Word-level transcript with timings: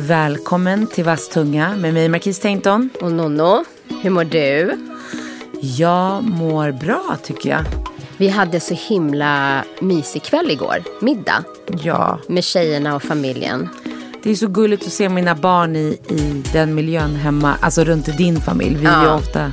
Välkommen 0.00 0.86
till 0.86 1.04
Vasstunga 1.04 1.76
med 1.76 1.94
mig 1.94 2.08
Marquis 2.08 2.40
Tainton. 2.40 2.90
Och 3.00 3.12
Nonno, 3.12 3.64
hur 4.02 4.10
mår 4.10 4.24
du? 4.24 4.78
Jag 5.60 6.22
mår 6.24 6.72
bra 6.72 7.16
tycker 7.24 7.50
jag. 7.50 7.64
Vi 8.16 8.28
hade 8.28 8.60
så 8.60 8.74
himla 8.74 9.64
mysig 9.80 10.22
kväll 10.22 10.50
igår, 10.50 10.76
middag. 11.00 11.44
Ja. 11.82 12.18
Med 12.28 12.44
tjejerna 12.44 12.94
och 12.96 13.02
familjen. 13.02 13.68
Det 14.22 14.30
är 14.30 14.34
så 14.34 14.46
gulligt 14.48 14.86
att 14.86 14.92
se 14.92 15.08
mina 15.08 15.34
barn 15.34 15.76
i, 15.76 15.98
i 16.08 16.42
den 16.52 16.74
miljön 16.74 17.14
hemma, 17.16 17.54
alltså 17.60 17.84
runt 17.84 18.16
din 18.18 18.40
familj. 18.40 18.74
Vi 18.76 18.86
är 18.86 19.00
ju 19.02 19.06
Ja. 19.06 19.14
ofta 19.14 19.52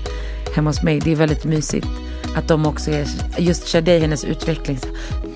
hemma 0.56 0.70
hos 0.70 0.84
mig. 0.84 1.00
Det 1.00 1.12
är 1.12 1.16
väldigt 1.16 1.44
mysigt 1.46 1.88
att 2.36 2.48
de 2.48 2.66
också 2.66 2.92
är, 2.92 3.06
just 3.38 3.68
Shadej, 3.68 4.00
hennes 4.00 4.24
utveckling. 4.26 4.80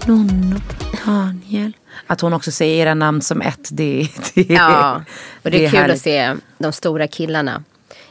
Nonno, 0.05 0.55
Daniel. 1.05 1.73
Att 2.07 2.21
hon 2.21 2.33
också 2.33 2.51
säger 2.51 2.75
era 2.81 2.93
namn 2.93 3.21
som 3.21 3.41
ett. 3.41 3.69
Det, 3.71 4.07
det, 4.33 4.49
Ja, 4.49 5.03
och 5.43 5.51
det 5.51 5.65
är, 5.65 5.69
kul 5.69 5.79
härligt. 5.79 5.95
att 5.95 6.01
se 6.01 6.35
de 6.57 6.71
stora 6.73 7.07
killarna 7.07 7.63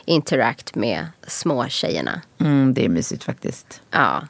interact 0.04 0.74
med 0.74 1.06
små 1.26 1.68
tjejerna. 1.68 2.20
Mm, 2.40 2.74
det 2.74 2.84
är 2.84 2.88
mysigt 2.88 3.24
faktiskt. 3.24 3.80
Ja. 3.90 4.22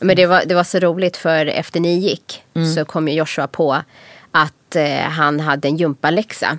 Men 0.00 0.16
det 0.16 0.26
var, 0.26 0.42
det 0.46 0.54
var 0.54 0.64
så 0.64 0.78
roligt 0.78 1.16
för 1.16 1.46
efter 1.46 1.80
ni 1.80 1.98
gick 1.98 2.42
så 2.74 2.84
kom 2.84 3.08
ju 3.08 3.14
Joshua 3.14 3.46
på 3.46 3.82
att 4.30 4.76
eh, 4.76 4.98
han 5.00 5.40
hade 5.40 5.68
en 5.68 5.76
gympaläxa. 5.76 6.58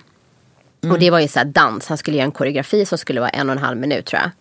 Och 0.92 1.00
det 1.00 1.10
var 1.10 1.20
ju 1.20 1.28
så 1.28 1.40
här 1.40 1.46
dans, 1.46 1.88
han 1.88 1.98
skulle 1.98 2.18
göra 2.18 2.26
en 2.26 2.32
koreografi 2.32 2.86
som 2.86 2.98
skulle 2.98 3.20
vara 3.20 3.30
en 3.30 3.50
och 3.50 3.56
en 3.56 3.62
halv 3.62 3.78
minut 3.78 4.06
tror 4.06 4.22
jag. 4.22 4.32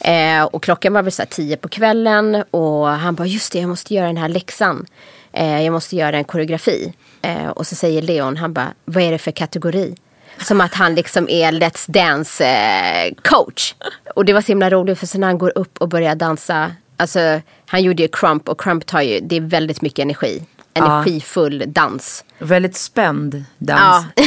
Eh, 0.00 0.44
och 0.44 0.62
klockan 0.62 0.92
var 0.92 1.02
väl 1.02 1.12
så 1.12 1.22
här 1.22 1.26
tio 1.26 1.56
på 1.56 1.68
kvällen 1.68 2.44
och 2.50 2.86
han 2.86 3.14
bara 3.14 3.26
just 3.26 3.52
det 3.52 3.58
jag 3.58 3.68
måste 3.68 3.94
göra 3.94 4.06
den 4.06 4.16
här 4.16 4.28
läxan. 4.28 4.86
Eh, 5.32 5.62
jag 5.62 5.72
måste 5.72 5.96
göra 5.96 6.16
en 6.16 6.24
koreografi. 6.24 6.92
Eh, 7.26 7.48
och 7.48 7.66
så 7.66 7.74
säger 7.74 8.02
Leon, 8.02 8.36
han 8.36 8.52
bara 8.52 8.72
vad 8.84 9.02
är 9.02 9.12
det 9.12 9.18
för 9.18 9.30
kategori? 9.30 9.94
Som 10.38 10.60
att 10.60 10.74
han 10.74 10.94
liksom 10.94 11.28
är 11.28 11.52
Let's 11.52 11.90
Dance 11.90 12.46
eh, 12.46 13.14
coach. 13.22 13.74
Och 14.14 14.24
det 14.24 14.32
var 14.32 14.40
så 14.40 14.46
himla 14.46 14.70
roligt 14.70 14.98
för 14.98 15.06
sen 15.06 15.20
när 15.20 15.28
han 15.28 15.38
går 15.38 15.52
upp 15.58 15.78
och 15.78 15.88
börjar 15.88 16.14
dansa. 16.14 16.72
Alltså 16.96 17.40
han 17.66 17.82
gjorde 17.82 18.02
ju 18.02 18.08
crump 18.08 18.48
och 18.48 18.60
crump 18.60 18.86
tar 18.86 19.00
ju, 19.00 19.20
det 19.20 19.36
är 19.36 19.40
väldigt 19.40 19.82
mycket 19.82 19.98
energi. 19.98 20.42
Energifull 20.74 21.64
dans. 21.66 22.24
Väldigt 22.38 22.76
spänd 22.76 23.44
dans. 23.58 24.06
Ja. 24.16 24.24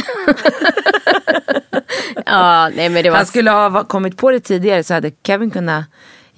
ja, 2.26 2.68
nej 2.68 2.88
men 2.88 3.02
det 3.02 3.10
var 3.10 3.16
Han 3.16 3.26
skulle 3.26 3.50
ha 3.50 3.84
kommit 3.84 4.16
på 4.16 4.30
det 4.30 4.40
tidigare 4.40 4.84
så 4.84 4.94
hade 4.94 5.10
Kevin 5.26 5.50
kunnat 5.50 5.84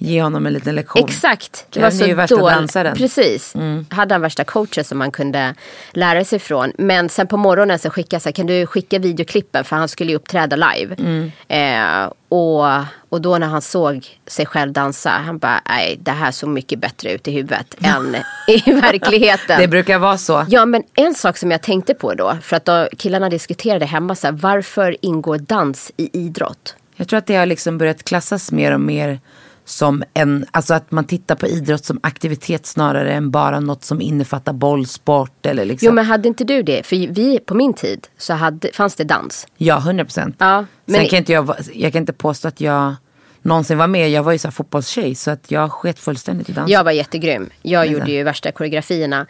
ge 0.03 0.21
honom 0.21 0.45
en 0.45 0.53
liten 0.53 0.75
lektion. 0.75 1.09
Exakt. 1.09 1.65
Det 1.69 1.79
var 1.79 1.89
så 1.89 2.03
är 2.03 2.07
ju 2.07 2.13
värsta 2.13 2.35
dåligt. 2.35 2.55
dansaren. 2.55 2.87
Mm. 2.87 2.97
Precis. 2.97 3.53
Hade 3.89 4.13
han 4.13 4.21
värsta 4.21 4.43
coachen 4.43 4.83
som 4.83 4.97
man 4.97 5.11
kunde 5.11 5.55
lära 5.91 6.25
sig 6.25 6.39
från. 6.39 6.71
Men 6.77 7.09
sen 7.09 7.27
på 7.27 7.37
morgonen 7.37 7.79
så 7.79 7.89
skickade 7.89 8.15
jag 8.15 8.21
så 8.21 8.29
här, 8.29 8.33
kan 8.33 8.45
du 8.45 8.65
skicka 8.65 8.99
videoklippen 8.99 9.63
för 9.63 9.75
han 9.75 9.87
skulle 9.87 10.11
ju 10.11 10.15
uppträda 10.15 10.55
live. 10.55 10.95
Mm. 10.99 11.31
Eh, 11.47 12.11
och, 12.29 12.65
och 13.09 13.21
då 13.21 13.37
när 13.37 13.47
han 13.47 13.61
såg 13.61 14.07
sig 14.27 14.45
själv 14.45 14.71
dansa, 14.71 15.09
han 15.09 15.37
bara, 15.37 15.61
nej 15.69 15.99
det 16.01 16.11
här 16.11 16.31
såg 16.31 16.49
mycket 16.49 16.79
bättre 16.79 17.11
ut 17.11 17.27
i 17.27 17.31
huvudet 17.31 17.75
än 17.81 18.15
i 18.47 18.71
verkligheten. 18.71 19.59
Det 19.59 19.67
brukar 19.67 19.99
vara 19.99 20.17
så. 20.17 20.45
Ja 20.49 20.65
men 20.65 20.83
en 20.95 21.15
sak 21.15 21.37
som 21.37 21.51
jag 21.51 21.61
tänkte 21.61 21.93
på 21.93 22.13
då, 22.13 22.37
för 22.41 22.55
att 22.55 22.65
då 22.65 22.87
killarna 22.97 23.29
diskuterade 23.29 23.85
hemma 23.85 24.15
så 24.15 24.27
här, 24.27 24.31
varför 24.31 24.97
ingår 25.01 25.37
dans 25.37 25.91
i 25.97 26.09
idrott? 26.25 26.75
Jag 26.95 27.07
tror 27.07 27.17
att 27.17 27.27
det 27.27 27.35
har 27.35 27.45
liksom 27.45 27.77
börjat 27.77 28.03
klassas 28.03 28.51
mer 28.51 28.71
och 28.71 28.81
mer 28.81 29.19
som 29.65 30.03
en, 30.13 30.45
alltså 30.51 30.73
att 30.73 30.91
man 30.91 31.05
tittar 31.05 31.35
på 31.35 31.47
idrott 31.47 31.85
som 31.85 31.99
aktivitet 32.03 32.65
snarare 32.65 33.13
än 33.13 33.31
bara 33.31 33.59
något 33.59 33.83
som 33.83 34.01
innefattar 34.01 34.53
bollsport 34.53 35.45
eller 35.45 35.65
liksom. 35.65 35.85
Jo 35.85 35.91
men 35.93 36.05
hade 36.05 36.27
inte 36.27 36.43
du 36.43 36.63
det? 36.63 36.85
För 36.85 36.95
vi, 36.95 37.39
på 37.39 37.55
min 37.55 37.73
tid 37.73 38.07
så 38.17 38.33
hade, 38.33 38.71
fanns 38.73 38.95
det 38.95 39.03
dans. 39.03 39.47
Ja, 39.57 39.77
100 39.77 40.05
procent. 40.05 40.35
Ja, 40.39 40.65
men- 40.85 40.95
Sen 40.99 41.09
kan 41.09 41.19
inte 41.19 41.31
jag, 41.33 41.55
jag 41.73 41.91
kan 41.93 42.01
inte 42.01 42.13
påstå 42.13 42.47
att 42.47 42.61
jag 42.61 42.95
någonsin 43.41 43.77
var 43.77 43.87
med. 43.87 44.09
Jag 44.09 44.23
var 44.23 44.31
ju 44.31 44.37
så 44.37 44.47
här 44.47 44.51
fotbollstjej 44.53 45.15
så 45.15 45.31
att 45.31 45.51
jag 45.51 45.71
sket 45.71 45.99
fullständigt 45.99 46.49
i 46.49 46.51
dans. 46.53 46.69
Jag 46.71 46.83
var 46.83 46.91
jättegrym. 46.91 47.49
Jag 47.61 47.85
så. 47.87 47.93
gjorde 47.93 48.11
ju 48.11 48.23
värsta 48.23 48.51
koreografierna. 48.51 49.25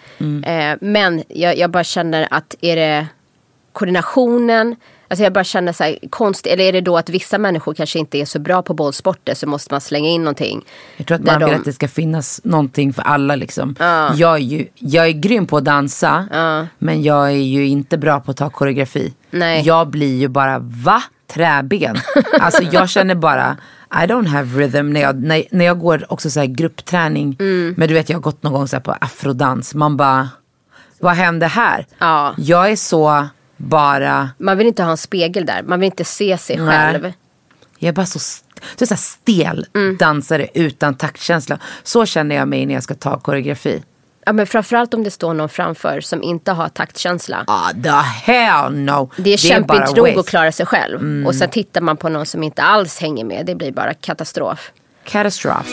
Eh, 0.46 0.78
men 0.82 1.24
jag, 1.30 1.58
jag 1.58 1.72
bara 1.72 1.84
känner 1.84 2.28
att 2.32 2.56
är 2.62 2.76
det 2.76 3.08
koordinationen, 3.74 4.76
alltså 5.14 5.24
jag 5.24 5.34
bara 5.34 5.44
känner 5.44 5.74
så 5.74 5.84
här 5.84 5.98
konst, 6.10 6.46
eller 6.46 6.64
är 6.64 6.72
det 6.72 6.82
då 6.82 6.98
att 6.98 7.10
vissa 7.10 7.38
människor 7.38 7.74
kanske 7.74 8.00
inte 8.00 8.18
är 8.18 8.26
så 8.26 8.40
bra 8.40 8.62
på 8.62 8.74
bollsporter 8.74 9.34
så 9.36 9.48
måste 9.48 9.74
man 9.74 9.82
slänga 9.82 10.10
in 10.10 10.22
någonting. 10.22 10.66
Jag 10.98 11.08
tror 11.08 11.16
att 11.16 11.24
man 11.24 11.40
vill 11.40 11.48
de- 11.48 11.56
att 11.56 11.66
det 11.66 11.74
ska 11.74 11.88
finnas 11.88 12.42
någonting 12.44 12.94
för 12.94 13.02
alla 13.02 13.36
liksom. 13.36 13.76
Jag, 14.16 14.34
är 14.34 14.38
ju, 14.38 14.68
jag 14.76 15.06
är 15.08 15.12
grym 15.12 15.46
på 15.48 15.58
att 15.58 15.66
dansa. 15.66 16.28
Men 16.78 17.04
jag 17.04 17.28
är 17.28 17.32
ju 17.32 17.68
inte 17.68 17.98
bra 17.98 18.20
på 18.20 18.32
att 18.32 18.38
ta 18.38 18.50
koreografi. 18.50 19.14
Nej. 19.32 19.62
Jag 19.66 19.88
blir 19.88 20.18
ju 20.18 20.28
bara, 20.28 20.60
va? 20.60 21.04
Träben. 21.28 21.96
alltså 22.40 22.64
jag 22.64 22.90
känner 22.90 23.16
bara, 23.16 23.58
I 23.92 24.06
don't 24.08 24.28
have 24.28 24.60
rhythm 24.64 24.90
när 24.94 25.02
jag, 25.02 25.24
när, 25.24 25.44
när 25.52 25.66
jag 25.66 25.80
går 25.80 26.06
också 26.10 26.30
så 26.30 26.46
gruppträning. 26.48 27.36
Mm. 27.40 27.76
Men 27.78 27.88
du 27.88 27.94
vet 27.94 28.10
jag 28.10 28.18
har 28.18 28.22
gått 28.22 28.44
någon 28.44 28.54
gång 28.54 28.68
så 28.68 28.80
på 28.80 28.92
afrodans. 28.92 29.74
Man 29.76 29.98
bara, 29.98 30.30
vad 31.00 31.14
hände 31.14 31.48
här? 31.48 31.86
Ja. 32.00 32.34
Jag 32.38 32.72
är 32.72 32.76
så 32.76 33.28
bara, 33.58 34.30
Man 34.38 34.58
vill 34.58 34.68
inte 34.68 34.84
ha 34.84 34.92
en 34.92 34.98
spegel 34.98 35.46
där, 35.46 35.64
man 35.64 35.80
vill 35.80 35.86
inte 35.88 36.04
se 36.06 36.38
sig 36.38 36.58
Nej. 36.58 36.68
själv. 36.68 37.14
jag 37.80 37.88
är 37.90 37.94
bara 37.94 38.06
så, 38.06 38.20
så, 38.20 38.86
så 38.86 38.96
stel 38.96 39.66
Mm. 39.76 39.98
dansare 39.98 40.48
utan 40.54 40.96
taktkänsla. 40.96 41.60
Så 41.84 42.06
känner 42.06 42.36
jag 42.36 42.48
mig 42.48 42.66
när 42.66 42.74
jag 42.74 42.84
ska 42.84 42.94
ta 42.94 43.20
koreografi. 43.20 43.84
Ja, 44.26 44.34
men 44.34 44.48
framförallt 44.48 44.94
om 44.94 45.04
det 45.04 45.12
står 45.12 45.34
någon 45.34 45.50
framför 45.50 46.02
som 46.02 46.24
inte 46.24 46.52
har 46.52 46.70
taktkänsla. 46.70 47.44
Ah, 47.48 47.70
the 47.84 47.90
hell 48.32 48.74
no. 48.74 49.10
Det 49.18 49.34
är 49.34 49.38
kämpigt 49.38 49.96
nog 49.96 50.10
att 50.10 50.28
klara 50.28 50.52
sig 50.52 50.66
själv. 50.66 51.28
Och 51.28 51.36
sen 51.36 51.50
tittar 51.50 51.82
man 51.82 51.98
på 51.98 52.10
någon 52.10 52.26
som 52.26 52.44
inte 52.44 52.62
alls 52.64 53.00
hänger 53.00 53.26
med. 53.26 53.46
Det 53.46 53.56
blir 53.56 53.72
bara 53.72 53.94
katastrof. 53.94 54.72
Katastrof. 55.04 55.68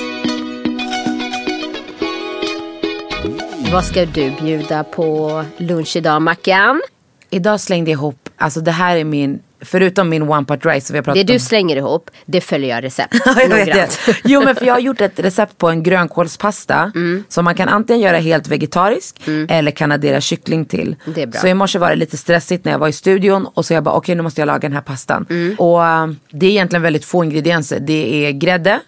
Vad 3.73 3.85
ska 3.85 4.07
du 4.07 4.31
bjuda 4.31 4.85
på 4.85 5.45
lunch 5.57 5.97
idag 5.97 6.23
Mackan? 6.23 6.83
Idag 7.31 7.61
slängde 7.61 7.91
jag 7.91 7.97
ihop, 7.99 8.29
alltså 8.37 8.61
det 8.61 8.71
här 8.71 8.97
är 8.97 9.05
min, 9.05 9.41
förutom 9.61 10.09
min 10.09 10.23
one 10.23 10.45
pot 10.45 10.67
rice 10.67 10.87
som 10.87 10.95
vi 10.95 10.99
har 10.99 11.05
pratat 11.05 11.27
Det 11.27 11.33
om. 11.33 11.37
du 11.37 11.39
slänger 11.39 11.77
ihop, 11.77 12.11
det 12.27 12.41
följer 12.41 12.71
jag 12.71 12.85
recept. 12.85 13.15
Ja, 13.27 13.43
jag 13.43 13.49
vet 13.49 13.75
det. 13.75 14.17
Jo 14.25 14.43
men 14.45 14.55
för 14.55 14.67
jag 14.67 14.75
har 14.75 14.81
gjort 14.81 15.01
ett 15.01 15.19
recept 15.19 15.59
på 15.59 15.69
en 15.69 15.83
grönkålspasta. 15.83 16.93
Mm. 16.95 17.25
Som 17.29 17.45
man 17.45 17.55
kan 17.55 17.69
antingen 17.69 18.01
göra 18.03 18.19
helt 18.19 18.49
vegetarisk 18.49 19.21
eller 19.49 19.71
kan 19.71 19.93
addera 19.93 20.21
kyckling 20.21 20.65
till. 20.65 20.97
Det 21.15 21.23
är 21.23 21.27
bra. 21.27 21.41
Så 21.41 21.47
i 21.47 21.55
morse 21.55 21.79
var 21.79 21.91
det 21.91 21.97
lite 21.97 22.17
stressigt 22.17 22.65
när 22.65 22.73
jag 22.73 22.79
var 22.79 22.89
i 22.89 22.93
studion 22.93 23.47
och 23.55 23.67
så 23.67 23.75
jag 23.75 23.83
bara 23.85 23.95
okej 23.95 24.15
nu 24.15 24.23
måste 24.23 24.41
jag 24.41 24.47
laga 24.47 24.61
den 24.61 24.73
här 24.73 24.81
pastan. 24.81 25.27
Mm. 25.31 25.55
Och 25.59 25.87
äh, 25.87 26.07
det 26.31 26.47
är 26.47 26.51
egentligen 26.51 26.83
väldigt 26.83 27.05
få 27.05 27.25
ingredienser. 27.25 27.81
Det 27.81 28.27
är 28.27 28.33
grädde, 28.33 28.81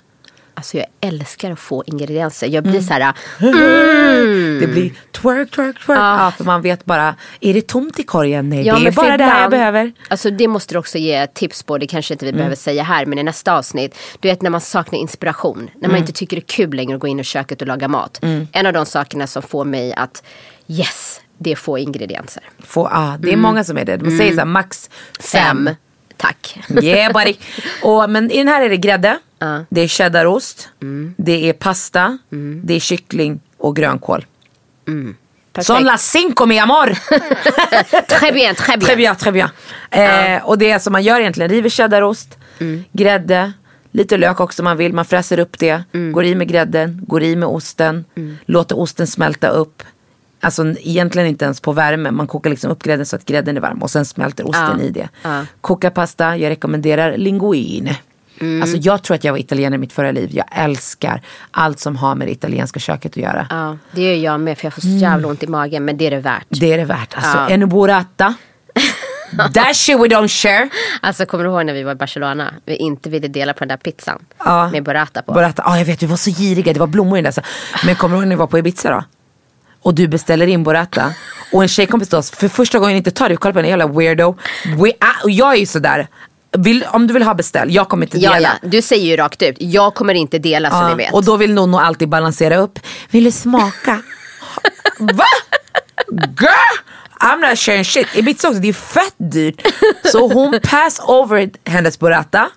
Alltså 0.54 0.76
jag 0.76 0.86
älskar 1.00 1.50
att 1.50 1.58
få 1.58 1.84
ingredienser. 1.86 2.46
Jag 2.46 2.64
blir 2.64 2.80
så 2.80 2.92
här, 2.92 3.14
det 4.60 4.66
blir 4.66 4.92
twerk, 5.12 5.50
twerk, 5.50 5.86
twerk. 5.86 5.98
Ja. 5.98 6.32
för 6.36 6.44
man 6.44 6.62
vet 6.62 6.84
bara, 6.84 7.14
är 7.40 7.54
det 7.54 7.66
tomt 7.66 7.98
i 7.98 8.02
korgen? 8.02 8.48
Nej 8.48 8.66
Ja, 8.66 8.78
det 8.78 8.86
är 8.86 8.92
bara 8.92 9.16
det 9.16 9.24
här 9.24 9.40
jag 9.42 9.50
behöver. 9.50 9.92
Alltså 10.08 10.30
det 10.30 10.48
måste 10.48 10.74
du 10.74 10.78
också 10.78 10.98
ge 10.98 11.26
tips 11.26 11.62
på. 11.62 11.78
Det 11.78 11.86
kanske 11.86 12.14
inte 12.14 12.24
vi 12.24 12.32
behöver 12.32 12.56
säga 12.56 12.82
här. 12.82 13.06
Men 13.06 13.18
i 13.18 13.22
nästa 13.22 13.52
avsnitt. 13.52 13.96
Du 14.20 14.28
vet 14.28 14.42
när 14.42 14.50
man 14.50 14.60
saknar 14.60 14.98
inspiration. 14.98 15.70
När 15.74 15.88
man 15.88 15.98
inte 15.98 16.12
tycker 16.12 16.36
det 16.36 16.40
är 16.40 16.56
kul 16.56 16.74
längre 16.74 16.94
att 16.94 17.00
gå 17.00 17.06
in 17.06 17.20
i 17.20 17.24
köket 17.24 17.60
och 17.60 17.68
laga 17.68 17.88
mat. 17.88 18.20
En 18.52 18.66
av 18.66 18.72
de 18.72 18.86
sakerna 18.86 19.26
som 19.26 19.42
får 19.42 19.64
mig 19.64 19.94
att 19.94 20.22
yes, 20.68 21.20
det 21.38 21.52
är 21.52 21.56
få 21.56 21.78
ingredienser. 21.78 22.42
Få, 22.58 22.86
ah, 22.92 23.16
det 23.18 23.32
är 23.32 23.36
många 23.36 23.64
som 23.64 23.78
är 23.78 23.84
det. 23.84 23.96
De 23.96 24.18
säger 24.18 24.32
så 24.32 24.38
här, 24.38 24.44
max 24.44 24.90
fem. 25.20 25.58
Mm. 25.58 25.66
Fem. 25.66 25.76
Tack. 26.22 26.58
Yeah 26.82 27.12
buddy. 27.12 27.34
Och, 27.82 28.10
men 28.10 28.30
i 28.30 28.38
den 28.38 28.48
här 28.48 28.62
är 28.62 28.68
det 28.68 28.76
grädde, 28.76 29.18
det 29.68 29.80
är 29.80 29.88
cheddarost, 29.88 30.68
Mm. 30.82 31.14
det 31.18 31.48
är 31.48 31.52
pasta, 31.52 32.18
det 32.64 32.74
är 32.74 32.80
kyckling 32.80 33.40
och 33.58 33.76
grönkål. 33.76 34.26
Perfekt. 35.52 35.66
Son 35.66 35.84
las 35.84 36.10
cinco 36.10 36.46
mi 36.46 36.58
amor! 36.58 36.86
Très 38.08 38.32
bien, 38.32 38.54
très 38.54 38.76
bien. 38.78 38.80
très 38.88 38.96
bien, 38.96 39.16
très 39.16 39.32
bien. 39.32 39.48
Eh, 39.90 40.44
och 40.46 40.58
det 40.58 40.70
är 40.70 40.78
som 40.78 40.92
man 40.92 41.02
gör 41.02 41.20
egentligen, 41.20 41.50
river 41.50 41.68
cheddarost, 41.70 42.38
Mm. 42.60 42.84
grädde, 42.92 43.52
lite 43.92 44.16
lök 44.16 44.40
också 44.40 44.62
om 44.62 44.64
man 44.64 44.76
vill. 44.76 44.92
Man 44.92 45.04
fräser 45.04 45.38
upp 45.38 45.58
det, 45.58 45.82
Mm. 45.94 46.12
går 46.12 46.24
i 46.24 46.34
med 46.34 46.48
grädden, 46.48 47.00
går 47.08 47.22
i 47.22 47.36
med 47.36 47.48
osten, 47.48 48.04
låter 48.46 48.78
osten 48.78 49.06
smälta 49.06 49.48
upp. 49.48 49.82
Alltså 50.44 50.66
egentligen 50.80 51.28
inte 51.28 51.44
ens 51.44 51.60
på 51.60 51.72
värme, 51.72 52.10
man 52.10 52.26
kokar 52.26 52.50
liksom 52.50 52.70
upp 52.70 52.82
grädden 52.82 53.06
så 53.06 53.16
att 53.16 53.24
grädden 53.24 53.56
är 53.56 53.60
varm 53.60 53.82
och 53.82 53.90
sen 53.90 54.04
smälter 54.04 54.48
osten 54.48 54.76
Ja. 54.78 54.84
i 54.84 54.90
det. 54.90 55.08
Ja. 55.22 55.44
Koka 55.60 55.90
pasta, 55.90 56.36
jag 56.36 56.50
rekommenderar 56.50 57.16
linguine. 57.16 57.94
Mm. 58.40 58.62
Alltså 58.62 58.76
jag 58.76 59.02
tror 59.02 59.14
att 59.14 59.24
jag 59.24 59.32
var 59.32 59.38
italienare 59.38 59.74
i 59.74 59.78
mitt 59.78 59.92
förra 59.92 60.10
liv. 60.12 60.30
Jag 60.32 60.44
älskar 60.52 61.22
allt 61.50 61.78
som 61.80 61.96
har 61.96 62.14
med 62.14 62.28
det 62.28 62.32
italienska 62.32 62.80
köket 62.80 63.12
att 63.12 63.16
göra. 63.16 63.46
Ja, 63.50 63.78
det 63.92 64.02
gör 64.02 64.24
jag 64.32 64.40
med 64.40 64.58
för 64.58 64.66
jag 64.66 64.74
får 64.74 64.80
så 64.82 64.88
jävla 64.88 65.28
ont 65.28 65.42
i 65.42 65.46
magen. 65.46 65.84
Men 65.84 65.96
det 65.96 66.06
är 66.06 66.10
det 66.10 66.20
värt. 66.20 66.46
Det 66.48 66.72
är 66.72 66.78
det 66.78 66.84
värt. 66.84 67.14
Alltså 67.16 67.38
Ja. 67.38 67.48
en 67.48 67.68
burrata. 67.68 68.34
That 69.54 69.76
shit 69.76 69.96
we 69.98 70.04
don't 70.08 70.28
share. 70.28 70.68
Alltså 71.00 71.26
kommer 71.26 71.44
du 71.44 71.50
ihåg 71.50 71.66
när 71.66 71.72
vi 71.72 71.82
var 71.82 71.92
i 71.92 71.94
Barcelona? 71.94 72.54
Vi 72.64 72.76
inte 72.76 73.10
ville 73.10 73.28
dela 73.28 73.52
på 73.52 73.58
den 73.58 73.68
där 73.68 73.76
pizzan. 73.76 74.24
Ja. 74.44 74.70
Med 74.70 74.82
burrata 74.84 75.22
på. 75.22 75.32
Burrata. 75.32 75.62
Ja 75.66 75.78
jag 75.78 75.84
vet, 75.84 76.02
vi 76.02 76.06
var 76.06 76.16
så 76.16 76.30
giriga. 76.30 76.72
Det 76.72 76.80
var 76.80 76.86
blommor 76.86 77.18
i 77.18 77.22
den 77.22 77.24
där. 77.24 77.42
så- 77.42 77.86
Men 77.86 77.94
kommer 77.96 78.16
du 78.16 78.20
ihåg 78.22 78.28
när 78.28 78.36
vi 78.36 78.38
var 78.40 78.46
på 78.46 78.58
Ibiza 78.58 78.90
då? 78.90 79.04
Och 79.82 79.94
du 79.94 80.08
beställer 80.08 80.46
in 80.46 80.62
burrata. 80.64 81.14
och 81.52 81.62
en 81.62 81.68
tjejkompis 81.68 82.08
till 82.08 82.18
oss 82.18 82.30
för 82.30 82.48
första 82.48 82.78
gången 82.78 82.96
inte 82.96 83.10
tar 83.10 83.28
det. 83.28 83.32
Vi 83.32 83.36
kollar 83.36 83.52
på 83.52 83.58
en 83.58 83.68
jävla 83.68 83.86
weirdo. 83.86 84.36
We, 84.78 84.92
ah, 85.00 85.24
och 85.24 85.30
jag 85.30 85.52
är 85.54 85.56
ju 85.58 85.66
sådär. 85.66 86.08
Vill, 86.58 86.84
om 86.90 87.06
du 87.06 87.14
vill 87.14 87.22
ha 87.22 87.34
beställ, 87.34 87.74
jag 87.74 87.88
kommer 87.88 88.06
inte 88.06 88.18
Ja, 88.18 88.32
dela. 88.34 88.48
ja. 88.62 88.68
Du 88.68 88.82
säger 88.82 89.06
ju 89.06 89.16
rakt 89.16 89.42
ut, 89.42 89.56
jag 89.58 89.94
kommer 89.94 90.14
inte 90.14 90.38
dela 90.38 90.70
så 90.70 90.76
Ja, 90.76 90.88
ni 90.88 90.94
vet. 90.94 91.12
Och 91.12 91.24
då 91.24 91.36
vill 91.36 91.54
Nono 91.54 91.76
alltid 91.78 92.08
balansera 92.08 92.56
upp. 92.56 92.78
Vill 93.10 93.24
du 93.24 93.30
smaka? 93.30 94.02
Va? 94.98 95.24
Girl! 96.40 96.78
I'm 97.22 97.48
not 97.48 97.58
sharing 97.58 97.84
shit. 97.84 98.06
Ibiza 98.16 98.48
också, 98.48 98.60
det 98.60 98.68
är 98.68 98.72
fett 98.72 99.14
dyrt. 99.16 99.62
Så 100.04 100.28
hon 100.32 100.60
pass 100.70 101.00
over 101.06 101.50
hennes 101.64 101.98
burrata. 101.98 102.48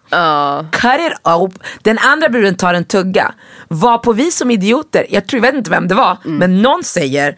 Cut 0.72 1.00
it 1.12 1.14
up. 1.28 1.64
Den 1.82 1.98
andra 2.00 2.30
bruden 2.30 2.56
tar 2.56 2.74
en 2.74 2.86
tugga. 2.86 3.34
Var 3.68 3.98
på 3.98 4.14
vi 4.14 4.32
som 4.32 4.52
idioter, 4.52 5.06
jag 5.10 5.28
tror, 5.28 5.38
jag 5.46 5.52
vet 5.52 5.58
inte 5.58 5.72
vem 5.72 5.88
det 5.88 5.96
var, 5.96 6.18
men 6.24 6.62
någon 6.62 6.84
säger 6.84 7.36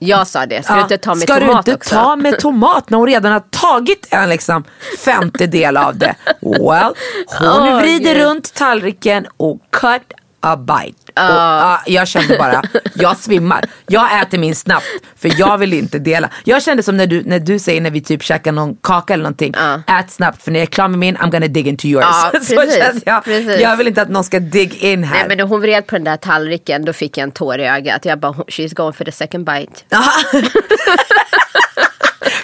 Jag 0.00 0.26
sa 0.26 0.46
det, 0.46 0.62
ska 0.62 0.72
Ja, 0.72 0.76
du 0.76 0.82
inte 0.82 0.98
ta 0.98 1.14
med 1.14 1.22
ska 1.22 1.34
tomat 1.40 1.64
du 1.64 1.70
inte 1.72 1.74
också? 1.74 1.94
ta 1.94 2.16
med 2.24 2.38
tomat 2.38 2.90
när 2.90 2.98
hon 2.98 3.06
redan 3.06 3.32
har 3.32 3.40
tagit 3.50 4.06
en 4.10 4.28
liksom, 4.28 4.64
femtedel 5.04 5.76
av 5.76 5.96
det? 5.98 6.14
Well, 6.42 6.94
hon 7.26 7.48
Åh, 7.68 7.80
vrider 7.80 8.14
Gud. 8.14 8.22
runt 8.22 8.54
tallriken 8.54 9.26
och 9.36 9.58
cut 9.72 10.02
a 10.40 10.56
bite. 10.56 11.12
Och, 11.12 11.34
ja, 11.36 11.82
jag 11.86 12.08
kände 12.08 12.38
bara, 12.38 12.62
jag 12.94 13.16
svimmar. 13.16 13.64
Jag 13.86 14.22
äter 14.22 14.38
min 14.38 14.54
snabbt 14.54 14.86
för 15.16 15.40
jag 15.40 15.58
vill 15.58 15.72
inte 15.74 15.98
dela. 15.98 16.30
Jag 16.44 16.62
kände 16.62 16.82
som 16.82 16.96
när 16.96 17.06
du, 17.06 17.22
när 17.22 17.38
du 17.38 17.58
säger 17.58 17.80
när 17.80 17.90
vi 17.90 18.00
typ 18.00 18.22
käkar 18.22 18.52
någon 18.52 18.76
kaka 18.76 19.14
eller 19.14 19.22
någonting. 19.22 19.54
Ät 19.86 20.10
snabbt 20.10 20.42
för 20.42 20.50
när 20.50 20.60
jag 20.60 20.66
är 20.66 20.70
klar 20.70 20.88
med 20.88 20.98
min 20.98 21.16
I'm 21.16 21.30
gonna 21.30 21.48
dig 21.48 21.68
into 21.68 21.86
yours. 21.86 22.04
Så 22.32 22.54
precis, 22.56 22.76
känns 22.76 23.02
jag. 23.06 23.24
precis. 23.24 23.60
jag 23.60 23.76
vill 23.76 23.88
inte 23.88 24.02
att 24.02 24.08
någon 24.08 24.24
ska 24.24 24.40
dig 24.40 24.76
in 24.92 25.04
här. 25.04 25.14
Nej 25.14 25.24
men 25.28 25.36
när 25.38 25.44
hon 25.44 25.60
vred 25.60 25.86
på 25.86 25.94
den 25.94 26.04
där 26.04 26.16
tallriken 26.16 26.84
då 26.84 26.92
fick 26.92 27.18
jag 27.18 27.22
en 27.22 27.30
tår 27.30 27.60
i 27.60 27.68
ögat. 27.68 28.04
Jag 28.04 28.18
bara, 28.18 28.32
she's 28.32 28.74
going 28.74 28.92
for 28.92 29.04
the 29.04 29.12
second 29.12 29.46
bite. 29.46 29.72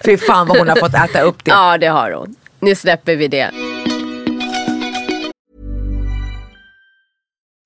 Fy 0.05 0.17
fan 0.17 0.47
vad 0.47 0.59
hon 0.59 0.69
har 0.69 0.77
fått 0.77 0.95
äta 0.95 1.21
upp 1.21 1.45
det. 1.45 1.51
Ja 1.51 1.79
det 1.79 1.87
har 1.87 2.13
hon. 2.13 2.35
Nu 2.61 2.75
släpper 2.75 3.17
vi 3.17 3.29
det. 3.29 3.51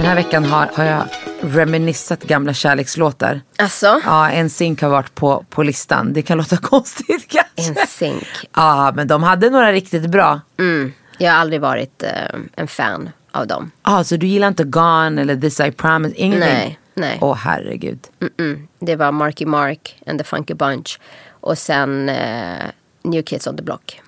Den 0.00 0.08
här 0.08 0.14
veckan 0.14 0.44
har, 0.44 0.66
har 0.74 0.84
jag 0.84 1.04
reminissat 1.40 2.22
gamla 2.22 2.52
kärlekslåtar. 2.54 3.40
Alltså, 3.58 4.00
Ja, 4.04 4.30
en 4.30 4.50
synk 4.50 4.82
har 4.82 4.88
varit 4.88 5.14
på, 5.14 5.44
på 5.50 5.62
listan. 5.62 6.12
Det 6.12 6.22
kan 6.22 6.38
låta 6.38 6.56
konstigt 6.62 7.28
kanske. 7.28 7.80
en 7.80 7.86
zink. 7.86 8.26
Ja, 8.56 8.92
men 8.96 9.08
de 9.08 9.22
hade 9.22 9.50
några 9.50 9.72
riktigt 9.72 10.06
bra. 10.10 10.40
Mm. 10.58 10.92
Jag 11.18 11.32
har 11.32 11.38
aldrig 11.38 11.60
varit 11.60 12.02
eh, 12.02 12.40
en 12.56 12.68
fan 12.68 13.10
av 13.32 13.46
dem. 13.46 13.70
Ja, 13.82 14.04
så 14.04 14.16
du 14.16 14.26
gillar 14.26 14.48
inte 14.48 14.64
Gone 14.64 15.20
eller 15.22 15.36
This 15.36 15.60
I 15.60 15.70
Promise? 15.72 16.14
Ingenting? 16.16 16.48
Nej, 16.48 16.78
nej. 16.94 17.18
Åh 17.20 17.34
herregud. 17.36 17.98
Mm-mm. 18.20 18.66
Det 18.78 18.96
var 18.96 19.12
Marky 19.12 19.46
Mark 19.46 20.02
and 20.06 20.18
the 20.18 20.24
Funky 20.24 20.54
Bunch. 20.54 20.98
Och 21.30 21.58
sen 21.58 22.08
eh, 22.08 22.64
New 23.02 23.22
Kids 23.22 23.46
on 23.46 23.56
the 23.56 23.62
Block. 23.62 24.00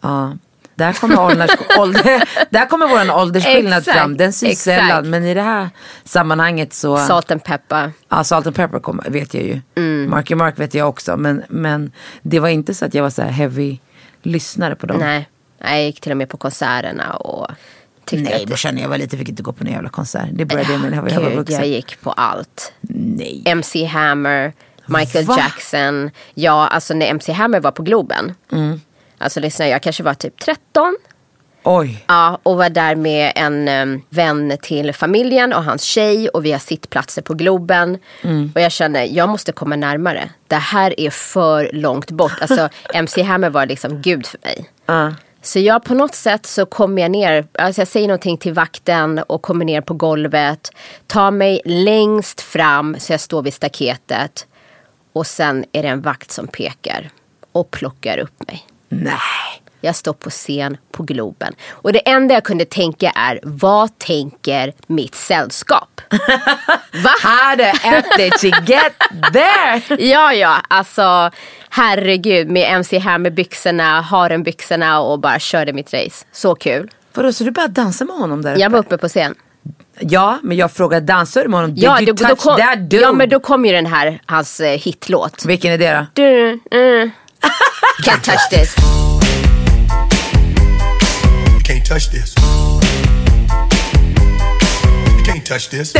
Ja. 0.00 0.36
Där 0.78 0.92
kommer, 0.92 1.20
ålders, 1.24 1.50
ålder, 1.78 2.28
där 2.50 2.66
kommer 2.68 2.88
vår 2.88 3.16
åldersskillnad 3.22 3.78
Exakt, 3.78 3.98
fram. 3.98 4.16
Den 4.16 4.32
syns 4.32 4.62
sällan. 4.62 5.10
Men 5.10 5.24
i 5.24 5.34
det 5.34 5.42
här 5.42 5.68
sammanhanget 6.04 6.72
så... 6.72 6.96
Salt 6.98 7.30
and 7.30 7.44
Pepper. 7.44 7.92
Ja, 8.08 8.24
Salt 8.24 8.46
and 8.46 8.56
Pepper 8.56 8.78
kom, 8.78 9.00
vet 9.06 9.34
jag 9.34 9.42
ju. 9.44 9.60
Mm. 9.76 10.10
Marky 10.10 10.34
Mark 10.34 10.58
vet 10.58 10.74
jag 10.74 10.88
också. 10.88 11.16
Men, 11.16 11.42
men 11.48 11.92
det 12.22 12.40
var 12.40 12.48
inte 12.48 12.74
så 12.74 12.84
att 12.84 12.94
jag 12.94 13.02
var 13.02 13.10
så 13.10 13.22
här 13.22 13.30
heavy 13.30 13.78
lyssnare 14.22 14.74
på 14.74 14.86
dem. 14.86 15.00
Nej, 15.00 15.28
jag 15.58 15.82
gick 15.84 16.00
till 16.00 16.10
och 16.12 16.18
med 16.18 16.28
på 16.28 16.36
konserterna 16.36 17.12
och 17.14 17.50
tyckte 18.04 18.30
Nej, 18.30 18.42
att 18.42 18.50
då 18.50 18.56
känner 18.56 18.82
jag 18.82 18.88
väl 18.88 19.00
lite, 19.00 19.16
fick 19.16 19.28
inte 19.28 19.42
gå 19.42 19.52
på 19.52 19.64
någon 19.64 19.72
jävla 19.72 19.88
konsert. 19.88 20.28
Det 20.32 20.44
började 20.44 20.72
jag 20.72 20.80
med 20.80 20.90
när 20.90 20.96
jag 20.96 21.20
var- 21.20 21.30
var 21.30 21.36
vuxen. 21.36 21.56
jag 21.58 21.66
gick 21.66 22.00
på 22.02 22.12
allt. 22.12 22.72
Nej. 22.80 23.42
MC 23.46 23.84
Hammer, 23.84 24.52
Michael 24.86 25.24
Va? 25.24 25.36
Jackson. 25.38 26.10
Ja, 26.34 26.66
alltså 26.68 26.94
när 26.94 27.06
MC 27.06 27.32
Hammer 27.32 27.60
var 27.60 27.70
på 27.70 27.82
Globen. 27.82 28.34
Mm. 28.52 28.80
Alltså 29.18 29.40
lyssna, 29.40 29.68
jag 29.68 29.82
kanske 29.82 30.02
var 30.02 30.14
typ 30.14 30.40
13. 30.40 30.96
Oj. 31.62 32.04
Ja, 32.06 32.38
och 32.42 32.56
var 32.56 32.68
där 32.68 32.94
med 32.94 33.32
en 33.34 33.68
em, 33.68 34.02
vän 34.10 34.56
till 34.62 34.92
familjen 34.92 35.52
och 35.52 35.64
hans 35.64 35.82
tjej 35.82 36.28
och 36.28 36.44
vi 36.44 36.52
har 36.52 36.58
sittplatser 36.58 37.22
på 37.22 37.34
Globen. 37.34 37.98
Mm. 38.22 38.52
Och 38.54 38.60
jag 38.60 38.72
känner, 38.72 39.04
jag 39.04 39.28
måste 39.28 39.52
komma 39.52 39.76
närmare. 39.76 40.30
Det 40.46 40.56
här 40.56 41.00
är 41.00 41.10
för 41.10 41.70
långt 41.72 42.10
bort. 42.10 42.32
Alltså 42.40 42.68
MC 42.94 43.22
Hammer 43.22 43.50
var 43.50 43.66
liksom 43.66 44.02
gud 44.02 44.26
för 44.26 44.38
mig. 44.42 44.70
Ja. 44.86 45.14
Så 45.42 45.58
jag 45.58 45.84
på 45.84 45.94
något 45.94 46.14
sätt 46.14 46.46
så 46.46 46.66
kommer 46.66 47.02
jag 47.02 47.10
ner, 47.10 47.46
alltså 47.58 47.80
jag 47.80 47.88
säger 47.88 48.08
någonting 48.08 48.38
till 48.38 48.52
vakten 48.52 49.18
och 49.18 49.42
kommer 49.42 49.64
ner 49.64 49.80
på 49.80 49.94
golvet. 49.94 50.70
Tar 51.06 51.30
mig 51.30 51.60
längst 51.64 52.40
fram 52.40 52.96
så 52.98 53.12
jag 53.12 53.20
står 53.20 53.42
vid 53.42 53.54
staketet. 53.54 54.46
Och 55.12 55.26
sen 55.26 55.64
är 55.72 55.82
det 55.82 55.88
en 55.88 56.00
vakt 56.00 56.30
som 56.30 56.46
pekar 56.46 57.10
och 57.52 57.70
plockar 57.70 58.18
upp 58.18 58.46
mig. 58.46 58.66
Nej. 58.88 59.18
Jag 59.80 59.96
står 59.96 60.12
på 60.12 60.30
scen 60.30 60.76
på 60.92 61.02
Globen. 61.02 61.54
Och 61.70 61.92
det 61.92 61.98
enda 62.08 62.34
jag 62.34 62.44
kunde 62.44 62.64
tänka 62.64 63.10
är, 63.10 63.40
vad 63.42 63.98
tänker 63.98 64.72
mitt 64.86 65.14
sällskap? 65.14 66.00
Va? 67.04 67.10
How 67.22 67.56
did 68.16 68.32
she 68.40 68.48
get 68.66 68.92
there? 69.32 69.96
Ja, 70.04 70.32
ja, 70.32 70.56
alltså 70.68 71.30
herregud 71.70 72.48
med 72.50 72.72
MC 72.72 72.98
Hammer 72.98 73.30
byxorna, 73.30 74.00
harenbyxorna 74.00 75.00
och 75.00 75.18
bara 75.20 75.38
körde 75.38 75.72
mitt 75.72 75.94
race. 75.94 76.26
Så 76.32 76.54
kul. 76.54 76.90
Vadå, 77.14 77.32
så 77.32 77.44
du 77.44 77.50
bara 77.50 77.68
dansar 77.68 78.04
med 78.06 78.16
honom 78.16 78.42
där 78.42 78.50
Jag 78.50 78.58
uppe? 78.60 78.68
var 78.72 78.78
uppe 78.78 78.98
på 78.98 79.08
scen. 79.08 79.34
Ja, 80.00 80.38
men 80.42 80.56
jag 80.56 80.72
frågade 80.72 81.06
dansar 81.06 81.42
du 81.42 81.48
med 81.48 81.60
honom? 81.60 81.74
Did 81.74 81.84
Ja, 81.84 82.00
you 82.00 82.06
då, 82.06 82.12
då 82.12 82.28
touch 82.28 82.38
kom, 82.40 82.56
that 82.56 82.78
dude? 82.90 83.02
ja, 83.02 83.12
men 83.12 83.28
då 83.28 83.40
kom 83.40 83.64
ju 83.64 83.72
den 83.72 83.86
här, 83.86 84.20
hans 84.26 84.60
eh, 84.60 84.78
hitlåt. 84.78 85.44
Vilken 85.44 85.72
är 85.72 85.78
det 85.78 85.92
då? 85.94 86.06
Du, 86.22 86.60
mm. 86.70 87.10
Can't 88.04 88.24
touch 88.24 88.50
this. 88.50 88.74
You 91.54 91.60
can't 91.64 91.84
touch 91.84 92.10
this. 92.10 92.34
You 95.16 95.24
can't 95.24 95.44
touch 95.46 95.70
this. 95.70 95.94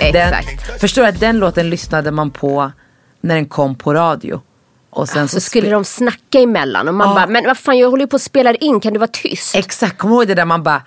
Exakt, 0.00 0.80
förstår 0.80 1.02
du 1.02 1.08
att 1.08 1.20
den 1.20 1.38
låten 1.38 1.70
lyssnade 1.70 2.10
man 2.10 2.30
på 2.30 2.72
när 3.20 3.34
den 3.34 3.46
kom 3.46 3.74
på 3.74 3.94
radio? 3.94 4.40
Och 4.90 5.08
sen 5.08 5.28
Så 5.28 5.40
skulle 5.40 5.70
de 5.70 5.84
snacka 5.84 6.38
emellan 6.38 6.88
och 6.88 6.94
man 6.94 7.14
bara, 7.14 7.26
men 7.26 7.44
vad 7.44 7.58
fan 7.58 7.78
jag 7.78 7.90
håller 7.90 8.04
ju 8.04 8.08
på 8.08 8.16
att 8.16 8.22
spela 8.22 8.54
in, 8.54 8.80
kan 8.80 8.92
du 8.92 8.98
vara 8.98 9.10
tyst? 9.12 9.54
Exakt, 9.54 9.98
kom 9.98 10.10
ihåg 10.10 10.26
det 10.28 10.34
där 10.34 10.44
man 10.44 10.62
bara 10.62 10.82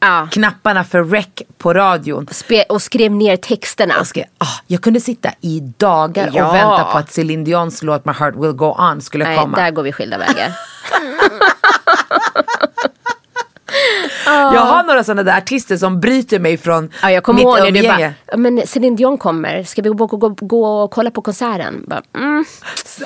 Ja. 0.00 0.28
knapparna 0.32 0.84
för 0.84 1.04
rec 1.04 1.26
på 1.58 1.74
radion. 1.74 2.26
Spe- 2.26 2.64
och 2.68 2.82
skrev 2.82 3.12
ner 3.12 3.36
texterna. 3.36 3.94
Jag, 3.96 4.06
skrev, 4.06 4.24
ah, 4.38 4.46
jag 4.66 4.82
kunde 4.82 5.00
sitta 5.00 5.30
i 5.40 5.60
dagar 5.76 6.30
Ja. 6.34 6.48
och 6.48 6.54
vänta 6.54 6.84
på 6.92 6.98
att 6.98 7.12
Celine 7.12 7.44
Dions 7.44 7.82
låt 7.82 8.04
My 8.04 8.12
Heart 8.12 8.34
Will 8.36 8.52
Go 8.52 8.76
On 8.78 9.00
skulle 9.00 9.24
Nej, 9.24 9.38
komma. 9.38 9.56
där 9.56 9.70
går 9.70 9.82
vi 9.82 9.92
skilda 9.92 10.18
vägar. 10.18 10.52
Jag 14.26 14.60
har 14.60 14.82
några 14.82 15.04
sådana 15.04 15.22
där 15.22 15.38
artister 15.38 15.76
som 15.76 16.00
bryter 16.00 16.38
mig 16.38 16.56
från 16.58 16.92
Ja, 17.02 17.10
jag 17.10 17.22
kommer 17.22 17.36
mitt 17.36 17.44
ihåg 17.44 17.58
när 17.58 17.82
du 17.82 17.88
bara, 17.88 18.00
"Ja, 18.00 18.36
men 18.36 18.66
Celine 18.66 18.96
Dion 18.96 19.18
kommer, 19.18 19.64
ska 19.64 19.82
vi 19.82 19.88
gå, 19.88 20.06
gå, 20.06 20.28
gå, 20.40 20.64
och 20.82 20.90
kolla 20.90 21.10
på 21.10 21.22
konserten? 21.22 21.84
Bara, 21.88 22.02
mm. 22.16 22.44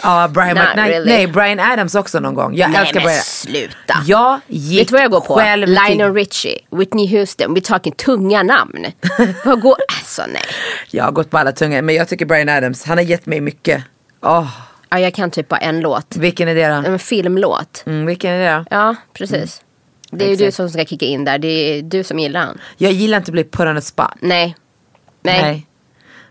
Ja, 0.02 0.28
Brian 0.28 0.48
McKnight. 0.58 0.88
really. 0.90 1.10
Nej, 1.12 1.26
Brian 1.26 1.60
Adams 1.60 1.94
också 1.94 2.20
någon 2.20 2.34
gång. 2.34 2.54
Jag 2.56 2.70
Nej 2.70 2.80
älskar 2.80 3.00
Brian. 3.00 3.20
sluta. 3.22 3.94
Jag 4.06 4.40
gick 4.46 4.80
Vet 4.80 4.88
du 4.88 4.92
vad 4.92 5.02
jag 5.02 5.10
går 5.10 5.20
på? 5.20 5.34
själv 5.34 5.68
Lionel 5.68 6.14
Richie, 6.14 6.58
Whitney 6.70 7.18
Houston, 7.18 7.54
vi 7.54 7.60
talking 7.60 7.92
tunga 7.92 8.42
namn. 8.42 8.86
Vad 9.44 9.60
går, 9.60 9.76
alltså 9.98 10.22
nej. 10.32 10.42
Jag 10.90 11.04
har 11.04 11.12
gått 11.12 11.30
på 11.30 11.38
alla 11.38 11.52
tunga, 11.52 11.82
men 11.82 11.94
jag 11.94 12.08
tycker 12.08 12.26
Brian 12.26 12.48
Adams, 12.48 12.84
han 12.84 12.98
har 12.98 13.04
gett 13.04 13.26
mig 13.26 13.40
mycket. 13.40 13.84
Åh, 14.22 14.46
Ja, 14.88 14.98
jag 15.00 15.14
kan 15.14 15.30
typ 15.30 15.48
bara 15.48 15.60
en 15.60 15.80
låt. 15.80 16.16
vilken 16.16 16.48
är 16.48 16.54
det 16.54 16.68
då? 16.68 16.74
En 16.92 16.98
filmlåt. 16.98 17.82
Mm, 17.86 18.06
vilken 18.06 18.32
är 18.32 18.38
det 18.38 18.56
då? 18.58 18.64
Ja, 18.76 18.94
precis. 19.12 19.60
Det 20.10 20.24
är 20.24 20.28
ju 20.28 20.36
du 20.36 20.52
som 20.52 20.70
ska 20.70 20.84
kicka 20.84 21.06
in 21.06 21.24
där. 21.24 21.38
Det 21.38 21.48
är 21.48 21.82
du 21.82 22.04
som 22.04 22.18
gillar 22.18 22.40
han. 22.40 22.58
Jag 22.76 22.92
gillar 22.92 23.18
inte 23.18 23.28
att 23.28 23.32
bli 23.32 23.44
put 23.44 23.60
on 23.66 23.76
a 23.76 23.80
spot. 23.80 24.06
Nej. 24.20 24.56
Nej. 25.22 25.66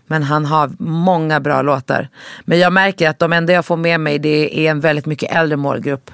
Men 0.06 0.22
han 0.22 0.44
har 0.44 0.70
många 0.78 1.40
bra 1.40 1.62
låtar. 1.62 2.08
Men 2.44 2.58
jag 2.58 2.72
märker 2.72 3.08
att 3.10 3.18
de 3.18 3.32
enda 3.32 3.52
jag 3.52 3.64
får 3.64 3.76
med 3.76 4.00
mig 4.00 4.18
det 4.18 4.66
är 4.66 4.70
en 4.70 4.80
väldigt 4.80 5.06
mycket 5.06 5.32
äldre 5.36 5.56
målgrupp. 5.56 6.10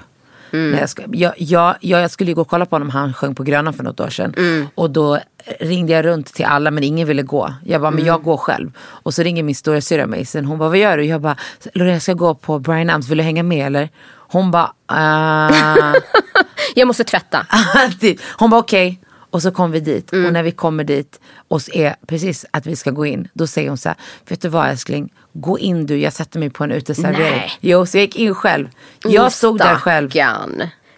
Mm. 0.53 0.71
Nej, 0.71 0.79
jag, 0.79 0.89
ska, 0.89 1.03
jag, 1.11 1.33
jag, 1.37 1.75
jag, 1.79 2.11
skulle 2.11 2.31
ju 2.31 2.35
gå 2.35 2.41
och 2.41 2.47
kolla 2.47 2.65
på 2.65 2.75
honom, 2.75 2.89
han 2.89 3.13
sjöng 3.13 3.35
på 3.35 3.43
Grönan 3.43 3.73
för 3.73 3.83
något 3.83 3.99
år 3.99 4.09
sedan. 4.09 4.33
Mm. 4.37 4.67
Och 4.75 4.89
då 4.89 5.19
ringde 5.59 5.93
jag 5.93 6.05
runt 6.05 6.33
till 6.33 6.45
alla 6.45 6.71
men 6.71 6.83
ingen 6.83 7.07
ville 7.07 7.21
gå. 7.21 7.53
Jag 7.65 7.81
bara, 7.81 7.91
men 7.91 7.99
Mm. 7.99 8.07
jag 8.07 8.23
går 8.23 8.37
själv. 8.37 8.71
Och 8.77 9.13
så 9.13 9.23
ringer 9.23 9.43
min 9.43 9.55
stora 9.55 9.81
syrra 9.81 10.07
mig 10.07 10.25
sen 10.25 10.45
hon 10.45 10.57
bara, 10.57 10.69
vad 10.69 10.77
gör 10.77 10.97
du? 10.97 11.03
Jag 11.05 11.21
bara, 11.21 11.35
Loreen 11.73 11.93
jag 11.93 12.01
ska 12.01 12.13
gå 12.13 12.35
på 12.35 12.59
Brian 12.59 12.89
Adams, 12.89 13.09
vill 13.09 13.17
du 13.17 13.23
hänga 13.23 13.43
med 13.43 13.65
eller? 13.67 13.89
Hon 14.27 14.51
bara, 14.51 14.73
ah. 14.85 15.49
Jag 16.75 16.87
måste 16.87 17.03
tvätta. 17.03 17.47
Typ. 17.99 18.19
Hon 18.37 18.49
bara 18.49 18.59
okej. 18.61 18.99
Och 19.29 19.41
så 19.41 19.51
kom 19.51 19.71
vi 19.71 19.79
dit. 19.79 20.13
Mm. 20.13 20.25
Och 20.25 20.33
när 20.33 20.43
vi 20.43 20.51
kommer 20.51 20.83
dit 20.83 21.19
och 21.47 21.61
är 21.75 21.95
precis 22.07 22.45
att 22.51 22.65
vi 22.65 22.75
ska 22.75 22.91
gå 22.91 23.05
in. 23.05 23.27
Då 23.33 23.47
säger 23.47 23.69
hon 23.69 23.77
så 23.77 23.89
här. 23.89 23.97
Vet 24.27 24.41
du 24.41 24.47
vad 24.49 24.67
älskling. 24.69 25.13
Gå 25.33 25.59
in 25.59 25.85
du. 25.85 25.97
Jag 25.97 26.13
sätter 26.13 26.39
mig 26.39 26.49
på 26.49 26.63
en 26.63 26.71
uteservering. 26.71 27.37
Nej. 27.37 27.51
Jo 27.61 27.85
så 27.85 27.97
jag 27.97 28.01
gick 28.01 28.15
in 28.15 28.35
själv. 28.35 28.67
Jag 29.03 29.23
Oh, 29.25 29.29
stod 29.29 29.57
där 29.57 29.75
själv. 29.75 30.11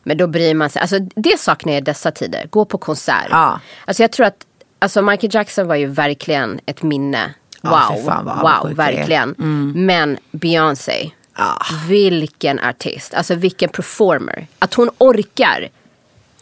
Men 0.04 0.18
då 0.18 0.28
bryr 0.28 0.54
man 0.54 0.70
sig. 0.70 0.80
Alltså, 0.82 1.00
det 1.00 1.40
saknar 1.40 1.74
jag 1.74 1.82
i 1.82 1.84
dessa 1.84 2.12
tider. 2.12 2.48
Gå 2.50 2.66
på 2.66 2.78
konsert. 2.78 3.28
Ja. 3.30 3.60
Alltså, 3.86 4.04
jag 4.04 4.12
tror 4.12 4.26
att 4.26 4.46
alltså, 4.80 5.02
Michael 5.02 5.36
Jackson 5.36 5.68
var 5.68 5.76
ju 5.76 5.88
verkligen 5.88 6.60
ett 6.66 6.84
minne. 6.84 7.34
Wow, 7.62 7.72
Ja, 7.74 7.98
fan 8.06 8.26
wow, 8.26 8.76
verkligen. 8.76 9.36
Men 9.76 10.18
Beyoncé, 10.32 11.12
Ja. 11.38 11.62
vilken 11.88 12.60
artist. 12.60 13.14
Alltså 13.14 13.36
vilken 13.36 13.70
performer. 13.70 14.48
Att 14.60 14.74
hon 14.74 14.90
orkar. 14.98 15.70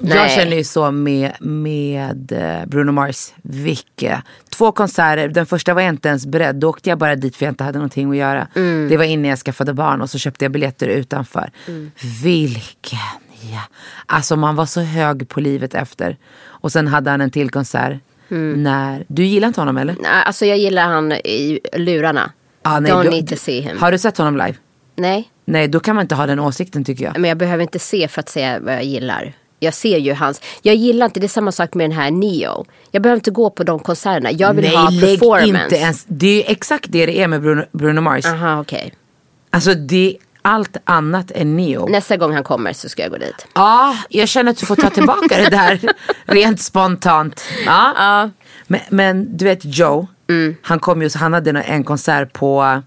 Jag 0.04 0.10
Nej. 0.16 0.36
känner 0.36 0.58
ju 0.58 0.64
så 0.64 0.92
med, 0.92 1.32
med 1.40 2.32
eh, 2.32 2.66
Bruno 2.68 2.92
Mars. 2.92 3.34
Vilka. 3.42 4.24
Två 4.50 4.72
konserter. 4.72 5.28
Den 5.28 5.46
första 5.46 5.74
var 5.74 5.82
jag 5.82 5.90
inte 5.90 6.08
ens 6.10 6.26
beredd. 6.26 6.56
Då 6.56 6.70
åkte 6.70 6.90
jag 6.90 6.98
bara 6.98 7.16
dit 7.16 7.36
för 7.36 7.46
jag 7.46 7.52
inte 7.52 7.64
hade 7.64 7.78
någonting 7.78 8.12
att 8.12 8.18
göra. 8.18 8.48
Mm. 8.56 8.90
Det 8.90 8.98
var 8.98 9.04
innan 9.04 9.30
jag 9.30 9.40
skaffade 9.40 9.74
barn 9.74 10.02
och 10.02 10.10
så 10.10 10.18
köpte 10.18 10.46
jag 10.46 10.52
biljetter 10.52 10.88
utanför. 10.88 11.52
Vilken 12.24 13.00
ja. 13.52 13.62
Alltså 14.06 14.36
man 14.36 14.56
var 14.56 14.66
så 14.66 14.82
hög 14.82 15.30
på 15.30 15.40
livet 15.40 15.74
efter. 15.74 16.18
Och 16.44 16.72
sen 16.72 16.88
hade 16.88 17.10
han 17.12 17.22
en 17.22 17.32
till 17.32 17.50
konsert. 17.50 18.00
Mm. 18.32 18.64
När, 18.64 19.06
du 19.08 19.26
gillar 19.26 19.48
inte 19.48 19.62
honom 19.62 19.78
eller? 19.78 19.96
Nej, 20.02 20.24
Alltså 20.26 20.46
jag 20.46 20.58
gillar 20.58 20.84
han 20.88 21.12
i 21.12 21.60
lurarna. 21.74 22.32
Ah, 22.62 22.80
nej, 22.80 22.92
Don't 22.92 23.04
du- 23.04 23.10
need 23.10 23.28
to 23.30 23.36
see 23.36 23.62
him. 23.62 23.78
Har 23.80 23.92
du 23.92 23.98
sett 23.98 24.18
honom 24.18 24.38
live? 24.38 24.54
Nej, 25.02 25.30
Nej, 25.46 25.68
då 25.68 25.80
kan 25.80 25.96
man 25.96 26.02
inte 26.02 26.16
ha 26.16 26.26
den 26.26 26.40
åsikten 26.40 26.84
tycker 26.84 27.06
jag. 27.06 27.18
men 27.18 27.28
jag 27.30 27.38
behöver 27.38 27.62
inte 27.64 27.80
se 27.80 28.08
för 28.08 28.20
att 28.20 28.30
säga 28.30 28.60
vad 28.60 28.74
jag 28.74 28.84
gillar. 28.84 29.34
Jag 29.60 29.74
ser 29.74 29.98
ju 29.98 30.14
hans. 30.14 30.42
Jag 30.62 30.76
gillar 30.76 31.06
inte, 31.06 31.20
det 31.20 31.26
är 31.26 31.28
samma 31.28 31.52
sak 31.52 31.74
med 31.74 31.90
den 31.90 31.98
här 31.98 32.12
Neo. 32.12 32.66
Jag 32.92 33.02
behöver 33.02 33.18
inte 33.20 33.32
gå 33.32 33.50
på 33.50 33.64
de 33.64 33.80
konserterna. 33.80 34.32
Jag 34.32 34.54
vill 34.54 34.66
Nej, 34.66 34.76
ha 34.76 34.88
performance. 34.88 35.64
inte 35.64 35.76
ens. 35.76 36.06
Det 36.08 36.28
är 36.28 36.36
ju 36.36 36.44
exakt 36.52 36.86
det 36.90 37.06
det 37.06 37.20
är 37.22 37.28
med 37.28 37.42
Bruno, 37.42 37.64
Bruno 37.72 38.02
Mars. 38.02 38.26
Aha, 38.26 38.62
okej. 38.62 38.94
Alltså 39.50 39.74
det 39.74 40.18
allt 40.42 40.78
annat 40.84 41.32
än 41.32 41.58
Neo. 41.58 41.88
Nästa 41.88 42.18
gång 42.18 42.34
han 42.34 42.44
kommer 42.44 42.74
så 42.74 42.90
ska 42.90 43.02
jag 43.02 43.12
gå 43.12 43.18
dit. 43.18 43.48
Ja, 43.56 43.98
jag 44.10 44.30
känner 44.30 44.52
att 44.52 44.58
du 44.58 44.66
får 44.66 44.76
ta 44.76 44.90
tillbaka 44.90 45.38
det 45.38 45.50
där 45.50 45.80
rent 46.26 46.62
spontant. 46.62 47.44
Ja. 47.66 48.30
Men, 48.68 48.80
men 48.90 49.38
du 49.38 49.46
vet 49.46 49.60
Joe, 49.64 50.08
han 50.62 50.80
kom 50.80 51.02
ju, 51.02 51.10
han 51.16 51.34
hade 51.34 51.50
en 51.62 51.84
konsert 51.84 52.34
på 52.34 52.82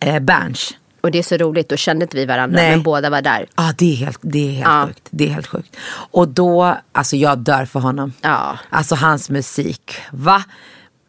eh, 0.00 0.18
Berns. 0.18 0.74
Och 1.06 1.12
det 1.12 1.18
är 1.18 1.22
så 1.22 1.36
roligt, 1.36 1.68
då 1.68 1.76
kände 1.76 2.02
inte 2.04 2.16
vi 2.16 2.24
varandra 2.26 2.56
Nej. 2.62 2.70
men 2.70 2.82
båda 2.82 3.10
var 3.10 3.22
där. 3.22 3.46
Ja, 3.56 3.72
det 3.78 3.92
är 3.92 3.96
helt, 3.96 4.18
det 4.22 4.48
är 4.48 4.52
helt 4.52 4.66
Ja. 4.68 4.86
sjukt. 4.86 5.08
Det 5.10 5.24
är 5.24 5.28
helt 5.30 5.46
sjukt. 5.46 5.76
Och 6.10 6.28
då, 6.28 6.76
alltså 6.92 7.16
jag 7.16 7.38
dör 7.38 7.64
för 7.64 7.80
honom. 7.80 8.12
Ja. 8.20 8.58
Alltså 8.70 8.94
hans 8.94 9.30
musik. 9.30 9.94
Va? 10.10 10.42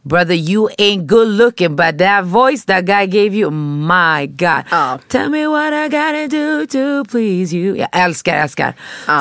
Brother 0.01 0.35
you 0.35 0.69
ain't 0.77 1.05
good 1.07 1.27
looking 1.27 1.75
but 1.75 1.97
that 1.99 2.25
voice 2.25 2.65
that 2.65 2.83
guy 2.85 3.05
gave 3.05 3.35
you, 3.37 3.51
my 3.51 4.27
god. 4.27 4.63
Ja. 4.71 4.99
Tell 5.07 5.29
me 5.29 5.47
what 5.47 5.73
I 5.73 5.89
gotta 5.89 6.27
do 6.27 6.65
to 6.65 7.11
please 7.11 7.55
you. 7.55 7.77
Jag 7.77 7.89
älskar, 7.91 8.35
älskar. 8.37 8.73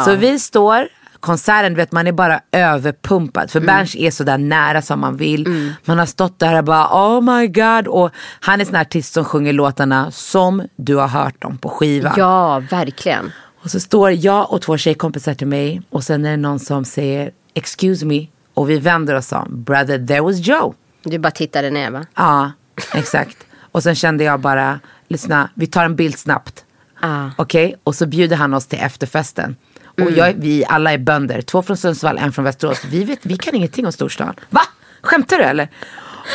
Så 0.04 0.14
vi 0.14 0.38
står, 0.38 0.88
konserten, 1.26 1.72
du 1.72 1.76
vet 1.76 1.92
man 1.92 2.06
är 2.06 2.12
bara 2.12 2.40
överpumpad. 2.52 3.50
För 3.50 3.58
Mm. 3.60 3.66
Berns 3.66 3.94
är 3.96 4.10
så 4.10 4.24
där 4.24 4.38
nära 4.38 4.82
som 4.82 5.00
man 5.00 5.16
vill. 5.16 5.72
Man 5.84 5.98
har 5.98 6.06
stått 6.06 6.38
där 6.38 6.58
och 6.58 6.64
bara 6.64 6.86
oh 7.16 7.20
my 7.20 7.46
god. 7.46 7.86
Och 7.88 8.10
han 8.40 8.60
är 8.60 8.64
sån 8.64 8.76
artist 8.76 9.12
som 9.14 9.24
sjunger 9.24 9.52
låtarna 9.52 10.10
som 10.10 10.62
du 10.76 10.94
har 10.96 11.08
hört 11.08 11.42
dem 11.42 11.58
på 11.58 11.68
skivan. 11.68 12.14
Ja, 12.16 12.62
verkligen. 12.70 13.32
Och 13.62 13.70
så 13.70 13.80
står 13.80 14.10
jag 14.12 14.52
och 14.52 14.62
två 14.62 14.76
tjejkompisar 14.76 15.34
till 15.34 15.46
mig 15.46 15.82
och 15.90 16.04
sen 16.04 16.24
är 16.26 16.30
det 16.30 16.36
någon 16.36 16.58
som 16.58 16.84
säger 16.84 17.30
excuse 17.54 18.06
me 18.06 18.26
och 18.54 18.70
vi 18.70 18.78
vänder 18.78 19.14
oss 19.14 19.32
om. 19.32 19.64
Brother 19.64 20.06
there 20.06 20.20
was 20.20 20.38
Joe. 20.38 20.74
Du 21.02 21.18
bara 21.18 21.30
tittade 21.30 21.70
ner 21.70 21.90
va? 21.90 22.06
Ja, 22.14 22.52
exakt. 22.94 23.36
och 23.72 23.82
sen 23.82 23.94
kände 23.94 24.24
jag 24.24 24.40
bara, 24.40 24.80
lyssna, 25.08 25.50
vi 25.54 25.66
tar 25.66 25.84
en 25.84 25.96
bild 25.96 26.18
snabbt. 26.18 26.64
Ja. 27.02 27.30
Okej, 27.36 27.76
och 27.84 27.94
så 27.94 28.06
bjuder 28.06 28.36
han 28.36 28.54
oss 28.54 28.66
till 28.66 28.78
efterfesten. 28.78 29.56
Och 30.04 30.10
jag, 30.10 30.34
vi 30.36 30.64
alla 30.68 30.92
är 30.92 30.98
bönder, 30.98 31.42
två 31.42 31.62
från 31.62 31.76
Sundsvall, 31.76 32.18
en 32.18 32.32
från 32.32 32.44
Västerås. 32.44 32.84
Vi, 32.84 33.04
vet, 33.04 33.18
vi 33.26 33.36
kan 33.36 33.54
ingenting 33.54 33.86
om 33.86 33.92
storstan. 33.92 34.34
Va? 34.50 34.60
Skämtar 35.02 35.38
du 35.38 35.44
eller? 35.44 35.68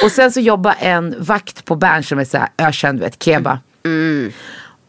Och 0.03 0.11
sen 0.11 0.31
så 0.31 0.39
jobbar 0.39 0.75
en 0.79 1.15
vakt 1.23 1.65
på 1.65 1.75
Berns 1.75 2.07
som 2.07 2.19
är 2.19 2.25
så 2.25 2.37
här 2.37 2.49
ökänd, 2.57 2.99
du 2.99 3.03
vet, 3.03 3.23
Keba. 3.23 3.59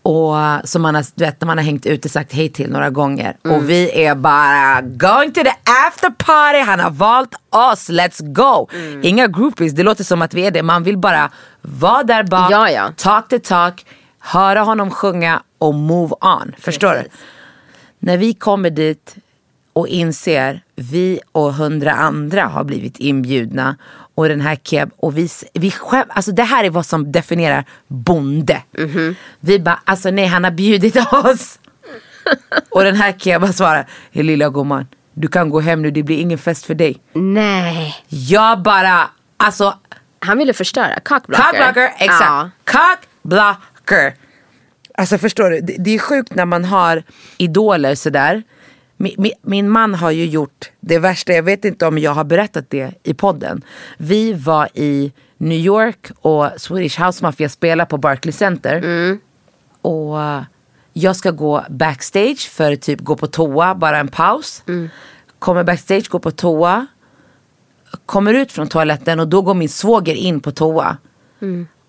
Och 0.04 0.34
som 0.68 0.82
man 0.82 0.94
har, 0.94 1.04
du 1.14 1.24
vet, 1.24 1.42
man 1.44 1.58
har 1.58 1.64
hängt 1.64 1.86
ute 1.86 2.08
sagt 2.08 2.32
hej 2.32 2.48
till 2.48 2.70
några 2.70 2.90
gånger. 2.90 3.36
Och 3.44 3.70
vi 3.70 4.04
är 4.04 4.14
bara 4.14 4.80
going 4.80 5.32
to 5.32 5.40
the 5.42 5.52
after 5.88 6.10
party. 6.10 6.58
Han 6.58 6.80
har 6.80 6.90
valt 6.90 7.34
oss, 7.50 7.90
let's 7.90 8.32
go. 8.32 8.68
Inga 9.02 9.26
groupies, 9.26 9.72
det 9.72 9.82
låter 9.82 10.04
som 10.04 10.22
att 10.22 10.34
vi 10.34 10.46
är 10.46 10.50
det. 10.50 10.62
Man 10.62 10.82
vill 10.82 10.98
bara 10.98 11.30
vara 11.62 12.02
där 12.02 12.22
bak, 12.22 12.50
Ja, 12.52 12.70
ja. 12.70 12.92
talk 12.96 13.28
the 13.28 13.38
talk, 13.38 13.86
höra 14.18 14.60
honom 14.60 14.90
sjunga 14.90 15.42
och 15.58 15.74
move 15.74 16.14
on. 16.20 16.52
Förstår 16.58 16.92
Precis. 16.94 17.12
du? 17.12 17.18
När 18.04 18.16
vi 18.16 18.34
kommer 18.34 18.70
dit 18.70 19.16
och 19.72 19.88
inser 19.88 20.60
vi 20.76 21.20
och 21.32 21.54
hundra 21.54 21.92
andra 21.92 22.44
har 22.44 22.64
blivit 22.64 22.98
inbjudna 22.98 23.76
och 24.14 24.28
den 24.28 24.40
här 24.40 24.56
Keb 24.56 24.90
och 24.96 25.18
vi, 25.18 25.28
vi 25.54 25.70
skäm, 25.70 26.06
alltså 26.08 26.32
det 26.32 26.42
här 26.42 26.64
är 26.64 26.70
vad 26.70 26.86
som 26.86 27.12
definierar 27.12 27.64
bonde. 27.88 28.62
Vi 29.40 29.58
bara, 29.58 29.80
alltså 29.84 30.10
nej 30.10 30.26
han 30.26 30.44
har 30.44 30.50
bjudit 30.50 30.96
oss. 31.12 31.58
och 32.70 32.84
den 32.84 32.96
här 32.96 33.12
Keba 33.12 33.52
svarar, 33.52 33.86
"Hej, 34.12 34.22
lilla 34.24 34.48
gumman, 34.48 34.86
du 35.14 35.28
kan 35.28 35.50
gå 35.50 35.60
hem 35.60 35.82
nu, 35.82 35.90
det 35.90 36.02
blir 36.02 36.18
ingen 36.18 36.38
fest 36.38 36.64
för 36.64 36.74
dig. 36.74 37.00
Nej. 37.12 38.04
Jag 38.08 38.62
bara, 38.62 39.10
alltså 39.36 39.78
Han 40.24 40.38
ville 40.38 40.52
förstöra. 40.52 41.00
Cockblocker. 41.00 41.42
Cockblocker, 41.42 41.92
exakt. 41.98 42.22
Ja. 42.24 42.50
Cockblocker. 42.64 44.14
Alltså 45.02 45.18
förstår 45.18 45.50
du, 45.50 45.60
det, 45.60 45.76
det 45.78 45.94
är 45.94 45.98
sjukt 45.98 46.34
när 46.34 46.44
man 46.44 46.64
har 46.64 47.02
idoler 47.36 47.94
sådär. 47.94 48.42
Min, 48.96 49.14
min, 49.18 49.32
min 49.42 49.68
man 49.70 49.94
har 49.94 50.10
ju 50.10 50.26
gjort 50.26 50.70
det 50.80 50.98
värsta, 50.98 51.32
jag 51.32 51.42
vet 51.42 51.64
inte 51.64 51.86
om 51.86 51.98
jag 51.98 52.10
har 52.10 52.24
berättat 52.24 52.70
det 52.70 52.94
i 53.02 53.14
podden. 53.14 53.62
Vi 53.98 54.32
var 54.32 54.68
i 54.74 55.12
New 55.36 55.58
York 55.58 56.10
och 56.20 56.48
Swedish 56.56 57.00
House 57.04 57.24
Mafia 57.24 57.48
spelade 57.48 57.90
på 57.90 57.96
Barclays 57.98 58.36
Center. 58.36 58.80
Och 59.82 60.18
jag 60.92 61.16
ska 61.16 61.30
gå 61.30 61.64
backstage 61.70 62.50
för 62.50 62.76
typ 62.76 63.00
gå 63.00 63.16
på 63.16 63.26
toa, 63.26 63.74
bara 63.74 63.98
en 63.98 64.08
paus. 64.08 64.62
Kommer 65.38 65.64
backstage, 65.64 66.08
går 66.10 66.18
på 66.18 66.30
toa 66.30 66.86
kommer 68.06 68.34
ut 68.34 68.52
från 68.52 68.68
toaletten 68.68 69.20
och 69.20 69.28
då 69.28 69.42
går 69.42 69.54
min 69.54 69.68
svåger 69.68 70.14
in 70.14 70.40
på 70.40 70.50
toa. 70.50 70.96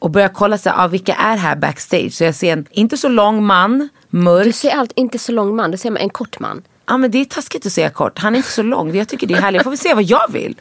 Och 0.03 0.11
börjar 0.11 0.29
kolla 0.29 0.57
sig, 0.57 0.71
ah, 0.75 0.87
vilka 0.87 1.15
är 1.15 1.37
här 1.37 1.55
backstage? 1.55 2.13
Så 2.13 2.23
jag 2.23 2.35
ser 2.35 2.53
en 2.53 2.65
inte 2.71 2.97
så 2.97 3.09
lång 3.09 3.45
man, 3.45 3.89
mörk. 4.09 4.45
Du 4.45 4.51
ser 4.51 4.71
allt, 4.71 4.91
inte 4.95 5.19
så 5.19 5.31
lång 5.31 5.55
man, 5.55 5.71
du 5.71 5.77
ser 5.77 5.97
en 5.97 6.09
kort 6.09 6.39
man. 6.39 6.61
Ja 6.85 6.97
men 6.97 7.11
det 7.11 7.17
är 7.17 7.25
taskigt 7.25 7.65
att 7.65 7.71
säga 7.71 7.89
kort. 7.89 8.19
Han 8.19 8.33
är 8.33 8.37
inte 8.37 8.51
så 8.51 8.63
lång. 8.63 8.95
Jag 8.95 9.07
tycker 9.07 9.27
det 9.27 9.33
är 9.33 9.41
härligt. 9.41 9.59
Jag 9.59 9.63
får 9.63 9.71
väl 9.71 9.77
se 9.77 9.93
vad 9.93 10.03
jag 10.03 10.31
vill. 10.31 10.55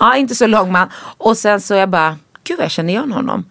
Ja 0.00 0.16
inte 0.16 0.34
så 0.34 0.46
lång 0.46 0.72
man. 0.72 0.88
Och 1.18 1.36
sen 1.36 1.60
så 1.60 1.74
jag 1.74 1.88
bara, 1.90 2.16
gud 2.44 2.60
jag 2.60 2.70
känner 2.70 2.92
igen 2.92 3.12
honom. 3.12 3.44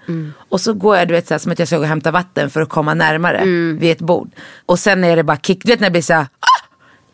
Och 0.49 0.61
så 0.61 0.73
går 0.73 0.97
jag 0.97 1.07
du 1.07 1.13
vet 1.13 1.27
så 1.27 1.33
här, 1.33 1.39
som 1.39 1.51
att 1.51 1.59
jag 1.59 1.67
ska 1.67 1.77
gå 1.77 1.81
och 1.83 1.87
hämta 1.87 2.11
vatten 2.11 2.49
för 2.49 2.61
att 2.61 2.69
komma 2.69 2.93
närmare 2.93 3.45
vid 3.79 3.91
ett 3.91 4.01
bord. 4.01 4.29
Och 4.65 4.79
sen 4.79 5.03
är 5.03 5.15
det 5.15 5.23
bara 5.23 5.37
kick. 5.37 5.63
Du 5.63 5.71
vet 5.71 5.79
när 5.79 5.87
det 5.87 5.91
blir 5.91 6.01
så 6.01 6.13
här, 6.13 6.21
ah! 6.23 6.65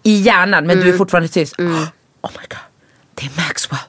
i 0.03 0.21
hjärnan 0.21 0.67
men 0.67 0.79
du 0.79 0.89
är 0.89 0.97
fortfarande 0.97 1.29
tyst. 1.29 1.59
Oh 1.59 1.65
my 1.67 2.45
god, 2.49 2.59
det 3.15 3.25
är 3.25 3.47
Maxwell. 3.47 3.79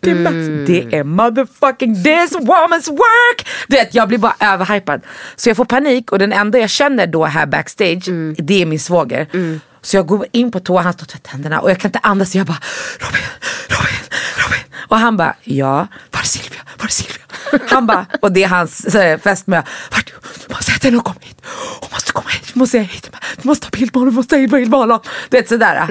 Det 0.00 0.10
är, 0.10 0.14
Max, 0.14 0.34
det 0.66 0.96
är 0.96 1.04
motherfucking 1.04 1.94
this 2.04 2.36
woman's 2.36 2.90
work! 2.90 3.48
Du 3.68 3.76
vet, 3.76 3.94
jag 3.94 4.08
blir 4.08 4.18
bara 4.18 4.36
överhypad. 4.40 5.00
Så 5.36 5.48
jag 5.50 5.56
får 5.56 5.64
panik 5.64 6.12
och 6.12 6.18
den 6.18 6.32
enda 6.32 6.58
jag 6.58 6.70
känner 6.70 7.06
då 7.06 7.24
här 7.24 7.46
backstage, 7.46 8.04
det 8.38 8.62
är 8.62 8.66
min 8.66 8.80
svåger. 8.80 9.26
Så 9.82 9.96
jag 9.96 10.06
går 10.06 10.26
in 10.32 10.50
på 10.50 10.60
toa, 10.60 10.80
han 10.80 10.92
står 10.92 11.04
och 11.04 11.08
tvättar 11.08 11.30
händerna 11.30 11.60
och 11.60 11.70
jag 11.70 11.78
kan 11.78 11.88
inte 11.88 11.98
andas. 12.02 12.34
Jag 12.34 12.46
bara, 12.46 12.58
Robin, 13.00 13.22
Robin, 13.68 14.00
Robin. 14.44 14.60
Och 14.88 14.98
han 14.98 15.16
bara, 15.16 15.34
ja, 15.42 15.86
var 16.10 16.20
är 16.20 16.24
Silvia? 16.24 16.60
Var 16.78 16.84
är 16.86 16.90
Silvia? 16.90 17.24
Han 17.70 17.86
bara, 17.86 18.06
och 18.22 18.32
det 18.32 18.44
är 18.44 18.48
hans 18.48 18.86
fästmö. 19.22 19.62
Vart? 19.90 20.12
Du 20.46 20.54
måste 20.54 20.72
till 20.72 20.90
henne 20.90 20.98
att 20.98 21.04
komma 21.04 21.20
hit. 21.20 21.42
Hon 21.80 21.88
måste 21.92 22.12
komma 22.12 22.28
hit. 22.28 22.50
Du 22.52 22.58
måste 22.58 22.78
hit. 22.78 23.10
Du 23.42 23.48
måste 23.48 23.70
ta 23.70 23.78
bild 23.78 23.94
med 23.94 24.00
honom. 24.00 24.10
Du 24.10 24.16
måste 24.16 24.36
ta 24.36 24.56
bild 24.56 24.70
med 24.70 24.80
honom. 24.80 25.00
Du 25.28 25.36
vet 25.36 25.48
sådär. 25.48 25.88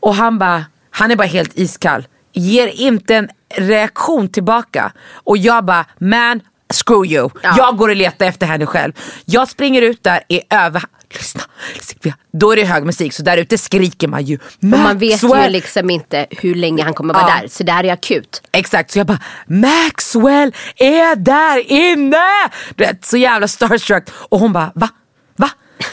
Och 0.00 0.14
han 0.14 0.38
bara, 0.38 0.64
han 0.90 1.10
är 1.10 1.16
bara 1.16 1.26
helt 1.26 1.58
iskall. 1.58 2.06
Ger 2.32 2.66
inte 2.66 3.16
en 3.16 3.28
reaktion 3.56 4.28
tillbaka. 4.28 4.92
Och 5.14 5.38
jag 5.38 5.64
bara, 5.64 5.86
man, 5.98 6.40
screw 6.84 7.06
you. 7.06 7.30
Ja. 7.42 7.54
Jag 7.56 7.76
går 7.76 7.88
och 7.88 7.96
letar 7.96 8.26
efter 8.26 8.46
henne 8.46 8.66
själv. 8.66 8.92
Jag 9.24 9.48
springer 9.48 9.82
ut 9.82 10.02
där, 10.02 10.20
är 10.28 10.40
över... 10.50 10.82
lyssna 11.10 11.42
Silvia. 11.80 12.14
Då 12.32 12.52
är 12.52 12.56
det 12.56 12.64
hög 12.64 12.84
musik 12.84 13.12
så 13.12 13.22
där 13.22 13.36
ute 13.36 13.58
skriker 13.58 14.08
man 14.08 14.24
ju 14.24 14.36
Och 14.36 14.64
man 14.64 14.98
vet 14.98 15.22
ju 15.22 15.48
liksom 15.48 15.90
inte 15.90 16.26
hur 16.30 16.54
länge 16.54 16.82
han 16.84 16.94
kommer 16.94 17.14
vara 17.14 17.28
Ja. 17.28 17.40
där. 17.42 17.48
Så 17.48 17.62
det 17.62 17.72
här 17.72 17.84
är 17.84 17.92
akut. 17.92 18.42
Exakt, 18.52 18.90
så 18.90 18.98
jag 18.98 19.06
bara 19.06 19.20
Maxwell 19.46 20.54
är 20.76 21.16
där 21.16 21.72
inne! 21.72 22.50
Du 22.74 22.84
vet, 22.84 23.04
så 23.04 23.16
jävla 23.16 23.48
starstruck. 23.48 24.04
Och 24.14 24.38
hon 24.38 24.52
bara 24.52 24.72
va? 24.74 24.88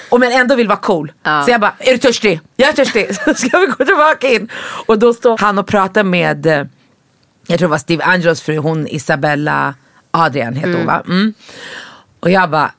Och 0.09 0.19
men 0.19 0.31
ändå 0.31 0.55
vill 0.55 0.67
vara 0.67 0.77
cool. 0.79 1.11
Ja. 1.23 1.43
Så 1.43 1.51
jag 1.51 1.61
bara, 1.61 1.73
är 1.79 1.91
du 1.91 1.97
törstig? 1.97 2.39
Jag 2.55 2.69
är 2.69 2.73
törstig. 2.73 3.15
Så 3.25 3.33
ska 3.33 3.57
vi 3.57 3.65
gå 3.65 3.85
tillbaka 3.85 4.27
in. 4.27 4.49
Och 4.85 4.99
då 4.99 5.13
står 5.13 5.37
han 5.37 5.59
och 5.59 5.67
pratar 5.67 6.03
med, 6.03 6.45
eh, 6.45 6.53
jag 7.47 7.59
tror 7.59 7.67
det 7.67 7.67
var 7.67 7.77
Steve 7.77 8.03
Angelos 8.03 8.41
fru, 8.41 8.57
hon 8.57 8.87
Isabella 8.87 9.73
Adrian 10.11 10.55
heter 10.55 10.73
hon 10.73 10.85
va? 10.85 11.03
Mm. 11.07 11.33
Och 12.19 12.31
jag 12.31 12.49
bara, 12.49 12.71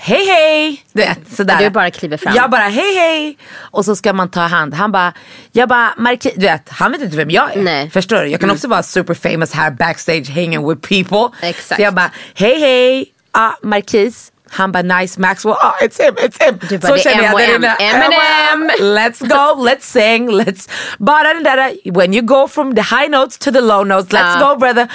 hej 0.00 0.26
hej! 0.26 0.84
Du 0.92 1.02
vet, 1.02 1.36
sådär. 1.36 1.58
Du 1.58 1.70
bara 1.70 1.90
kliver 1.90 2.16
fram. 2.16 2.34
Jag 2.36 2.50
bara, 2.50 2.68
hej 2.68 2.94
hej! 2.94 3.38
Och 3.58 3.84
så 3.84 3.96
ska 3.96 4.12
man 4.12 4.30
ta 4.30 4.40
hand. 4.40 4.74
Han 4.74 4.92
bara, 4.92 5.12
jag 5.52 5.68
bara, 5.68 5.94
Marquis, 5.96 6.32
du 6.36 6.46
vet, 6.46 6.68
han 6.68 6.92
vet 6.92 7.00
inte 7.00 7.16
vem 7.16 7.30
jag 7.30 7.56
är. 7.56 7.62
Nej. 7.62 7.90
Förstår 7.90 8.16
du? 8.16 8.28
Jag 8.28 8.40
kan 8.40 8.50
också 8.50 8.68
vara 8.68 8.82
super 8.82 9.14
famous 9.14 9.52
här 9.52 9.70
backstage 9.70 10.30
hanging 10.30 10.68
with 10.68 10.88
people. 10.88 11.48
Exakt. 11.48 11.76
Så 11.76 11.82
jag 11.82 11.94
bara, 11.94 12.10
hej 12.34 12.60
hej, 12.60 13.06
ah, 13.32 13.50
Marquis. 13.62 14.32
Han 14.50 14.72
bara 14.72 14.82
nice 14.82 15.20
Maxwell, 15.20 15.54
ah 15.60 15.74
it's 15.82 16.02
him, 16.04 16.14
it's 16.14 16.44
him. 16.46 16.58
Du 16.68 16.78
bara, 16.78 16.96
så 16.96 17.02
känner 17.02 17.24
jag 17.24 17.38
där 17.38 17.54
M&M. 17.54 17.64
inne. 17.80 17.94
M&M. 18.04 18.70
Let's 18.80 19.20
go, 19.28 19.68
let's 19.68 19.80
sing, 19.82 20.30
let's. 20.30 20.70
Bara 20.98 21.34
den 21.34 21.42
där, 21.42 21.90
when 21.92 22.14
you 22.14 22.22
go 22.26 22.48
from 22.48 22.74
the 22.74 22.82
high 22.82 23.08
notes 23.10 23.38
to 23.38 23.52
the 23.52 23.60
low 23.60 23.86
notes, 23.86 24.10
let's 24.12 24.40
Ja. 24.40 24.48
go 24.54 24.58
brother. 24.60 24.88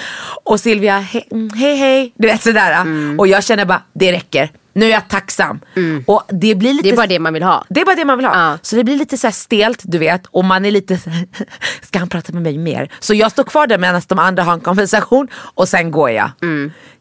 Och 0.44 0.60
Silvia, 0.60 1.00
hej 1.00 1.28
mm, 1.32 1.50
hej. 1.56 1.76
hej. 1.76 2.14
Du 2.18 2.28
vet 2.28 2.42
sådär. 2.44 2.72
Mm. 2.82 3.20
Och 3.20 3.28
jag 3.28 3.44
känner 3.44 3.66
bara, 3.66 3.82
det 3.94 4.12
räcker. 4.12 4.50
Nu 4.76 4.86
är 4.86 4.90
jag 4.90 5.08
tacksam. 5.10 5.60
Och 6.08 6.24
det 6.30 6.56
blir 6.56 6.74
lite 6.74 6.88
Det 6.88 6.94
är 6.94 6.96
bara 6.98 7.08
det 7.08 7.20
man 7.20 7.34
vill 7.34 7.44
ha. 7.44 7.66
det 7.70 7.82
är 7.82 7.86
bara 7.86 7.96
det 7.96 8.06
man 8.06 8.18
vill 8.18 8.26
ha. 8.26 8.50
Ja. 8.52 8.58
Så 8.62 8.76
det 8.76 8.84
blir 8.84 8.96
lite 8.98 9.18
så 9.18 9.32
stelt 9.32 9.80
du 9.84 9.98
vet 9.98 10.26
och 10.26 10.46
man 10.46 10.66
är 10.66 10.72
lite 10.72 11.00
ska 11.82 12.00
han 12.00 12.10
prata 12.10 12.34
med 12.34 12.42
mig 12.42 12.58
mer? 12.58 12.90
Så 13.00 13.14
jag 13.14 13.32
står 13.32 13.44
kvar 13.44 13.68
där 13.68 13.78
medan 13.78 14.02
de 14.08 14.20
andra 14.20 14.44
har 14.44 14.54
en 14.54 14.60
konversation 14.60 15.28
och 15.36 15.70
sen 15.70 15.92
går 15.92 16.10
jag. 16.12 16.30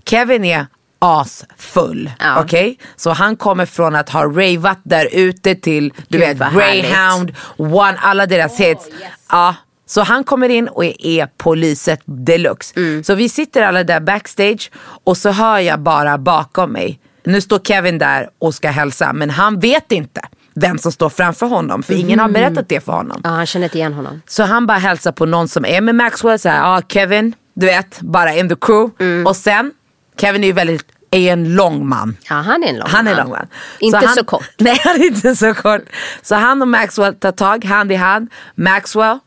Kevin 0.07 0.45
är 0.45 0.67
asfull. 1.03 2.11
Ja. 2.19 2.41
Okej? 2.41 2.79
Så 2.97 3.11
han 3.11 3.37
kommer 3.37 3.67
från 3.67 3.95
att 3.95 4.09
ha 4.09 4.25
ravat 4.25 4.79
där 4.83 5.09
ute 5.13 5.55
till 5.55 5.93
du 6.09 6.19
Gud, 6.19 6.39
vet. 6.39 6.53
Greyhound, 6.55 7.35
One, 7.57 7.99
alla 8.03 8.27
deras 8.27 8.57
hits. 8.61 8.89
Ja. 9.31 9.55
Så 9.87 10.03
han 10.03 10.25
kommer 10.25 10.49
in 10.49 10.69
och 10.69 10.85
är 10.85 11.27
poliset 11.37 12.01
deluxe. 12.05 12.73
Mm. 12.77 13.05
Så 13.05 13.15
vi 13.15 13.29
sitter 13.29 13.63
alla 13.63 13.85
där 13.85 14.01
backstage 14.01 14.71
och 15.05 15.17
så 15.17 15.31
hör 15.31 15.59
jag 15.59 15.81
bara 15.81 16.19
bakom 16.19 16.73
mig. 16.73 17.01
Nu 17.25 17.41
står 17.41 17.59
Kevin 17.59 17.99
där 17.99 18.29
och 18.39 18.55
ska 18.55 18.71
hälsa 18.71 19.13
men 19.13 19.31
han 19.31 19.61
vet 19.61 19.93
inte 19.93 20.21
vem 20.55 20.79
som 20.79 20.93
står 20.93 21.09
framför 21.09 21.47
honom 21.47 21.83
för 21.83 21.95
ingen 21.95 22.19
har 22.19 22.29
Mm. 22.29 22.33
berättat 22.43 22.69
det 22.69 22.81
för 22.81 22.93
honom. 22.93 23.21
Ja, 23.25 23.31
han 23.31 23.47
känner 23.47 23.65
inte 23.67 23.79
igen 23.79 23.93
honom. 23.93 24.23
Så 24.27 24.43
han 24.43 24.67
bara 24.67 24.79
hälsar 24.79 25.13
på 25.13 25.27
någon 25.27 25.49
som 25.49 25.65
är 25.65 25.81
med 25.81 25.95
Maxwell, 25.95 26.39
så 26.39 26.49
här, 26.49 26.77
ah, 26.77 26.83
Kevin, 26.89 27.35
du 27.55 27.67
vet, 27.67 28.01
bara 28.01 28.35
in 28.35 28.49
the 28.49 28.55
crew. 28.61 29.05
Mm. 29.05 29.27
Och 29.27 29.37
sen, 29.37 29.73
Kevin 30.16 30.42
är 30.45 30.47
ju 30.49 30.52
väldigt, 30.52 30.85
är 31.11 31.33
en 31.33 31.54
lång 31.54 31.88
man. 31.88 32.16
Ja, 32.28 32.35
han 32.35 32.62
är 32.62 32.69
en 32.69 32.78
lång 32.78 32.88
Han 32.88 33.07
är 33.07 33.11
man. 33.14 33.21
lång 33.23 33.31
man. 33.31 33.47
Inte 33.78 33.97
han, 33.99 34.14
så 34.14 34.25
kort. 34.25 34.49
Nej, 34.59 34.81
han 34.85 34.95
är 35.00 35.07
inte 35.07 35.37
så 35.37 35.54
kort. 35.54 35.83
Så 36.23 36.35
han 36.35 36.62
och 36.62 36.69
Maxwell 36.69 37.14
tar 37.14 37.33
tag 37.33 37.64
hand 37.64 37.92
i 37.92 37.95
hand. 37.95 38.31
Maxwell 38.54 39.19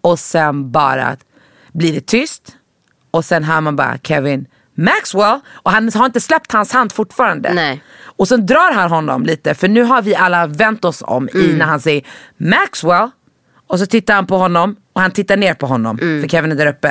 och 0.00 0.18
sen 0.18 0.70
bara 0.72 1.16
blir 1.72 1.92
det 1.94 2.06
tyst. 2.06 2.56
Och 3.10 3.24
sen 3.24 3.44
hör 3.44 3.60
man 3.60 3.76
bara 3.76 3.98
Kevin, 4.02 4.46
Maxwell. 4.76 5.40
Och 5.52 5.70
han 5.70 5.90
har 5.94 6.06
inte 6.06 6.20
släppt 6.20 6.52
hans 6.52 6.72
hand 6.72 6.92
fortfarande. 6.92 7.52
Nej. 7.54 7.82
Och 8.02 8.28
sen 8.28 8.46
drar 8.46 8.72
han 8.74 8.90
honom 8.90 9.22
lite 9.22 9.54
för 9.54 9.68
nu 9.68 9.82
har 9.82 10.02
vi 10.02 10.14
alla 10.14 10.46
vänt 10.46 10.84
oss 10.84 11.02
om 11.06 11.28
i 11.34 11.44
Mm. 11.44 11.58
när 11.58 11.66
han 11.66 11.80
säger 11.80 12.02
Maxwell. 12.36 13.10
Och 13.66 13.78
så 13.78 13.86
tittar 13.86 14.14
han 14.14 14.26
på 14.26 14.36
honom 14.38 14.76
och 14.92 15.00
han 15.00 15.10
tittar 15.10 15.36
ner 15.36 15.54
på 15.54 15.66
honom 15.66 15.98
Mm. 16.02 16.20
för 16.22 16.28
Kevin 16.28 16.52
är 16.52 16.56
där 16.56 16.66
uppe. 16.66 16.88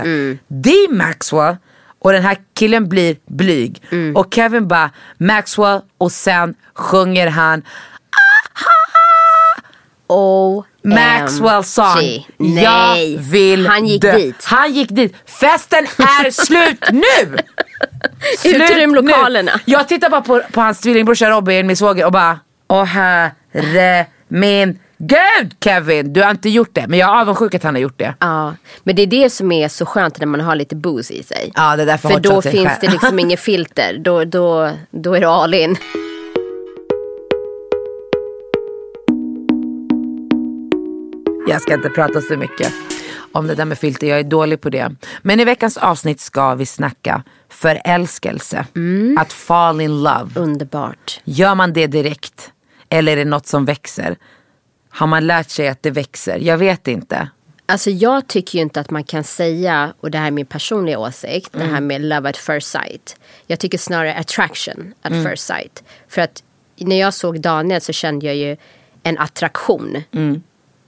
Det 0.48 0.70
är 0.70 0.94
Maxwell 0.94 1.56
och 2.04 2.12
den 2.14 2.24
här 2.24 2.38
killen 2.54 2.90
blir 2.90 3.16
blyg. 3.30 3.82
Mm. 3.92 4.16
Och 4.16 4.34
Kevin 4.34 4.68
bara 4.68 4.90
Maxwell 5.18 5.82
och 5.98 6.12
sen 6.12 6.56
sjunger 6.76 7.28
han 7.28 7.64
O 10.08 10.64
Maxwell 10.84 11.64
song. 11.64 12.26
Nej, 12.38 13.14
Jag 13.14 13.20
vill 13.22 13.68
han 13.68 13.86
gick 13.88 14.02
dö. 14.02 14.16
dit. 14.18 14.46
Han 14.46 14.74
gick 14.74 14.90
dit. 14.90 15.16
Festen 15.26 15.84
är 15.98 16.32
slut 16.32 16.84
nu! 16.92 17.38
Utrym 18.46 18.90
nu. 18.92 18.96
lokalerna. 19.02 19.52
Jag 19.66 19.88
tittar 19.88 20.10
bara 20.10 20.22
på, 20.22 20.42
på 20.52 20.62
hans 20.62 20.80
tvillingbrorsa 20.80 21.30
Robin, 21.30 21.68
min 21.68 21.78
svåger 21.78 22.06
och 22.06 22.12
bara 22.12 22.40
Åh 22.68 22.84
herre 22.84 24.06
min 24.28 24.80
gud 25.08 25.56
Kevin, 25.64 26.14
du 26.14 26.22
har 26.22 26.32
inte 26.32 26.50
gjort 26.50 26.70
det. 26.74 26.88
Men 26.88 27.00
jag 27.00 27.10
är 27.10 27.22
avundsjuk 27.22 27.56
att 27.56 27.64
han 27.64 27.76
har 27.76 27.82
gjort 27.82 28.00
det. 28.00 28.16
Ja, 28.20 28.56
men 28.84 28.96
det 28.96 29.02
är 29.02 29.08
det 29.08 29.30
som 29.30 29.52
är 29.52 29.68
så 29.68 29.86
skönt 29.86 30.20
när 30.20 30.28
man 30.28 30.42
har 30.42 30.56
lite 30.56 30.76
booze 30.76 31.14
i 31.14 31.24
sig. 31.24 31.52
Ja, 31.56 31.76
det 31.76 31.82
är 31.82 31.86
därför 31.86 32.10
För 32.10 32.20
då 32.20 32.42
finns 32.42 32.68
själv. 32.68 32.78
det 32.82 32.92
liksom 32.92 33.20
inget 33.20 33.40
filter. 33.50 33.98
Då, 34.00 34.26
då, 34.26 34.72
då 34.92 35.14
är 35.14 35.20
det 35.20 35.30
all 35.30 35.54
in. 35.54 35.78
Jag 41.48 41.62
ska 41.62 41.74
inte 41.74 41.90
prata 41.90 42.22
så 42.22 42.38
mycket 42.38 42.74
om 43.34 43.48
det 43.48 43.56
där 43.56 43.66
med 43.66 43.78
filter, 43.78 44.08
jag 44.08 44.20
är 44.20 44.24
dålig 44.24 44.62
på 44.62 44.70
det. 44.70 44.96
Men 45.22 45.40
i 45.40 45.46
veckans 45.46 45.78
avsnitt 45.78 46.20
ska 46.20 46.56
vi 46.56 46.66
snacka 46.66 47.24
förälskelse. 47.50 48.66
Mm. 48.76 49.18
Att 49.18 49.34
fall 49.34 49.82
in 49.82 50.04
love. 50.04 50.30
Underbart. 50.36 51.22
Gör 51.24 51.56
man 51.56 51.74
det 51.74 51.88
direkt? 51.88 52.52
Eller 52.90 53.12
är 53.12 53.16
det 53.16 53.26
något 53.26 53.48
som 53.48 53.66
växer? 53.66 54.16
Har 54.94 55.08
man 55.08 55.28
lärt 55.28 55.50
sig 55.50 55.68
att 55.68 55.84
det 55.84 55.92
växer? 55.92 56.40
Jag 56.40 56.58
vet 56.58 56.88
inte. 56.88 57.30
Alltså 57.66 57.90
jag 57.90 58.28
tycker 58.28 58.58
ju 58.58 58.62
inte 58.62 58.80
att 58.80 58.90
man 58.90 59.04
kan 59.04 59.24
säga, 59.24 59.94
och 60.00 60.12
det 60.12 60.18
här 60.18 60.28
är 60.28 60.32
min 60.32 60.46
personliga 60.46 61.00
åsikt, 61.00 61.54
det 61.54 61.64
här 61.64 61.82
med 61.82 62.02
love 62.02 62.30
at 62.30 62.38
first 62.38 62.72
sight. 62.72 63.18
Jag 63.48 63.60
tycker 63.60 63.78
snarare 63.78 64.16
attraction 64.16 64.94
at 65.02 65.14
first 65.30 65.46
sight. 65.46 65.84
För 66.08 66.22
att 66.22 66.44
när 66.78 67.00
jag 67.00 67.14
såg 67.14 67.42
Daniel 67.42 67.82
så 67.82 67.94
kände 67.94 68.26
jag 68.26 68.36
ju 68.36 68.58
en 69.04 69.18
attraktion. 69.18 70.04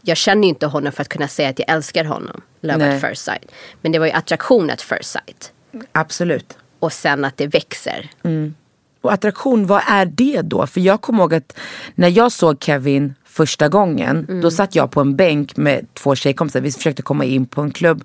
Jag 0.01 0.17
känner 0.17 0.43
ju 0.43 0.49
inte 0.49 0.67
honom 0.67 0.91
för 0.91 1.01
att 1.01 1.09
kunna 1.09 1.27
säga 1.27 1.49
att 1.49 1.59
jag 1.59 1.69
älskar 1.69 2.05
honom. 2.05 2.41
Love 2.61 2.77
Nej. 2.77 2.95
at 2.95 3.01
first 3.09 3.25
sight. 3.25 3.51
Men 3.81 3.91
det 3.91 3.99
var 3.99 4.05
ju 4.05 4.11
attraktion 4.11 4.69
at 4.69 4.81
first 4.81 5.11
sight. 5.11 5.51
Absolut. 5.91 6.57
Och 6.79 6.93
sen 6.93 7.25
att 7.25 7.37
det 7.37 7.47
växer. 7.47 8.09
Och 9.01 9.13
attraktion, 9.13 9.67
vad 9.67 9.81
är 9.87 10.05
det 10.05 10.41
då? 10.41 10.67
För 10.67 10.81
jag 10.81 11.01
kommer 11.01 11.19
ihåg 11.19 11.33
att 11.33 11.57
när 11.95 12.07
jag 12.09 12.31
såg 12.31 12.63
Kevin 12.63 13.15
första 13.35 13.69
gången, 13.69 14.39
då 14.41 14.51
satt 14.51 14.75
jag 14.75 14.91
på 14.91 15.01
en 15.01 15.15
bänk 15.15 15.57
med 15.57 15.85
två 15.93 16.15
tjejkompisar. 16.15 16.61
Vi 16.61 16.71
försökte 16.71 17.01
komma 17.01 17.25
in 17.25 17.45
på 17.45 17.61
en 17.61 17.71
klubb 17.71 18.03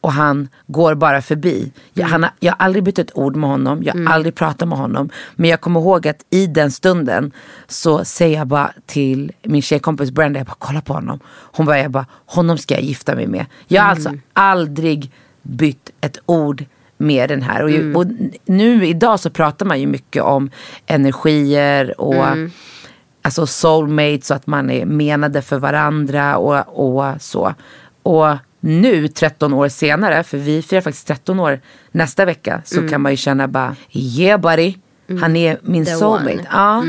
och 0.00 0.12
han 0.12 0.48
går 0.66 0.94
bara 0.94 1.22
förbi. 1.22 1.72
Jag, 1.94 2.06
han 2.06 2.22
har, 2.22 2.32
jag 2.40 2.52
har 2.52 2.64
aldrig 2.64 2.84
bytt 2.84 2.98
ett 2.98 3.10
ord 3.14 3.36
med 3.36 3.50
honom, 3.50 3.82
jag 3.82 3.94
har 3.94 4.14
aldrig 4.14 4.34
pratat 4.34 4.68
med 4.68 4.78
honom. 4.78 5.10
Men 5.34 5.50
jag 5.50 5.60
kommer 5.60 5.80
ihåg 5.80 6.08
att 6.08 6.24
i 6.30 6.46
den 6.46 6.70
stunden 6.70 7.32
så 7.68 8.04
säger 8.04 8.38
jag 8.38 8.46
bara 8.46 8.72
till 8.86 9.32
min 9.42 9.62
tjejkompis 9.62 10.10
Brenda, 10.10 10.40
jag 10.40 10.46
bara 10.46 10.56
kolla 10.58 10.80
på 10.80 10.92
honom. 10.92 11.20
Hon 11.26 11.66
bara, 11.66 11.78
jag 11.78 11.90
bara, 11.90 12.06
honom 12.26 12.58
ska 12.58 12.74
jag 12.74 12.82
gifta 12.82 13.14
mig 13.14 13.26
med. 13.26 13.46
Jag 13.68 13.82
har 13.82 13.90
alltså 13.90 14.12
aldrig 14.32 15.10
bytt 15.42 15.90
ett 16.00 16.18
ord 16.26 16.64
med 16.96 17.28
den 17.28 17.42
här. 17.42 17.62
Och, 17.62 17.70
ju, 17.70 17.94
och 17.94 18.06
nu 18.44 18.86
idag 18.86 19.20
så 19.20 19.30
pratar 19.30 19.66
man 19.66 19.80
ju 19.80 19.86
mycket 19.86 20.22
om 20.22 20.50
energier 20.86 22.00
och 22.00 22.26
alltså 23.22 23.46
soulmates 23.46 24.30
och 24.30 24.36
att 24.36 24.46
man 24.46 24.70
är 24.70 24.84
menade 24.84 25.42
för 25.42 25.58
varandra 25.58 26.36
och, 26.36 26.96
och 26.96 27.22
så. 27.22 27.54
Och 28.02 28.36
nu 28.60 29.08
13 29.08 29.52
år 29.54 29.68
senare, 29.68 30.22
för 30.22 30.38
vi 30.38 30.62
firar 30.62 30.80
faktiskt 30.80 31.06
13 31.06 31.40
år 31.40 31.60
nästa 31.90 32.24
vecka, 32.24 32.62
så 32.64 32.88
kan 32.88 33.00
man 33.00 33.12
ju 33.12 33.16
känna 33.16 33.48
bara 33.48 33.76
yeah 33.92 34.40
buddy, 34.40 34.74
han 35.20 35.36
är 35.36 35.58
min 35.62 35.84
The 35.84 35.90
soulmate. 35.90 36.32
one. 36.32 36.46
Ja. 36.52 36.84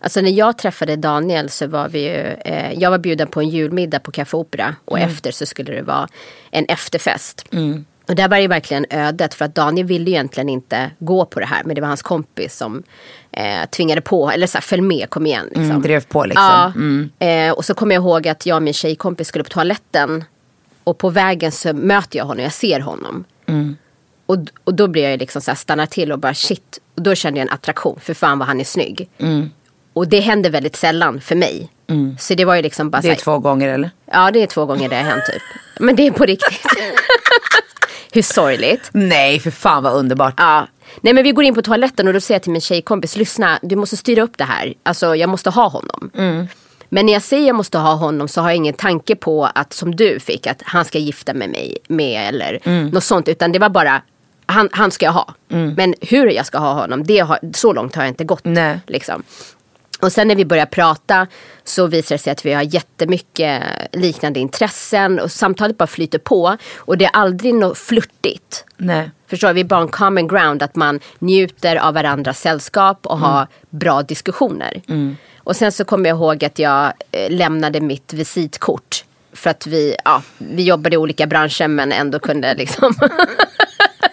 Alltså 0.00 0.20
när 0.20 0.30
jag 0.30 0.58
träffade 0.58 0.96
Daniel 0.96 1.50
så 1.50 1.66
var 1.66 1.88
vi 1.88 2.02
ju, 2.02 2.36
eh, 2.44 2.72
jag 2.72 2.90
var 2.90 2.98
bjuden 2.98 3.28
på 3.28 3.40
en 3.40 3.48
julmiddag 3.48 3.98
på 4.00 4.10
Café 4.10 4.36
Opera 4.36 4.74
och 4.84 4.98
efter 4.98 5.30
så 5.30 5.46
skulle 5.46 5.72
det 5.72 5.82
vara 5.82 6.08
en 6.50 6.64
efterfest. 6.68 7.44
Och 8.08 8.14
där 8.14 8.28
var 8.28 8.36
det 8.38 8.48
verkligen 8.48 8.86
ödet 8.90 9.34
för 9.34 9.44
att 9.44 9.54
Daniel 9.54 9.86
ville 9.86 10.04
ju 10.04 10.10
egentligen 10.10 10.48
inte 10.48 10.90
gå 10.98 11.24
på 11.24 11.40
det 11.40 11.46
här 11.46 11.62
men 11.64 11.74
det 11.74 11.80
var 11.80 11.88
hans 11.88 12.02
kompis 12.02 12.56
som 12.56 12.82
eh, 13.32 13.68
tvingade 13.70 14.00
på, 14.00 14.30
eller 14.30 14.46
så 14.46 14.58
här, 14.58 14.62
följ 14.62 14.82
med, 14.82 15.10
kom 15.10 15.26
igen. 15.26 15.46
Liksom. 15.46 15.64
Mm, 15.64 15.82
drev 15.82 16.04
på 16.04 16.24
liksom. 16.24 17.10
Ja, 17.18 17.26
eh, 17.26 17.52
och 17.52 17.64
så 17.64 17.74
kommer 17.74 17.94
jag 17.94 18.02
ihåg 18.02 18.28
att 18.28 18.46
jag 18.46 18.56
och 18.56 18.62
min 18.62 18.74
tjejkompis 18.74 19.28
skulle 19.28 19.44
på 19.44 19.50
toaletten 19.50 20.24
och 20.84 20.98
på 20.98 21.10
vägen 21.10 21.52
så 21.52 21.72
möter 21.72 22.18
jag 22.18 22.24
honom, 22.24 22.42
jag 22.42 22.52
ser 22.52 22.80
honom. 22.80 23.24
Och, 24.26 24.36
och 24.64 24.74
då 24.74 24.88
blir 24.88 25.10
jag 25.10 25.18
liksom 25.18 25.42
så 25.42 25.50
här, 25.50 25.56
stannar 25.56 25.86
till 25.86 26.12
och 26.12 26.18
bara 26.18 26.34
shit. 26.34 26.80
Och 26.94 27.02
då 27.02 27.14
kände 27.14 27.40
jag 27.40 27.46
en 27.46 27.54
attraktion, 27.54 27.98
för 28.00 28.14
fan 28.14 28.38
vad 28.38 28.48
han 28.48 28.60
är 28.60 28.64
snygg. 28.64 29.08
Och 29.92 30.08
det 30.08 30.20
händer 30.20 30.50
väldigt 30.50 30.76
sällan 30.76 31.20
för 31.20 31.34
mig. 31.34 31.68
Så 32.18 32.34
det 32.34 32.44
var 32.44 32.54
ju 32.54 32.62
liksom 32.62 32.90
bara 32.90 33.02
Det 33.02 33.08
är 33.08 33.10
här, 33.10 33.16
två 33.18 33.38
gånger 33.38 33.68
eller? 33.68 33.90
Ja 34.12 34.30
det 34.30 34.42
är 34.42 34.46
två 34.46 34.66
gånger 34.66 34.88
det 34.88 34.96
har 34.96 35.02
hänt 35.02 35.24
typ. 35.32 35.42
Men 35.80 35.96
det 35.96 36.06
är 36.06 36.10
på 36.10 36.24
riktigt. 36.24 36.60
Hur 38.12 38.22
sorgligt. 38.22 38.90
Nej 38.92 39.40
för 39.40 39.50
fan 39.50 39.82
vad 39.82 39.92
underbart. 39.92 40.34
Ja. 40.36 40.66
Nej 41.00 41.12
men 41.12 41.24
vi 41.24 41.32
går 41.32 41.44
in 41.44 41.54
på 41.54 41.62
toaletten 41.62 42.08
och 42.08 42.14
då 42.14 42.20
säger 42.20 42.34
jag 42.34 42.42
till 42.42 42.52
min 42.52 42.60
tjejkompis, 42.60 43.16
lyssna 43.16 43.58
du 43.62 43.76
måste 43.76 43.96
styra 43.96 44.22
upp 44.22 44.38
det 44.38 44.44
här. 44.44 44.74
Alltså 44.82 45.16
jag 45.16 45.28
måste 45.28 45.50
ha 45.50 45.68
honom. 45.68 46.10
Men 46.88 47.06
när 47.06 47.12
jag 47.12 47.22
säger 47.22 47.46
jag 47.46 47.56
måste 47.56 47.78
ha 47.78 47.94
honom 47.94 48.28
så 48.28 48.40
har 48.40 48.48
jag 48.48 48.56
ingen 48.56 48.74
tanke 48.74 49.16
på 49.16 49.48
att 49.54 49.72
som 49.72 49.96
du 49.96 50.20
fick 50.20 50.46
att 50.46 50.62
han 50.64 50.84
ska 50.84 50.98
gifta 50.98 51.34
med 51.34 51.50
mig 51.50 51.78
med 51.88 52.28
eller 52.28 52.60
något 52.92 53.04
sånt. 53.04 53.28
Utan 53.28 53.52
det 53.52 53.58
var 53.58 53.68
bara 53.68 54.02
han, 54.46 54.68
han 54.72 54.90
ska 54.90 55.04
jag 55.04 55.12
ha. 55.12 55.34
Men 55.48 55.94
hur 56.00 56.26
jag 56.26 56.46
ska 56.46 56.58
ha 56.58 56.72
honom, 56.72 57.04
det 57.04 57.18
har, 57.18 57.38
så 57.54 57.72
långt 57.72 57.94
har 57.94 58.02
jag 58.02 58.10
inte 58.10 58.24
gått. 58.24 58.44
Nej. 58.44 58.80
Liksom. 58.86 59.22
Och 60.00 60.12
sen 60.12 60.28
när 60.28 60.34
vi 60.34 60.44
börjar 60.44 60.66
prata 60.66 61.26
så 61.64 61.86
visar 61.86 62.14
det 62.14 62.18
sig 62.18 62.30
att 62.30 62.46
vi 62.46 62.52
har 62.52 62.62
jättemycket 62.62 63.62
liknande 63.92 64.40
intressen 64.40 65.20
och 65.20 65.32
samtalet 65.32 65.78
bara 65.78 65.86
flyter 65.86 66.18
på. 66.18 66.56
Och 66.76 66.98
det 66.98 67.04
är 67.04 67.10
aldrig 67.12 67.54
något 67.54 67.78
flörtigt. 67.78 68.64
Nej. 68.76 69.10
Förstår? 69.26 69.52
Vi 69.52 69.60
är 69.60 69.64
bara 69.64 69.80
en 69.80 69.88
common 69.88 70.28
ground 70.28 70.62
att 70.62 70.76
man 70.76 71.00
njuter 71.18 71.76
av 71.76 71.94
varandras 71.94 72.40
sällskap 72.40 73.06
och 73.06 73.18
har 73.18 73.46
bra 73.70 74.02
diskussioner. 74.02 74.82
Och 75.38 75.56
sen 75.56 75.72
så 75.72 75.84
kommer 75.84 76.08
jag 76.08 76.16
ihåg 76.16 76.44
att 76.44 76.58
jag 76.58 76.92
eh, 77.12 77.30
lämnade 77.30 77.80
mitt 77.80 78.12
visitkort. 78.12 79.04
För 79.32 79.50
att 79.50 79.66
vi, 79.66 79.96
ja, 80.04 80.22
vi 80.38 80.62
jobbade 80.62 80.94
i 80.94 80.96
olika 80.96 81.26
branscher 81.26 81.68
men 81.68 81.92
ändå 81.92 82.18
kunde 82.18 82.54
liksom 82.54 82.94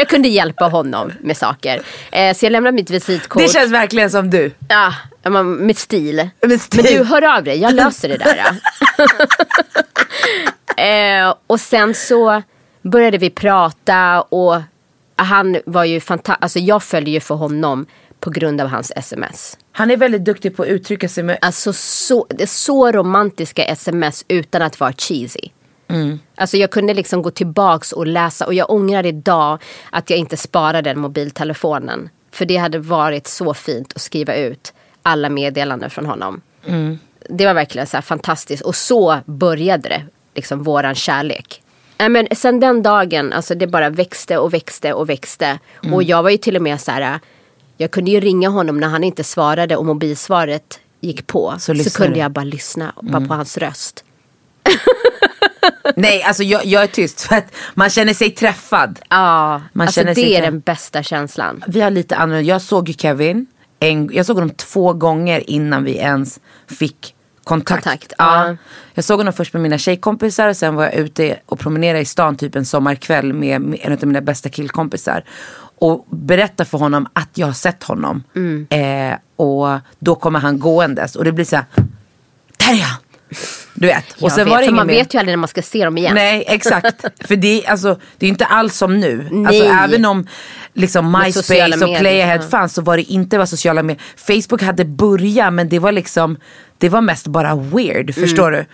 Jag 0.00 0.08
kunde 0.08 0.28
hjälpa 0.28 0.64
honom 0.64 1.12
med 1.20 1.36
saker. 1.36 1.82
Eh, 2.12 2.34
så 2.34 2.46
jag 2.46 2.52
lämnade 2.52 2.74
mitt 2.74 2.90
visitkort. 2.90 3.42
Det 3.42 3.48
känns 3.48 3.72
verkligen 3.72 4.10
som 4.10 4.30
du. 4.30 4.50
Ja, 4.68 4.94
men 5.22 5.54
med 5.54 5.76
stil. 5.76 6.28
Med 6.42 6.60
stil. 6.60 6.82
Men 6.84 6.92
du, 6.92 7.04
hör 7.04 7.36
av 7.36 7.44
dig. 7.44 7.58
Jag 7.58 7.74
löser 7.74 8.08
det 8.08 8.16
där. 8.16 8.56
eh, 11.26 11.34
och 11.46 11.60
sen 11.60 11.94
så 11.94 12.42
började 12.82 13.18
vi 13.18 13.30
prata 13.30 14.20
och 14.20 14.62
han 15.16 15.58
var 15.66 15.84
ju 15.84 16.00
fantastisk. 16.00 16.42
Alltså 16.42 16.58
jag 16.58 16.82
följer 16.82 17.14
ju 17.14 17.20
för 17.20 17.34
honom 17.34 17.86
på 18.20 18.30
grund 18.30 18.60
av 18.60 18.68
hans 18.68 18.92
sms. 18.96 19.58
Han 19.72 19.90
är 19.90 19.96
väldigt 19.96 20.24
duktig 20.24 20.56
på 20.56 20.62
att 20.62 20.68
uttrycka 20.68 21.08
sig 21.08 21.24
med... 21.24 21.38
Alltså 21.40 21.72
så, 21.72 22.26
så 22.46 22.92
romantiska 22.92 23.64
sms 23.64 24.24
utan 24.28 24.62
att 24.62 24.80
vara 24.80 24.92
cheesy. 24.92 25.48
Alltså 26.34 26.56
jag 26.56 26.70
kunde 26.70 26.94
liksom 26.94 27.22
gå 27.22 27.30
tillbaks 27.30 27.92
och 27.92 28.06
läsa 28.06 28.46
och 28.46 28.54
jag 28.54 28.70
ångrar 28.70 29.06
idag 29.06 29.58
att 29.90 30.10
jag 30.10 30.18
inte 30.18 30.36
sparade 30.36 30.90
den 30.90 31.00
mobiltelefonen. 31.00 32.08
För 32.32 32.44
det 32.44 32.56
hade 32.56 32.78
varit 32.78 33.26
så 33.26 33.54
fint 33.54 33.92
att 33.94 34.00
skriva 34.02 34.34
ut 34.34 34.72
alla 35.02 35.28
meddelanden 35.28 35.90
från 35.90 36.06
honom. 36.06 36.40
Det 37.28 37.46
var 37.46 37.54
verkligen 37.54 37.86
så 37.86 37.96
här 37.96 38.02
fantastiskt 38.02 38.62
och 38.62 38.74
så 38.74 39.18
började 39.26 39.88
det, 39.88 40.02
liksom 40.34 40.62
våran 40.62 40.94
kärlek. 40.94 41.62
Men 41.98 42.28
sen 42.32 42.60
den 42.60 42.82
dagen, 42.82 43.32
alltså 43.32 43.54
det 43.54 43.66
bara 43.66 43.90
växte 43.90 44.38
och 44.38 44.54
växte 44.54 44.92
och 44.92 45.08
växte. 45.08 45.58
Och 45.92 46.02
jag 46.02 46.22
var 46.22 46.30
ju 46.30 46.36
till 46.36 46.56
och 46.56 46.62
med 46.62 46.80
så 46.80 46.90
här, 46.90 47.20
jag 47.76 47.90
kunde 47.90 48.10
ju 48.10 48.20
ringa 48.20 48.48
honom 48.48 48.80
när 48.80 48.88
han 48.88 49.04
inte 49.04 49.24
svarade 49.24 49.76
och 49.76 49.86
mobilsvaret 49.86 50.80
gick 51.00 51.26
på. 51.26 51.54
Så 51.58 51.74
Så, 51.90 52.02
kunde 52.02 52.18
jag 52.18 52.30
bara 52.30 52.44
lyssna 52.44 52.92
bara 53.02 53.26
på 53.28 53.34
hans 53.34 53.58
röst. 53.58 54.04
Nej, 55.96 56.22
alltså 56.22 56.42
jag, 56.42 56.64
jag 56.66 56.82
är 56.82 56.86
tyst 56.86 57.20
för 57.20 57.36
att 57.36 57.54
man 57.74 57.90
känner 57.90 58.14
sig 58.14 58.30
träffad. 58.30 58.98
Ja, 59.08 59.60
Man 59.72 59.86
alltså 59.86 60.00
känner 60.00 60.14
sig 60.14 60.24
det 60.24 60.36
är 60.36 60.40
trä- 60.40 60.44
den 60.44 60.60
bästa 60.60 61.02
känslan. 61.02 61.64
Vi 61.66 61.80
har 61.80 61.90
lite 61.90 62.16
annorlunda. 62.16 62.48
Jag 62.52 62.62
såg 62.62 62.88
ju 62.88 62.94
Kevin. 62.94 63.46
En, 63.80 64.10
jag 64.12 64.26
såg 64.26 64.36
honom 64.36 64.50
två 64.50 64.92
gånger 64.92 65.50
innan 65.50 65.84
vi 65.84 65.96
ens 65.96 66.40
fick 66.78 67.14
kontakt. 67.44 67.84
Kontakt, 67.84 68.12
ja. 68.18 68.48
ja. 68.48 68.56
Jag 68.94 69.04
såg 69.04 69.18
honom 69.20 69.32
först 69.32 69.52
med 69.52 69.62
mina 69.62 69.78
tjejkompisar 69.78 70.48
och 70.48 70.56
sen 70.56 70.74
var 70.74 70.84
jag 70.84 70.94
ute 70.94 71.36
och 71.46 71.58
promenerade 71.58 72.00
i 72.00 72.04
stan 72.04 72.36
typ 72.36 72.56
en 72.56 72.64
sommarkväll 72.66 73.32
med, 73.32 73.60
med 73.60 73.78
en 73.82 73.92
av 73.92 74.04
mina 74.04 74.20
bästa 74.20 74.48
killkompisar. 74.48 75.24
Och 75.78 76.06
berättar 76.10 76.64
för 76.64 76.78
honom 76.78 77.08
att 77.12 77.28
jag 77.34 77.46
har 77.46 77.54
sett 77.54 77.82
honom. 77.84 78.22
Mm. 78.36 78.66
Eh, 78.70 79.18
och 79.36 79.78
då 79.98 80.14
kommer 80.14 80.38
han 80.40 80.58
gåendes 80.58 81.16
och 81.16 81.24
det 81.24 81.32
blir 81.32 81.44
så 81.44 81.56
här. 81.56 81.64
Där 82.56 82.72
är 82.72 82.82
han! 82.82 83.00
Du 83.74 83.86
vet. 83.86 84.04
Och 84.20 84.32
sen 84.32 84.44
vet, 84.44 84.54
var 84.54 84.60
det 84.60 84.66
för 84.66 84.72
man 84.72 84.86
vet 84.86 85.14
ju 85.14 85.18
aldrig 85.18 85.32
när 85.32 85.40
man 85.40 85.48
ska 85.48 85.62
se 85.62 85.84
dem 85.84 85.98
igen. 85.98 86.14
Nej 86.14 86.44
exakt. 86.48 87.04
För 87.28 87.36
det, 87.36 87.64
är- 87.64 87.70
alltså, 87.70 87.98
det 88.18 88.26
är 88.26 88.30
inte 88.30 88.44
alls 88.44 88.76
som 88.76 89.00
nu. 89.00 89.28
Alltså, 89.46 89.64
även 89.64 90.04
om 90.04 90.26
liksom, 90.74 91.12
MySpace 91.24 91.84
och 91.84 91.98
Playahead 91.98 92.42
fanns 92.42 92.74
så 92.74 92.82
var 92.82 92.96
det 92.96 93.02
inte 93.02 93.38
vad 93.38 93.48
sociala 93.48 93.82
medier. 93.82 94.02
Facebook 94.16 94.62
hade 94.62 94.84
börjat 94.84 95.52
men 95.52 95.68
det 95.68 95.78
var 95.78 95.92
liksom 95.92 96.36
Det 96.78 96.88
var 96.88 97.00
mest 97.00 97.26
bara 97.26 97.54
weird. 97.54 98.10
Mm. 98.10 98.28
Förstår 98.28 98.50
du? 98.50 98.64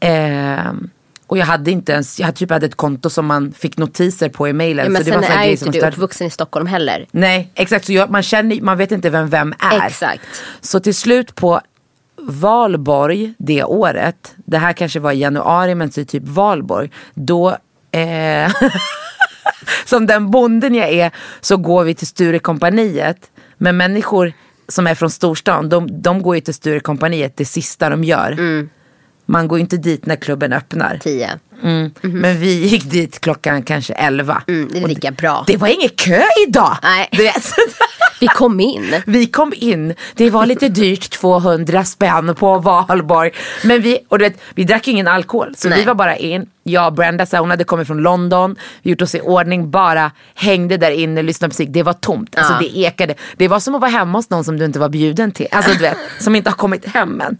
Ehm, 0.00 0.90
och 1.26 1.38
jag 1.38 1.46
hade 1.46 1.70
inte 1.70 1.92
ens, 1.92 2.20
jag 2.20 2.26
hade 2.26 2.38
typ 2.38 2.50
hade 2.50 2.66
ett 2.66 2.74
konto 2.74 3.10
som 3.10 3.26
man 3.26 3.52
fick 3.52 3.76
notiser 3.76 4.28
på 4.28 4.48
i 4.48 4.52
mailen. 4.52 4.84
Ja, 4.84 4.90
men 4.90 5.04
så 5.04 5.04
det 5.04 5.12
sen 5.12 5.20
var 5.20 5.28
så 5.28 5.32
här 5.32 5.42
är 5.42 5.46
ju 5.46 5.52
inte 5.66 5.80
du 5.80 5.86
uppvuxen 5.86 6.26
i 6.26 6.30
Stockholm 6.30 6.66
heller. 6.66 7.06
Nej 7.10 7.50
exakt, 7.54 7.84
så 7.84 7.92
jag, 7.92 8.10
man, 8.10 8.22
känner, 8.22 8.60
man 8.60 8.78
vet 8.78 8.92
inte 8.92 9.10
vem 9.10 9.28
vem 9.28 9.54
är. 9.58 9.86
Exakt. 9.86 10.22
Så 10.60 10.80
till 10.80 10.94
slut 10.94 11.34
på 11.34 11.60
valborg 12.26 13.34
det 13.38 13.64
året, 13.64 14.34
det 14.36 14.58
här 14.58 14.72
kanske 14.72 15.00
var 15.00 15.12
i 15.12 15.18
januari 15.18 15.74
men 15.74 15.92
så 15.92 16.04
typ 16.04 16.22
valborg, 16.26 16.90
då 17.14 17.56
eh, 17.90 18.52
som 19.84 20.06
den 20.06 20.30
bonden 20.30 20.74
jag 20.74 20.90
är 20.90 21.10
så 21.40 21.56
går 21.56 21.84
vi 21.84 21.94
till 21.94 22.06
Sturecompagniet. 22.06 23.30
Men 23.58 23.76
människor 23.76 24.32
som 24.68 24.86
är 24.86 24.94
från 24.94 25.10
storstan, 25.10 25.68
de, 25.68 26.02
de 26.02 26.22
går 26.22 26.34
ju 26.34 26.40
till 26.40 26.54
Sturecompagniet 26.54 27.36
det 27.36 27.44
sista 27.44 27.90
de 27.90 28.04
gör. 28.04 28.32
Man 29.26 29.48
går 29.48 29.58
ju 29.58 29.60
inte 29.60 29.76
dit 29.76 30.06
när 30.06 30.16
klubben 30.16 30.52
öppnar. 30.52 30.98
Tio. 30.98 31.30
Mm. 31.62 31.90
Men 32.02 32.40
vi 32.40 32.66
gick 32.66 32.84
dit 32.90 33.20
klockan 33.20 33.62
kanske 33.62 33.92
11. 33.92 34.42
Mm, 34.48 34.68
det 34.72 34.78
är 34.78 34.82
Och 34.82 34.88
lika 34.88 35.10
bra. 35.10 35.44
Det 35.46 35.56
var 35.56 35.68
ingen 35.68 35.88
kö 35.88 36.22
idag. 36.48 36.76
Nej. 36.82 37.08
Vi 38.20 38.28
kom 38.28 38.60
in. 38.60 38.94
Vi 39.06 39.26
kom 39.26 39.52
in, 39.56 39.94
det 40.14 40.30
var 40.30 40.46
lite 40.46 40.68
dyrt, 40.68 41.10
200 41.10 41.84
spänn 41.84 42.34
på 42.34 42.58
valborg. 42.58 43.30
Men 43.64 43.82
vi, 43.82 43.98
och 44.08 44.20
vet, 44.20 44.40
vi 44.54 44.64
drack 44.64 44.88
ingen 44.88 45.08
alkohol. 45.08 45.54
Så 45.56 45.68
Nej. 45.68 45.78
vi 45.78 45.84
var 45.84 45.94
bara 45.94 46.16
in, 46.16 46.46
jag 46.62 46.86
och 46.86 46.92
Brenda, 46.92 47.26
så 47.26 47.36
hon 47.36 47.50
hade 47.50 47.64
kommit 47.64 47.86
från 47.86 47.98
London, 48.02 48.56
vi 48.82 48.90
gjort 48.90 49.02
oss 49.02 49.14
i 49.14 49.20
ordning, 49.20 49.70
bara 49.70 50.10
hängde 50.34 50.76
där 50.76 50.90
inne, 50.90 51.22
lyssnade 51.22 51.48
på 51.50 51.52
musik. 51.52 51.68
Det 51.72 51.82
var 51.82 51.92
tomt, 51.92 52.36
alltså 52.38 52.52
Ja. 52.52 52.58
det 52.58 52.78
ekade. 52.78 53.14
Det 53.36 53.48
var 53.48 53.60
som 53.60 53.74
att 53.74 53.80
vara 53.80 53.90
hemma 53.90 54.18
hos 54.18 54.30
någon 54.30 54.44
som 54.44 54.58
du 54.58 54.64
inte 54.64 54.78
var 54.78 54.88
bjuden 54.88 55.32
till. 55.32 55.46
Alltså 55.50 55.72
du 55.72 55.78
vet, 55.78 55.96
som 56.20 56.36
inte 56.36 56.50
har 56.50 56.56
kommit 56.56 56.86
hem 56.86 57.20
än. 57.20 57.38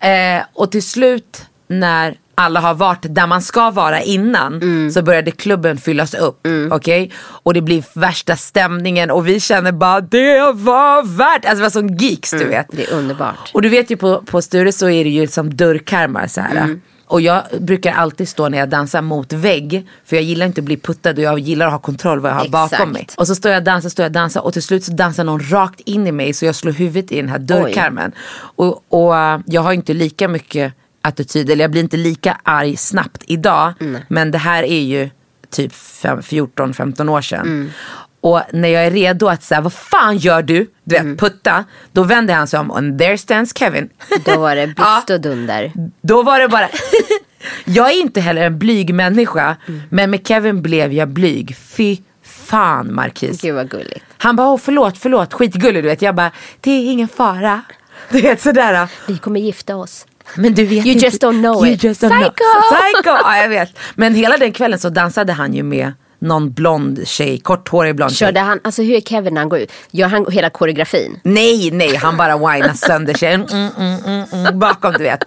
Eh, 0.10 0.42
och 0.54 0.70
till 0.72 0.82
slut 0.82 1.42
när 1.68 2.14
alla 2.38 2.60
har 2.60 2.74
varit 2.74 2.98
där 3.14 3.26
man 3.26 3.42
ska 3.42 3.70
vara 3.70 4.02
innan 4.02 4.54
Mm. 4.54 4.90
så 4.90 5.02
började 5.02 5.30
klubben 5.30 5.76
fyllas 5.78 6.14
upp. 6.14 6.46
Okej? 6.70 7.10
Och 7.18 7.54
det 7.54 7.60
blir 7.62 7.84
värsta 7.98 8.36
stämningen 8.36 9.10
och 9.10 9.28
vi 9.28 9.40
känner 9.40 9.72
bara 9.72 10.00
det 10.00 10.52
var 10.52 11.16
värt 11.16 11.44
Alltså 11.44 11.56
det 11.56 11.62
var 11.62 11.70
som 11.70 11.88
geeks 11.88 12.30
du 12.30 12.44
vet. 12.44 12.48
Mm, 12.48 12.64
Det 12.70 12.84
är 12.92 12.94
underbart. 12.98 13.50
Och 13.54 13.62
du 13.62 13.68
vet 13.68 13.90
ju 13.90 13.96
på, 13.96 14.22
på 14.26 14.42
Sture 14.42 14.72
så 14.72 14.88
är 14.88 15.04
det 15.04 15.10
ju 15.10 15.26
som 15.26 15.56
dörrkarmar 15.56 16.26
så 16.26 16.40
här. 16.40 16.56
Mm. 16.56 16.80
Och 17.06 17.20
jag 17.20 17.42
brukar 17.60 17.92
alltid 17.92 18.28
stå 18.28 18.48
när 18.48 18.58
jag 18.58 18.68
dansar 18.68 19.02
mot 19.02 19.32
vägg. 19.32 19.86
För 20.04 20.16
jag 20.16 20.22
gillar 20.22 20.46
inte 20.46 20.60
att 20.60 20.64
bli 20.64 20.76
puttad 20.76 21.10
och 21.10 21.18
jag 21.18 21.38
gillar 21.38 21.66
att 21.66 21.72
ha 21.72 21.78
kontroll 21.78 22.20
vad 22.20 22.30
jag 22.30 22.36
har 22.36 22.44
Exakt. 22.44 22.70
bakom 22.70 22.90
mig. 22.92 23.06
Och 23.16 23.26
så 23.26 23.34
står 23.34 23.50
jag 23.52 23.58
och 23.60 23.64
dansar, 23.64 23.88
står 23.88 24.02
jag 24.02 24.08
och 24.10 24.14
dansar 24.14 24.40
och 24.40 24.52
till 24.52 24.62
slut 24.62 24.84
så 24.84 24.92
dansar 24.92 25.24
någon 25.24 25.40
rakt 25.50 25.80
in 25.80 26.06
i 26.06 26.12
mig 26.12 26.32
så 26.32 26.44
jag 26.44 26.54
slår 26.54 26.72
huvudet 26.72 27.12
i 27.12 27.16
den 27.20 27.28
här 27.28 27.38
dörrkarmen. 27.38 28.12
Och, 28.56 28.84
och 28.88 29.16
äh, 29.16 29.40
jag 29.46 29.62
har 29.62 29.72
inte 29.72 29.94
lika 29.94 30.28
mycket 30.28 30.72
attityd, 31.08 31.50
eller 31.50 31.64
jag 31.64 31.70
blir 31.70 31.82
inte 31.82 31.96
lika 31.96 32.36
arg 32.42 32.76
snabbt 32.76 33.22
idag. 33.26 33.72
Men 34.08 34.30
det 34.30 34.38
här 34.38 34.62
är 34.62 34.80
ju 34.80 35.10
typ 35.50 35.72
fem- 35.74 36.20
14-15 36.20 37.08
år 37.10 37.20
sedan. 37.20 37.72
Och 38.20 38.40
när 38.52 38.68
jag 38.68 38.86
är 38.86 38.90
redo 38.90 39.26
att 39.28 39.42
säga, 39.42 39.60
vad 39.60 39.72
fan 39.72 40.16
gör 40.18 40.42
du? 40.42 40.70
Du 40.84 40.94
vet, 40.98 41.18
putta. 41.18 41.64
Då 41.92 42.02
vänder 42.02 42.34
han 42.34 42.46
sig 42.46 42.60
om 42.60 42.70
och 42.70 42.98
there 42.98 43.18
stands 43.18 43.58
Kevin. 43.58 43.88
Då 44.24 44.38
var 44.38 44.56
det 44.56 44.66
blixt 44.76 44.78
Ja. 45.08 45.14
och 45.14 45.20
dunder. 45.20 45.72
Då 46.02 46.22
var 46.22 46.40
det 46.40 46.48
bara 46.48 46.68
Jag 47.64 47.90
är 47.90 48.00
inte 48.00 48.20
heller 48.20 48.42
en 48.46 48.58
blyg 48.58 48.94
människa 48.94 49.56
Men 49.90 50.10
med 50.10 50.26
Kevin 50.26 50.62
blev 50.62 50.92
jag 50.92 51.08
blyg 51.08 51.56
Fy 51.56 51.96
fan 52.22 52.94
Marquis 52.94 53.40
Gud 53.40 53.54
vad 53.54 53.70
gulligt. 53.70 54.04
Han 54.18 54.36
bara 54.36 54.48
åh 54.48 54.58
förlåt 54.62 54.98
förlåt 54.98 55.32
skitgullig 55.34 55.82
du 55.84 55.88
vet 55.88 56.02
Jag 56.02 56.14
bara 56.14 56.30
det 56.60 56.70
är 56.70 56.92
ingen 56.92 57.08
fara 57.08 57.62
Du 58.10 58.20
vet 58.20 58.40
sådär 58.40 58.88
Vi 59.06 59.18
kommer 59.18 59.40
gifta 59.40 59.76
oss. 59.76 60.06
Men 60.36 60.54
du 60.54 60.64
vet 60.64 60.86
You 60.86 60.92
inte 60.92 61.04
just 61.04 61.22
don't 61.22 61.40
know 61.40 61.66
you 61.66 61.74
it. 61.74 61.84
Just 61.84 62.02
don't 62.02 62.08
know. 62.08 62.30
Psycho! 62.30 62.74
Psycho! 62.74 63.10
Ja 63.24 63.36
jag 63.36 63.48
vet 63.48 63.78
Men 63.94 64.14
hela 64.14 64.36
den 64.36 64.52
kvällen 64.52 64.78
så 64.78 64.88
dansade 64.88 65.32
han 65.32 65.54
ju 65.54 65.62
med 65.62 65.92
någon 66.18 66.52
blond 66.52 67.08
tjej, 67.08 67.38
korthårig 67.38 67.94
blond 67.94 68.12
tjej 68.12 68.26
Körde 68.26 68.40
han, 68.40 68.60
alltså 68.64 68.82
hur 68.82 68.96
är 68.96 69.00
Kevin 69.00 69.34
när 69.34 69.40
han 69.40 69.48
går 69.48 69.58
ut? 69.58 69.72
Gör 69.90 70.08
han 70.08 70.26
hela 70.30 70.50
koreografin? 70.50 71.20
Nej, 71.22 71.70
nej, 71.70 71.96
han 71.96 72.16
bara 72.16 72.36
whinar 72.36 72.74
sönder 72.74 73.14
sig 73.14 73.34
mm, 73.34 73.46
mm, 73.50 73.98
mm, 74.06 74.24
mm, 74.32 74.58
bakom 74.58 74.92
du 74.92 75.04
vet. 75.04 75.20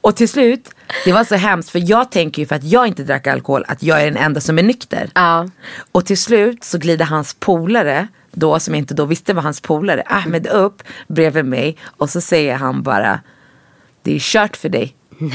Och 0.00 0.16
till 0.16 0.28
slut, 0.28 0.70
det 1.04 1.12
var 1.12 1.24
så 1.24 1.34
hemskt 1.34 1.70
för 1.70 1.90
jag 1.90 2.10
tänker 2.10 2.42
ju 2.42 2.46
för 2.46 2.56
att 2.56 2.64
jag 2.64 2.86
inte 2.86 3.02
drack 3.02 3.26
alkohol 3.26 3.64
att 3.68 3.82
jag 3.82 4.00
är 4.00 4.04
den 4.04 4.16
enda 4.16 4.40
som 4.40 4.58
är 4.58 4.62
nykter. 4.62 5.10
Ja. 5.14 5.48
Och 5.92 6.06
till 6.06 6.18
slut 6.18 6.64
så 6.64 6.78
glider 6.78 7.04
hans 7.04 7.34
polare, 7.34 8.08
då 8.32 8.58
som 8.60 8.74
jag 8.74 8.78
inte 8.78 8.94
då 8.94 9.04
visste 9.04 9.34
var 9.34 9.42
hans 9.42 9.60
polare, 9.60 10.02
Ahmed 10.06 10.46
upp 10.46 10.82
bredvid 11.08 11.44
mig 11.44 11.76
och 11.96 12.10
så 12.10 12.20
säger 12.20 12.54
han 12.54 12.82
bara 12.82 13.20
Det 14.04 14.14
är 14.14 14.18
kört 14.18 14.56
för 14.56 14.68
dig. 14.68 14.94
Nej. 15.18 15.30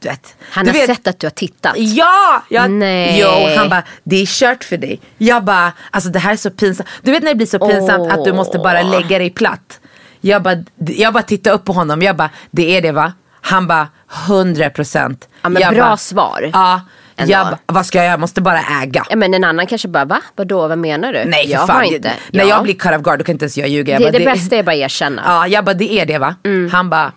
du 0.00 0.08
vet. 0.08 0.36
Han 0.50 0.64
du 0.64 0.70
har 0.70 0.78
vet, 0.78 0.86
sett 0.86 1.06
att 1.06 1.18
du 1.20 1.26
har 1.26 1.30
tittat. 1.30 1.72
Ja! 1.76 2.42
Jag, 2.48 2.70
Nej. 2.70 3.18
Jo, 3.20 3.28
han 3.56 3.68
bara, 3.68 3.82
det 4.04 4.16
är 4.22 4.26
kört 4.26 4.64
för 4.64 4.76
dig. 4.76 5.00
Jag 5.18 5.44
bara, 5.44 5.72
alltså 5.90 6.10
det 6.10 6.18
här 6.18 6.32
är 6.32 6.36
så 6.36 6.50
pinsamt. 6.50 6.88
Du 7.02 7.10
vet 7.12 7.22
när 7.22 7.30
det 7.30 7.34
blir 7.36 7.46
så 7.46 7.58
pinsamt 7.58 8.12
att 8.12 8.24
du 8.24 8.32
måste 8.32 8.58
bara 8.58 8.82
lägga 8.82 9.18
dig 9.18 9.30
platt. 9.30 9.80
Jag 10.20 10.42
bara, 10.42 10.56
jag 10.76 11.12
bara 11.14 11.22
tittar 11.22 11.52
upp 11.52 11.64
på 11.64 11.72
honom, 11.72 12.02
jag 12.02 12.16
bara, 12.16 12.30
det 12.50 12.76
är 12.76 12.82
det 12.82 12.92
va? 12.92 13.12
Han 13.40 13.66
bara, 13.66 13.88
100 14.26 14.70
procent. 14.70 15.28
Ja, 15.42 15.48
men 15.48 15.74
bra 15.74 15.96
svar. 15.96 16.50
Ja, 16.52 16.80
jag 17.26 17.58
vad 17.66 17.86
ska 17.86 17.98
jag 17.98 18.04
göra? 18.04 18.12
Jag 18.12 18.20
måste 18.20 18.40
bara 18.40 18.60
äga. 18.82 19.04
Ja, 19.10 19.16
men 19.16 19.34
en 19.34 19.44
annan 19.44 19.66
kanske 19.66 19.88
bara, 19.88 20.04
va? 20.04 20.20
Vadå, 20.36 20.68
vad 20.68 20.78
menar 20.78 21.12
du? 21.12 21.24
Nej 21.24 21.50
jag 21.50 21.66
fan. 21.66 21.76
har 21.76 21.82
Det- 21.82 21.96
inte. 21.96 22.12
När 22.32 22.44
Ja. 22.44 22.48
jag 22.50 22.62
blir 22.62 22.74
cut 22.74 22.92
of 22.96 23.02
guard 23.02 23.18
då 23.18 23.24
kan 23.24 23.32
inte 23.32 23.44
ens 23.44 23.56
jag 23.58 23.68
ljuga. 23.68 23.92
Jag 23.92 24.00
det, 24.00 24.18
bara, 24.18 24.18
det 24.18 24.24
bästa 24.38 24.56
är 24.56 24.62
bara 24.62 24.74
erkänna. 24.76 25.22
Ja, 25.26 25.46
jag 25.46 25.64
bara, 25.64 25.74
det 25.74 25.92
är 25.92 26.06
det 26.06 26.18
va? 26.18 26.34
Han 26.72 26.90
bara, 26.90 27.12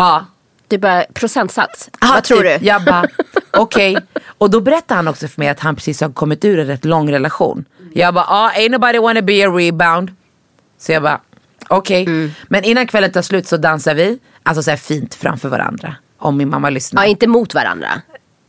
ja. 0.00 0.26
Du 0.68 0.78
bara, 0.78 1.04
procentsats. 1.14 1.90
Ah, 2.00 2.12
vad 2.14 2.24
tror 2.24 2.42
typ. 2.42 2.60
du? 2.60 2.66
Jag 2.66 2.84
bara, 2.84 3.04
okej. 3.50 3.96
Och 4.38 4.50
då 4.50 4.60
berättade 4.60 4.94
han 4.98 5.08
också 5.08 5.28
för 5.28 5.40
mig 5.40 5.48
att 5.48 5.60
han 5.60 5.76
precis 5.76 6.00
har 6.00 6.08
kommit 6.12 6.44
ur 6.44 6.58
en 6.58 6.66
rätt 6.66 6.84
lång 6.84 7.12
relation. 7.12 7.64
Jag 7.94 8.14
bara, 8.14 8.24
ah, 8.28 8.50
ain't 8.50 8.68
nobody 8.68 8.98
wanna 8.98 9.22
be 9.22 9.46
a 9.46 9.50
rebound. 9.50 10.10
Så 10.78 10.92
jag 10.92 11.02
bara, 11.02 11.20
okej. 11.68 12.02
Mm. 12.02 12.32
Men 12.48 12.64
innan 12.64 12.86
kvällen 12.86 13.12
tar 13.12 13.22
slut 13.22 13.48
så 13.48 13.56
dansar 13.56 13.94
vi, 13.94 14.18
alltså 14.42 14.62
så 14.62 14.70
här 14.70 14.76
fint 14.78 15.14
framför 15.14 15.48
varandra. 15.48 15.94
Om 16.18 16.36
min 16.36 16.48
mamma 16.50 16.70
lyssnar. 16.70 17.02
Ja, 17.02 17.08
inte 17.08 17.26
mot 17.26 17.54
varandra. 17.54 17.88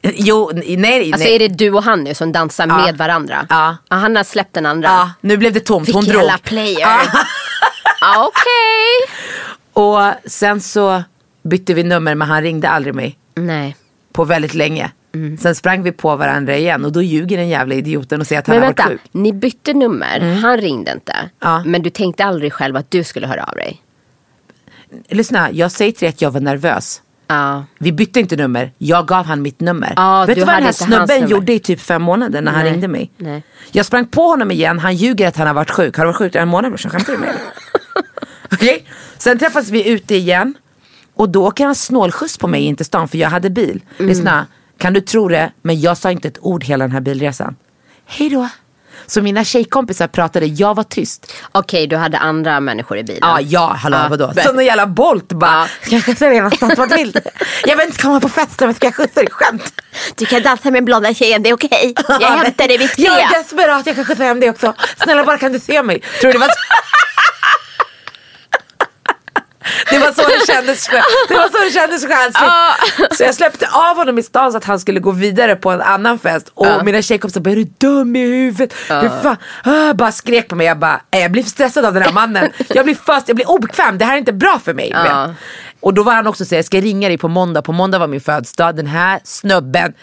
Jo, 0.03 0.51
nej, 0.53 0.77
nej. 0.77 1.13
Alltså 1.13 1.27
är 1.27 1.39
det 1.39 1.47
du 1.47 1.71
och 1.71 1.83
han 1.83 2.03
nu 2.03 2.13
som 2.13 2.31
dansar 2.31 2.67
Ja. 2.67 2.77
med 2.85 2.97
varandra? 2.97 3.45
Ja. 3.49 3.77
han 3.89 4.15
har 4.15 4.23
släppt 4.23 4.53
den 4.53 4.65
andra. 4.65 4.87
Ja, 4.87 5.11
nu 5.21 5.37
blev 5.37 5.53
det 5.53 5.59
tomt. 5.59 5.87
Hon 5.93 6.01
Vilken 6.01 6.03
drog. 6.19 6.23
jävla 6.29 6.37
player. 6.37 6.79
Ja. 6.79 6.99
Ja, 8.01 8.27
Okej. 8.27 9.15
Och 9.73 10.29
sen 10.31 10.61
så 10.61 11.03
bytte 11.43 11.73
vi 11.73 11.83
nummer 11.83 12.15
men 12.15 12.27
han 12.27 12.41
ringde 12.41 12.69
aldrig 12.69 12.95
mig. 12.95 13.17
Nej. 13.35 13.75
På 14.13 14.23
väldigt 14.25 14.53
länge. 14.53 14.91
Sen 15.39 15.55
sprang 15.55 15.83
vi 15.83 15.91
på 15.91 16.15
varandra 16.15 16.57
igen 16.57 16.85
och 16.85 16.91
då 16.91 17.01
ljuger 17.01 17.37
den 17.37 17.49
jävla 17.49 17.75
idioten 17.75 18.21
och 18.21 18.27
säger 18.27 18.39
att 18.39 18.47
han 18.47 18.55
Men 18.55 18.63
har 18.63 18.67
varit 18.69 18.79
vänta, 18.79 18.91
sjuk. 18.91 19.01
ni 19.11 19.33
bytte 19.33 19.73
nummer. 19.73 20.19
Han 20.41 20.57
ringde 20.57 20.91
inte. 20.91 21.15
Ja. 21.39 21.63
Men 21.65 21.81
du 21.81 21.89
tänkte 21.89 22.25
aldrig 22.25 22.53
själv 22.53 22.75
att 22.75 22.91
du 22.91 23.03
skulle 23.03 23.27
höra 23.27 23.43
av 23.43 23.55
dig? 23.55 23.81
Lyssna, 25.09 25.51
jag 25.51 25.71
säger 25.71 25.91
till 25.91 25.99
dig 25.99 26.09
att 26.09 26.21
jag 26.21 26.31
var 26.31 26.39
nervös. 26.41 27.01
Ja. 27.27 27.63
Vi 27.79 27.91
bytte 27.91 28.19
inte 28.19 28.35
nummer, 28.35 28.71
jag 28.77 29.07
gav 29.07 29.25
han 29.25 29.41
mitt 29.41 29.59
nummer. 29.59 29.93
Ja, 29.95 30.25
Vet 30.27 30.35
du 30.35 30.43
vad 30.43 30.55
den 30.55 30.63
här 30.63 30.71
snubben 30.71 31.27
gjorde 31.27 31.53
i 31.53 31.59
typ 31.59 31.79
fem 31.79 32.01
månader 32.01 32.41
när 32.41 32.51
han 32.51 32.63
Nej, 32.63 32.71
ringde 32.71 32.87
mig? 32.87 33.11
nej. 33.17 33.43
Jag 33.71 33.85
sprang 33.85 34.05
på 34.07 34.21
honom 34.21 34.51
igen, 34.51 34.79
han 34.79 34.95
ljuger 34.95 35.27
att 35.27 35.37
han 35.37 35.47
har 35.47 35.53
varit 35.53 35.71
sjuk. 35.71 35.97
Har 35.97 36.03
du 36.05 36.07
varit 36.07 36.17
sjuk 36.17 36.35
i 36.35 36.37
en 36.37 36.47
månad 36.47 36.71
brorsan? 36.71 36.91
Skämtar 36.91 37.13
du 37.13 37.19
med 37.19 37.27
mig? 37.27 37.37
Okej, 38.51 38.85
sen 39.17 39.39
träffas 39.39 39.69
vi 39.69 39.89
ute 39.89 40.15
igen. 40.15 40.53
Och 41.21 41.29
då 41.29 41.47
åker 41.47 41.65
han 41.65 41.75
snålskjuts 41.75 42.37
på 42.37 42.47
mig 42.47 42.61
in 42.61 42.75
till 42.75 42.85
stan 42.85 43.07
för 43.07 43.17
jag 43.17 43.29
hade 43.29 43.49
bil. 43.49 43.81
Mm. 43.97 44.09
Lyssna, 44.09 44.47
kan 44.77 44.93
du 44.93 45.01
tro 45.01 45.27
det? 45.27 45.51
Men 45.61 45.81
jag 45.81 45.97
sa 45.97 46.11
inte 46.11 46.27
ett 46.27 46.37
ord 46.41 46.63
hela 46.63 46.83
den 46.83 46.91
här 46.91 47.01
bilresan. 47.01 47.55
Hej 48.05 48.29
då. 48.29 48.49
Så 49.05 49.21
mina 49.21 49.43
tjejkompisar 49.43 50.07
pratade, 50.07 50.45
jag 50.45 50.75
var 50.75 50.83
tyst. 50.83 51.33
Okej, 51.51 51.87
du 51.87 51.95
hade 51.95 52.17
andra 52.17 52.59
människor 52.59 52.97
i 52.97 53.03
bilen. 53.03 53.19
Ja, 53.21 53.41
ja, 53.41 53.77
hallå 53.79 53.97
Ja, 53.97 54.07
vadå? 54.09 54.33
Som 54.45 54.59
en 54.59 54.65
jävla 54.65 54.87
Bolt 54.87 55.33
bara. 55.33 55.51
Ja. 55.51 55.67
Ska 55.81 55.91
jag 55.95 56.03
skjutsa 56.03 56.25
dig 56.25 56.37
någonstans? 56.37 56.77
Vart 56.77 56.97
vill 56.97 57.11
du? 57.11 57.21
Jag 57.65 57.77
vill 57.77 57.85
inte 57.85 58.01
komma 58.01 58.19
på 58.19 58.29
festen 58.29 58.67
men 58.67 58.75
ska 58.75 58.87
jag 58.87 58.95
skjutsa 58.95 59.19
dig? 59.19 59.29
Skämt. 59.31 59.73
Du 60.15 60.25
kan 60.25 60.41
dansa 60.41 60.71
med 60.71 60.83
blonda 60.83 61.13
tjejen, 61.13 61.43
det 61.43 61.49
är 61.49 61.53
okej. 61.53 61.93
Jag 62.07 62.29
hämtar 62.29 62.67
dig 62.67 62.77
vid 62.77 62.91
tre. 62.91 63.03
Jag 63.03 63.19
är 63.19 63.43
desperat, 63.43 63.85
jag 63.85 63.95
kan 63.95 64.05
skjutsa 64.05 64.23
hem 64.23 64.39
dig 64.39 64.49
också. 64.49 64.73
Snälla 65.03 65.23
bara 65.23 65.37
kan 65.37 65.51
du 65.51 65.59
se 65.59 65.83
mig? 65.83 65.99
Tror 66.21 66.31
du 66.31 66.31
det 66.31 66.39
var 66.39 66.47
så? 66.47 66.53
Det 69.89 69.97
var 69.99 70.11
så 70.11 70.21
det 70.29 70.53
kändes, 70.53 70.87
det 71.27 71.33
var 71.33 71.49
så 71.49 71.57
det 71.65 71.71
kändes. 71.71 72.01
Så 73.17 73.23
jag 73.23 73.35
släppte 73.35 73.67
av 73.71 73.95
honom 73.97 74.19
i 74.19 74.23
stan 74.23 74.51
så 74.51 74.57
att 74.57 74.65
han 74.65 74.79
skulle 74.79 74.99
gå 74.99 75.11
vidare 75.11 75.55
på 75.55 75.69
en 75.71 75.81
annan 75.81 76.19
fest. 76.19 76.51
Och 76.53 76.85
mina 76.85 77.01
tjejkompisar 77.01 77.41
bara, 77.41 77.51
är 77.51 77.55
du 77.55 77.63
dum 77.77 78.15
i 78.15 78.19
huvudet? 78.19 78.73
Hur 78.89 79.21
fan? 79.23 79.37
Ah, 79.63 79.93
bara 79.93 80.11
skrek 80.11 80.47
på 80.47 80.55
mig. 80.55 80.67
Jag 80.67 80.79
bara, 80.79 81.01
"Nej, 81.11 81.21
jag 81.21 81.31
blir 81.31 81.43
stressad 81.43 81.85
av 81.85 81.93
den 81.93 82.03
här 82.03 82.11
mannen. 82.11 82.51
Jag 82.67 82.85
blir 82.85 82.95
fast, 82.95 83.27
jag 83.27 83.35
blir 83.35 83.49
obekväm. 83.49 83.97
Det 83.97 84.05
här 84.05 84.13
är 84.13 84.17
inte 84.17 84.33
bra 84.33 84.59
för 84.65 84.73
mig. 84.73 84.93
vet. 84.93 85.35
Och 85.79 85.93
då 85.93 86.03
var 86.03 86.13
han 86.13 86.27
också 86.27 86.45
så 86.45 86.55
jag 86.55 86.65
ska 86.65 86.77
ringa 86.81 87.07
dig 87.07 87.17
på 87.17 87.27
måndag. 87.27 87.61
På 87.61 87.71
måndag 87.71 87.99
var 87.99 88.07
min 88.07 88.21
födelsedag. 88.21 88.75
Den 88.75 88.87
här 88.87 89.19
snubben 89.23 89.93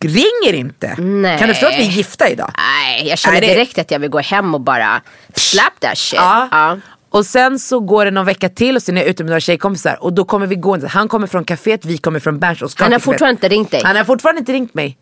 ringer 0.00 0.52
inte. 0.54 0.94
Nej. 0.98 1.38
Kan 1.38 1.48
du 1.48 1.54
förstå 1.54 1.66
att 1.66 1.72
vi 1.78 1.86
är 1.86 1.90
gifta 1.90 2.28
idag? 2.28 2.50
Nej, 2.56 3.08
jag 3.08 3.18
känner 3.18 3.40
Nej, 3.40 3.48
det- 3.48 3.54
direkt 3.54 3.78
att 3.78 3.90
jag 3.90 3.98
vill 3.98 4.10
gå 4.10 4.18
hem 4.18 4.54
och 4.54 4.60
bara 4.60 5.00
slap 5.34 5.80
that 5.80 5.98
shit. 5.98 6.20
Ja. 6.20 6.78
Och 7.10 7.26
sen 7.26 7.58
så 7.58 7.80
går 7.80 8.04
det 8.04 8.10
någon 8.10 8.26
vecka 8.26 8.48
till 8.48 8.76
och 8.76 8.82
sen 8.82 8.96
är 8.96 9.00
jag 9.00 9.08
ute 9.10 9.24
med 9.24 9.30
några 9.30 9.40
tjejkompisar 9.40 9.98
och 10.00 10.12
då 10.12 10.24
kommer 10.24 10.46
vi 10.46 10.54
gå. 10.56 10.78
Han 10.88 11.08
kommer 11.08 11.26
från 11.26 11.44
kaféet, 11.44 11.80
vi 11.86 11.98
kommer 11.98 12.20
från 12.20 12.38
Berns 12.38 12.62
och 12.62 12.70
ska 12.70 12.84
Han 12.84 12.92
har 12.92 12.98
fortfarande 13.00 13.30
inte 13.32 13.48
ringt 13.48 13.70
dig? 13.70 13.82
Han 13.84 13.96
har 13.96 14.04
fortfarande 14.04 14.38
inte 14.38 14.52
ringt 14.52 14.74
mig. 14.74 14.98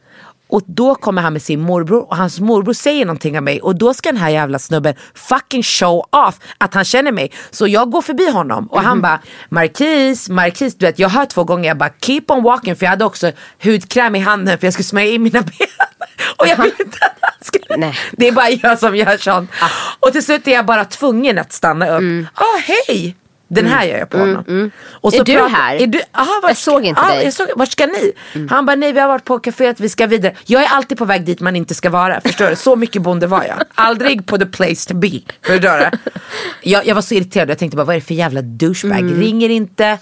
Och 0.48 0.62
då 0.66 0.94
kommer 0.94 1.22
han 1.22 1.32
med 1.32 1.42
sin 1.42 1.60
morbror 1.60 2.08
och 2.10 2.16
hans 2.16 2.40
morbror 2.40 2.72
säger 2.72 3.04
någonting 3.06 3.38
om 3.38 3.44
mig 3.44 3.60
och 3.60 3.78
då 3.78 3.94
ska 3.94 4.08
den 4.08 4.20
här 4.20 4.30
jävla 4.30 4.58
snubben 4.58 4.94
fucking 5.14 5.62
show 5.62 6.04
off 6.28 6.38
att 6.58 6.74
han 6.74 6.84
känner 6.84 7.12
mig. 7.12 7.32
Så 7.50 7.66
jag 7.68 7.90
går 7.90 8.02
förbi 8.02 8.30
honom 8.30 8.66
och 8.66 8.76
Mhm. 8.78 8.86
han 8.86 9.00
bara 9.02 9.20
Marquis, 9.48 10.28
Marquis, 10.28 10.74
du 10.74 10.86
vet 10.86 10.98
jag 10.98 11.08
hör 11.08 11.24
två 11.24 11.44
gånger 11.44 11.68
jag 11.68 11.78
bara 11.78 11.90
keep 12.00 12.22
on 12.28 12.42
walking 12.42 12.76
för 12.76 12.86
jag 12.86 12.90
hade 12.90 13.04
också 13.04 13.32
hudkräm 13.64 14.16
i 14.16 14.18
handen 14.18 14.58
för 14.58 14.66
jag 14.66 14.74
skulle 14.74 14.84
smörja 14.84 15.06
in 15.10 15.22
mina 15.22 15.40
ben. 15.58 15.68
Och 16.36 16.46
jag 16.46 16.56
vill 16.56 16.72
inte 16.78 16.98
att 17.00 17.18
han 17.20 17.32
skulle... 17.40 17.76
Nej. 17.76 17.94
Det 18.12 18.28
är 18.28 18.32
bara 18.32 18.50
jag 18.50 18.78
som 18.78 18.96
gör 18.96 19.16
sånt. 19.16 19.50
Och 20.00 20.12
till 20.12 20.24
slut 20.24 20.48
är 20.48 20.52
jag 20.52 20.66
bara 20.66 20.84
tvungen 20.84 21.38
att 21.38 21.52
stanna 21.52 21.88
upp. 21.88 21.98
Mm. 21.98 22.28
Ah 22.34 22.58
hej! 22.64 23.16
Den 23.48 23.66
här 23.66 23.86
gör 23.86 23.98
jag 23.98 24.10
på 24.10 24.18
honom. 24.18 24.70
Och 24.90 25.14
Är 25.14 25.24
du 25.24 25.38
här? 25.38 25.76
Är 25.76 25.86
du, 25.86 26.00
aha, 26.12 26.40
Jag 26.42 26.56
såg 26.56 26.84
inte 26.84 27.00
ah, 27.00 27.14
dig. 27.14 27.24
Jag 27.24 27.32
såg, 27.32 27.46
vart 27.56 27.72
ska 27.72 27.86
ni? 27.86 28.12
Han 28.50 28.66
bara, 28.66 28.76
nej 28.76 28.92
vi 28.92 29.00
har 29.00 29.08
varit 29.08 29.24
på 29.24 29.38
kaféet, 29.38 29.80
vi 29.80 29.88
ska 29.88 30.06
vidare. 30.06 30.34
Jag 30.44 30.62
är 30.62 30.68
alltid 30.68 30.98
på 30.98 31.04
väg 31.04 31.24
dit 31.24 31.40
man 31.40 31.56
inte 31.56 31.74
ska 31.74 31.90
vara. 31.90 32.20
Förstår 32.20 32.50
du? 32.50 32.56
Så 32.56 32.76
mycket 32.76 33.02
bonde 33.02 33.26
var 33.26 33.44
jag. 33.44 33.62
Aldrig 33.74 34.26
på 34.26 34.38
the 34.38 34.46
place 34.46 34.88
to 34.88 34.94
be. 34.94 35.20
Förstår 35.42 35.78
du? 35.78 35.98
Jag, 36.62 36.86
jag 36.86 36.94
var 36.94 37.02
så 37.02 37.14
irriterad, 37.14 37.50
jag 37.50 37.58
tänkte 37.58 37.76
bara, 37.76 37.84
vad 37.84 37.96
är 37.96 38.00
det 38.00 38.06
för 38.06 38.14
jävla 38.14 38.42
douchebag? 38.42 38.98
Mm. 38.98 39.20
Ringer 39.20 39.48
inte. 39.48 39.98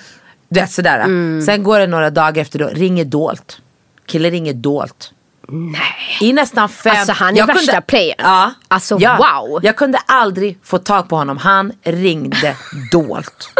Du 0.49 0.61
vet 0.61 0.71
sådär. 0.71 1.01
Sen 1.41 1.63
går 1.63 1.79
det 1.79 1.87
några 1.87 2.11
dagar 2.11 2.43
efter 2.43 2.59
då, 2.59 2.67
ringer 2.67 3.05
dolt. 3.05 3.59
Kille 4.07 4.31
ringer 4.31 4.55
dolt. 4.55 5.13
Nej. 5.49 6.19
I 6.21 6.33
nästan 6.33 6.69
fem... 6.69 6.97
Alltså, 6.97 7.13
han 7.13 7.37
är 7.37 7.47
värsta 7.47 7.81
playern. 7.81 8.17
Ja. 8.19 8.53
Alltså, 8.69 8.97
ja. 9.01 9.17
wow. 9.17 9.61
Jag 9.65 9.77
kunde 9.77 9.99
aldrig 10.07 10.59
få 10.63 10.79
tag 10.79 11.09
på 11.09 11.17
honom. 11.17 11.37
Han 11.39 11.73
ringde 11.83 12.57
dolt. 12.93 13.51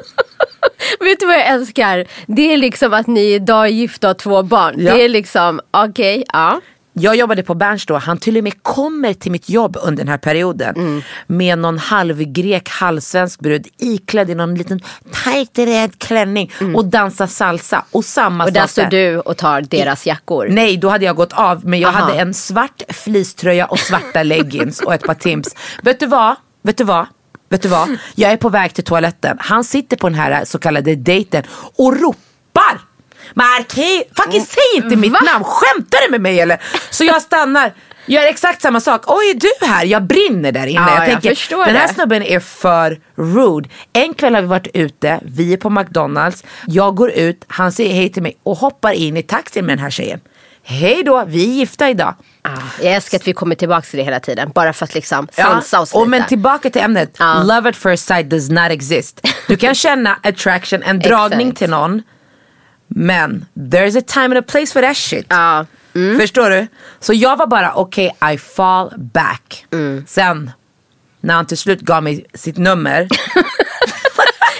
Vet 1.01 1.21
du 1.21 1.27
vad 1.27 1.37
jag 1.37 1.47
älskar? 1.47 2.07
Det 2.27 2.53
är 2.53 2.57
liksom 2.57 2.93
att 2.95 3.07
ni 3.07 3.35
idag 3.35 3.65
är 3.65 3.71
gifta 3.71 4.07
och 4.07 4.11
har 4.11 4.15
två 4.15 4.43
barn. 4.43 4.75
Ja. 4.79 4.95
Det 4.95 5.05
är 5.05 5.09
liksom, 5.09 5.61
okej, 5.71 6.25
ja. 6.33 6.61
Jag 6.97 7.17
jobbade 7.17 7.43
på 7.43 7.55
Berns 7.55 7.87
då, 7.87 7.97
han 7.97 8.19
till 8.19 8.37
och 8.37 8.45
med 8.45 8.63
kommer 8.63 9.15
till 9.15 9.33
mitt 9.33 9.49
jobb 9.49 9.77
under 9.83 10.05
den 10.05 10.09
här 10.09 10.19
perioden. 10.19 10.75
Mm. 10.77 11.03
Med 11.27 11.59
någon 11.59 11.79
halvgrek, 11.79 12.69
halvsvensk 12.69 13.41
brud 13.41 13.67
iklädd 13.79 14.31
i 14.31 14.35
någon 14.35 14.55
liten 14.55 14.81
tajt 15.25 15.59
röd 15.59 15.99
klänning 15.99 16.53
och 16.75 16.85
dansar 16.85 17.27
salsa. 17.27 17.85
Och 17.91 18.05
samma 18.05 18.45
Mm. 18.45 18.47
Och 18.47 18.53
där 18.53 18.67
står 18.67 18.85
du 18.85 19.19
och 19.19 19.37
tar 19.37 19.61
deras 19.61 20.07
jackor. 20.07 20.49
Nej, 20.51 20.77
då 20.77 20.89
hade 20.89 21.05
jag 21.05 21.17
gått 21.17 21.33
av. 21.33 21.67
Men 21.67 21.81
jag 21.81 21.89
Aha. 21.89 22.01
hade 22.01 22.19
en 22.19 22.35
svart 22.35 22.83
fleecetröja 22.89 23.67
och 23.67 23.79
svarta 23.79 24.23
leggings 24.23 24.81
och 24.81 24.95
ett 24.95 25.03
par 25.03 25.15
Tims. 25.15 25.57
Vet 25.83 26.01
du 26.01 26.07
vad? 26.07 26.37
Vet 26.63 26.77
du 26.77 26.85
vad? 26.85 27.07
Vet 27.49 27.63
du 27.63 27.69
vad? 27.69 27.97
Jag 28.15 28.33
är 28.33 28.37
på 28.37 28.49
väg 28.49 28.75
till 28.75 28.85
toaletten. 28.85 29.37
Han 29.41 29.65
sitter 29.65 29.97
på 29.97 30.09
den 30.09 30.19
här 30.19 30.45
så 30.45 30.59
kallade 30.59 30.95
dejten 30.95 31.43
och 31.77 32.01
ropar. 32.01 32.81
Marquis, 33.35 34.03
fucking 34.17 34.47
säg 34.47 34.63
inte 34.85 34.97
mitt 34.97 35.13
Va? 35.13 35.19
namn. 35.33 35.45
Skämtar 35.45 35.99
du 36.07 36.11
med 36.11 36.21
mig 36.21 36.41
eller? 36.41 36.63
Så 36.91 37.05
jag 37.05 37.23
stannar. 37.23 37.73
Gör 38.07 38.23
exakt 38.23 38.63
samma 38.63 38.81
sak. 38.81 39.03
Oj, 39.07 39.31
är 39.31 39.35
du 39.35 39.67
här? 39.67 39.85
Jag 39.85 40.03
brinner 40.03 40.53
där 40.53 40.67
inne. 40.67 40.81
Ja, 40.81 40.91
jag 40.91 40.99
jag 40.99 41.07
tänker, 41.07 41.29
förstår 41.29 41.65
den 41.67 41.77
här 41.77 41.89
det. 41.89 41.95
snubben 41.95 42.23
är 42.23 42.41
för 42.41 43.01
rude. 43.17 43.69
En 43.93 44.15
kväll 44.15 44.35
har 44.35 44.43
vi 44.43 44.49
varit 44.49 44.67
ute, 44.75 45.21
vi 45.25 45.53
är 45.53 45.57
på 45.57 45.71
McDonalds. 45.71 46.45
Jag 46.67 46.95
går 46.97 47.11
ut, 47.11 47.45
han 47.49 47.73
säger 47.73 47.95
hej 47.95 48.13
till 48.13 48.23
mig 48.23 48.37
och 48.43 48.57
hoppar 48.57 48.93
in 48.93 49.17
i 49.17 49.23
taxin 49.23 49.67
med 49.67 49.79
den 49.79 49.83
här 49.83 49.91
tjejen. 49.91 50.21
Hej 50.67 51.03
då, 51.03 51.25
vi 51.27 51.43
är 51.45 51.55
gifta 51.55 51.91
idag. 51.91 52.15
Ah, 52.43 52.51
jag 52.83 52.93
älskar 52.95 53.19
att 53.19 53.29
vi 53.29 53.33
kommer 53.33 53.55
tillbaka 53.55 53.83
till 53.83 53.99
det 53.99 54.05
hela 54.05 54.21
tiden. 54.21 54.51
Bara 54.55 54.73
för 54.73 54.85
att 54.85 54.95
liksom 54.95 55.29
sansa 55.33 55.81
oss 55.81 55.93
och 55.95 56.01
lite. 56.01 56.11
men 56.11 56.27
tillbaka 56.29 56.71
till 56.71 56.83
ämnet. 56.83 57.17
Ja. 57.19 57.43
Love 57.43 57.69
at 57.69 57.77
first 57.77 58.07
sight 58.07 58.31
does 58.31 58.51
not 58.51 58.71
exist. 58.71 59.27
Du 59.49 59.57
kan 59.57 59.75
känna 59.75 60.17
attraction, 60.23 60.83
en 60.83 60.99
dragning 60.99 61.53
till 61.53 61.71
någon. 61.71 62.03
Men 62.89 63.45
there's 63.55 63.99
a 63.99 64.03
time 64.07 64.25
and 64.25 64.39
a 64.39 64.43
place 64.43 64.73
for 64.73 64.83
that 64.83 64.97
shit. 64.97 65.27
Ja. 65.29 65.67
Förstår 66.21 66.51
du? 66.51 66.67
Så 67.01 67.15
jag 67.15 67.37
var 67.37 67.47
bara 67.47 67.73
okej, 67.75 68.17
I 68.35 68.39
fall 68.39 68.93
back. 68.97 69.67
Mm. 69.73 70.05
Sen 70.09 70.51
när 71.21 71.35
han 71.35 71.47
till 71.47 71.59
slut 71.59 71.81
gav 71.81 72.03
mig 72.03 72.27
sitt 72.35 72.57
nummer. 72.59 73.09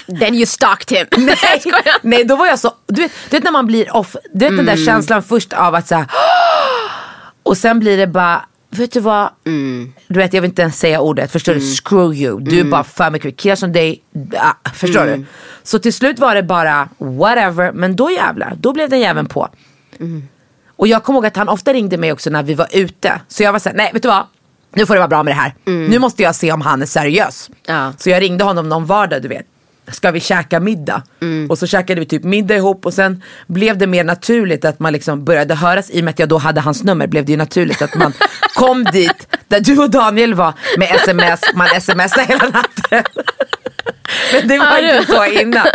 Then 0.19 0.35
you 0.35 0.45
stalked 0.45 0.97
him. 0.97 1.07
nej, 1.25 1.61
nej 2.01 2.23
då 2.23 2.35
var 2.35 2.47
jag 2.47 2.59
så, 2.59 2.73
du 2.87 3.01
vet, 3.01 3.11
du 3.29 3.37
vet 3.37 3.43
när 3.43 3.51
man 3.51 3.67
blir 3.67 3.95
off, 3.95 4.15
du 4.33 4.39
vet 4.39 4.49
den 4.49 4.59
Mm. 4.59 4.65
där 4.65 4.85
känslan 4.85 5.23
först 5.23 5.53
av 5.53 5.75
att 5.75 5.87
såhär 5.87 6.05
och 7.43 7.57
sen 7.57 7.79
blir 7.79 7.97
det 7.97 8.07
bara, 8.07 8.45
vet 8.79 8.91
du 8.91 8.99
vad? 8.99 9.29
Mm. 9.45 9.93
Du 10.07 10.19
vet 10.19 10.33
jag 10.33 10.41
vill 10.41 10.49
inte 10.51 10.61
ens 10.61 10.79
säga 10.79 10.99
ordet, 11.01 11.31
förstår 11.31 11.53
du? 11.53 11.59
Screw 11.61 12.13
you, 12.15 12.39
du 12.39 12.59
är 12.59 12.63
bara 12.63 12.83
för 12.83 13.09
mycket, 13.11 13.37
killar 13.37 13.55
som 13.55 13.71
dig, 13.71 14.01
ah, 14.37 14.69
förstår 14.73 15.01
Mm. 15.07 15.19
du? 15.19 15.25
Så 15.63 15.79
till 15.79 15.93
slut 15.93 16.19
var 16.19 16.35
det 16.35 16.43
bara 16.43 16.89
whatever, 16.97 17.71
men 17.71 17.95
då 17.95 18.11
jävlar, 18.11 18.53
då 18.59 18.73
blev 18.73 18.89
den 18.89 18.99
jäveln 18.99 19.27
på. 19.27 19.49
Och 20.77 20.87
jag 20.87 21.03
kommer 21.03 21.17
ihåg 21.17 21.25
att 21.25 21.37
han 21.37 21.49
ofta 21.49 21.73
ringde 21.73 21.97
mig 21.97 22.11
också 22.11 22.29
när 22.29 22.43
vi 22.43 22.53
var 22.53 22.67
ute. 22.73 23.21
Så 23.27 23.43
jag 23.43 23.51
var 23.51 23.59
såhär, 23.59 23.75
nej 23.75 23.89
vet 23.93 24.01
du 24.01 24.07
vad? 24.07 24.23
Nu 24.73 24.85
får 24.85 24.93
det 24.93 24.99
vara 24.99 25.07
bra 25.07 25.23
med 25.23 25.31
det 25.31 25.39
här. 25.39 25.53
Nu 25.89 25.99
måste 25.99 26.23
jag 26.23 26.35
se 26.35 26.51
om 26.51 26.61
han 26.61 26.81
är 26.81 26.85
seriös. 26.85 27.49
Ja. 27.67 27.93
Så 27.97 28.09
jag 28.09 28.21
ringde 28.21 28.43
honom 28.43 28.69
någon 28.69 28.85
vardag 28.85 29.21
du 29.21 29.27
vet. 29.27 29.45
Ska 29.91 30.11
vi 30.11 30.19
käka 30.19 30.59
middag? 30.59 31.03
Och 31.49 31.57
så 31.57 31.67
käkade 31.67 31.99
vi 31.99 32.05
typ 32.05 32.23
middag 32.23 32.55
ihop 32.55 32.85
och 32.85 32.93
sen 32.93 33.23
blev 33.47 33.77
det 33.77 33.87
mer 33.87 34.03
naturligt 34.03 34.65
att 34.65 34.79
man 34.79 34.93
liksom 34.93 35.25
började 35.25 35.55
höras 35.55 35.89
i 35.89 35.99
och 35.99 36.03
med 36.03 36.11
att 36.11 36.19
jag 36.19 36.29
då 36.29 36.37
hade 36.37 36.61
hans 36.61 36.83
nummer 36.83 37.07
blev 37.07 37.25
det 37.25 37.31
ju 37.31 37.37
naturligt 37.37 37.81
att 37.81 37.95
man 37.95 38.13
kom 38.55 38.83
dit 38.83 39.27
där 39.47 39.59
du 39.59 39.77
och 39.77 39.89
Daniel 39.89 40.33
var 40.33 40.53
med 40.77 40.95
sms, 40.95 41.41
man 41.55 41.81
smsade 41.81 42.25
hela 42.27 42.49
natten. 42.49 43.03
Men 44.33 44.47
det 44.47 44.57
var 44.57 44.77
inte 44.77 45.11
så 45.11 45.25
innan. 45.25 45.67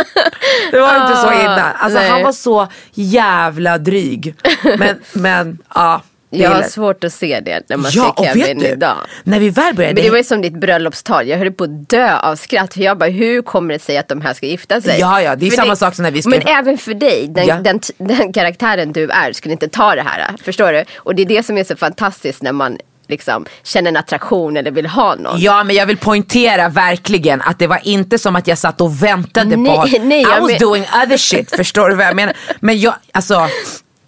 Det 0.71 0.79
var 0.79 0.95
inte 0.95 1.21
så 1.21 1.31
innan. 1.31 1.71
Alltså 1.79 1.99
nej. 1.99 2.09
han 2.09 2.23
var 2.23 2.31
så 2.31 2.67
jävla 2.93 3.77
dryg. 3.77 4.35
Men, 4.77 4.99
men 5.13 5.57
ja. 5.75 6.01
Det 6.31 6.37
Jag 6.37 6.49
har 6.51 6.63
svårt 6.63 7.03
att 7.03 7.13
se 7.13 7.39
det 7.39 7.61
när 7.69 7.77
man 7.77 7.91
Ja, 7.93 8.15
ser 8.19 8.25
Kevin 8.25 8.59
du, 8.59 8.65
idag. 8.67 8.97
när 9.23 9.39
vi 9.39 9.49
väl 9.49 9.75
började 9.75 9.93
Men 9.95 10.03
det 10.03 10.09
var 10.09 10.17
ju 10.17 10.23
som 10.23 10.41
ditt 10.41 10.53
bröllopstal. 10.59 11.27
Jag 11.27 11.37
höll 11.37 11.51
på 11.51 11.63
att 11.63 11.89
dö 11.89 12.17
av 12.19 12.35
skratt. 12.35 12.73
För 12.73 12.81
jag 12.81 12.97
bara, 12.97 13.09
hur 13.09 13.41
kommer 13.41 13.73
det 13.73 13.79
sig 13.79 13.97
att 13.97 14.07
de 14.07 14.21
här 14.21 14.33
ska 14.33 14.45
gifta 14.45 14.81
sig? 14.81 14.99
Ja, 14.99 15.21
ja, 15.21 15.35
det 15.35 15.45
är 15.47 15.49
För 15.49 15.57
samma 15.57 15.75
sak 15.75 15.95
som 15.95 16.03
när 16.03 16.11
vi 16.11 16.21
skrev- 16.21 16.43
Men 16.45 16.55
även 16.57 16.77
för 16.77 16.93
dig, 16.93 17.27
den, 17.29 17.47
Ja. 17.47 17.55
den, 17.55 17.79
den 17.97 18.33
karaktären 18.33 18.91
du 18.93 19.09
är 19.09 19.31
skulle 19.33 19.51
inte 19.51 19.67
ta 19.69 19.95
det 19.95 20.01
här. 20.01 20.27
Förstår 20.43 20.73
du? 20.73 20.83
Och 20.95 21.15
det 21.15 21.21
är 21.21 21.25
det 21.25 21.43
som 21.43 21.57
är 21.57 21.63
så 21.63 21.75
fantastiskt 21.75 22.41
när 22.41 22.51
man 22.51 22.77
liksom 23.07 23.45
känner 23.63 23.89
en 23.91 23.97
attraktion 23.97 24.57
eller 24.57 24.71
vill 24.71 24.85
ha 24.85 25.15
någon. 25.15 25.39
Ja 25.41 25.63
men 25.63 25.75
jag 25.75 25.85
vill 25.85 25.97
poängtera 25.97 26.69
verkligen 26.69 27.41
att 27.41 27.59
det 27.59 27.67
var 27.67 27.79
inte 27.83 28.17
som 28.17 28.35
att 28.35 28.47
jag 28.47 28.57
satt 28.57 28.81
och 28.81 29.03
väntade 29.03 29.55
Nej, 29.57 29.75
på 29.75 29.87
nej, 30.05 30.21
I 30.21 30.25
was 30.25 30.41
men- 30.51 30.59
doing 30.59 30.83
other 31.05 31.17
shit, 31.17 31.55
förstår 31.55 31.89
du 31.89 31.95
vad 31.95 32.05
jag 32.05 32.15
menar? 32.15 32.33
Men 32.59 32.79
jag, 32.79 32.93
alltså 33.11 33.47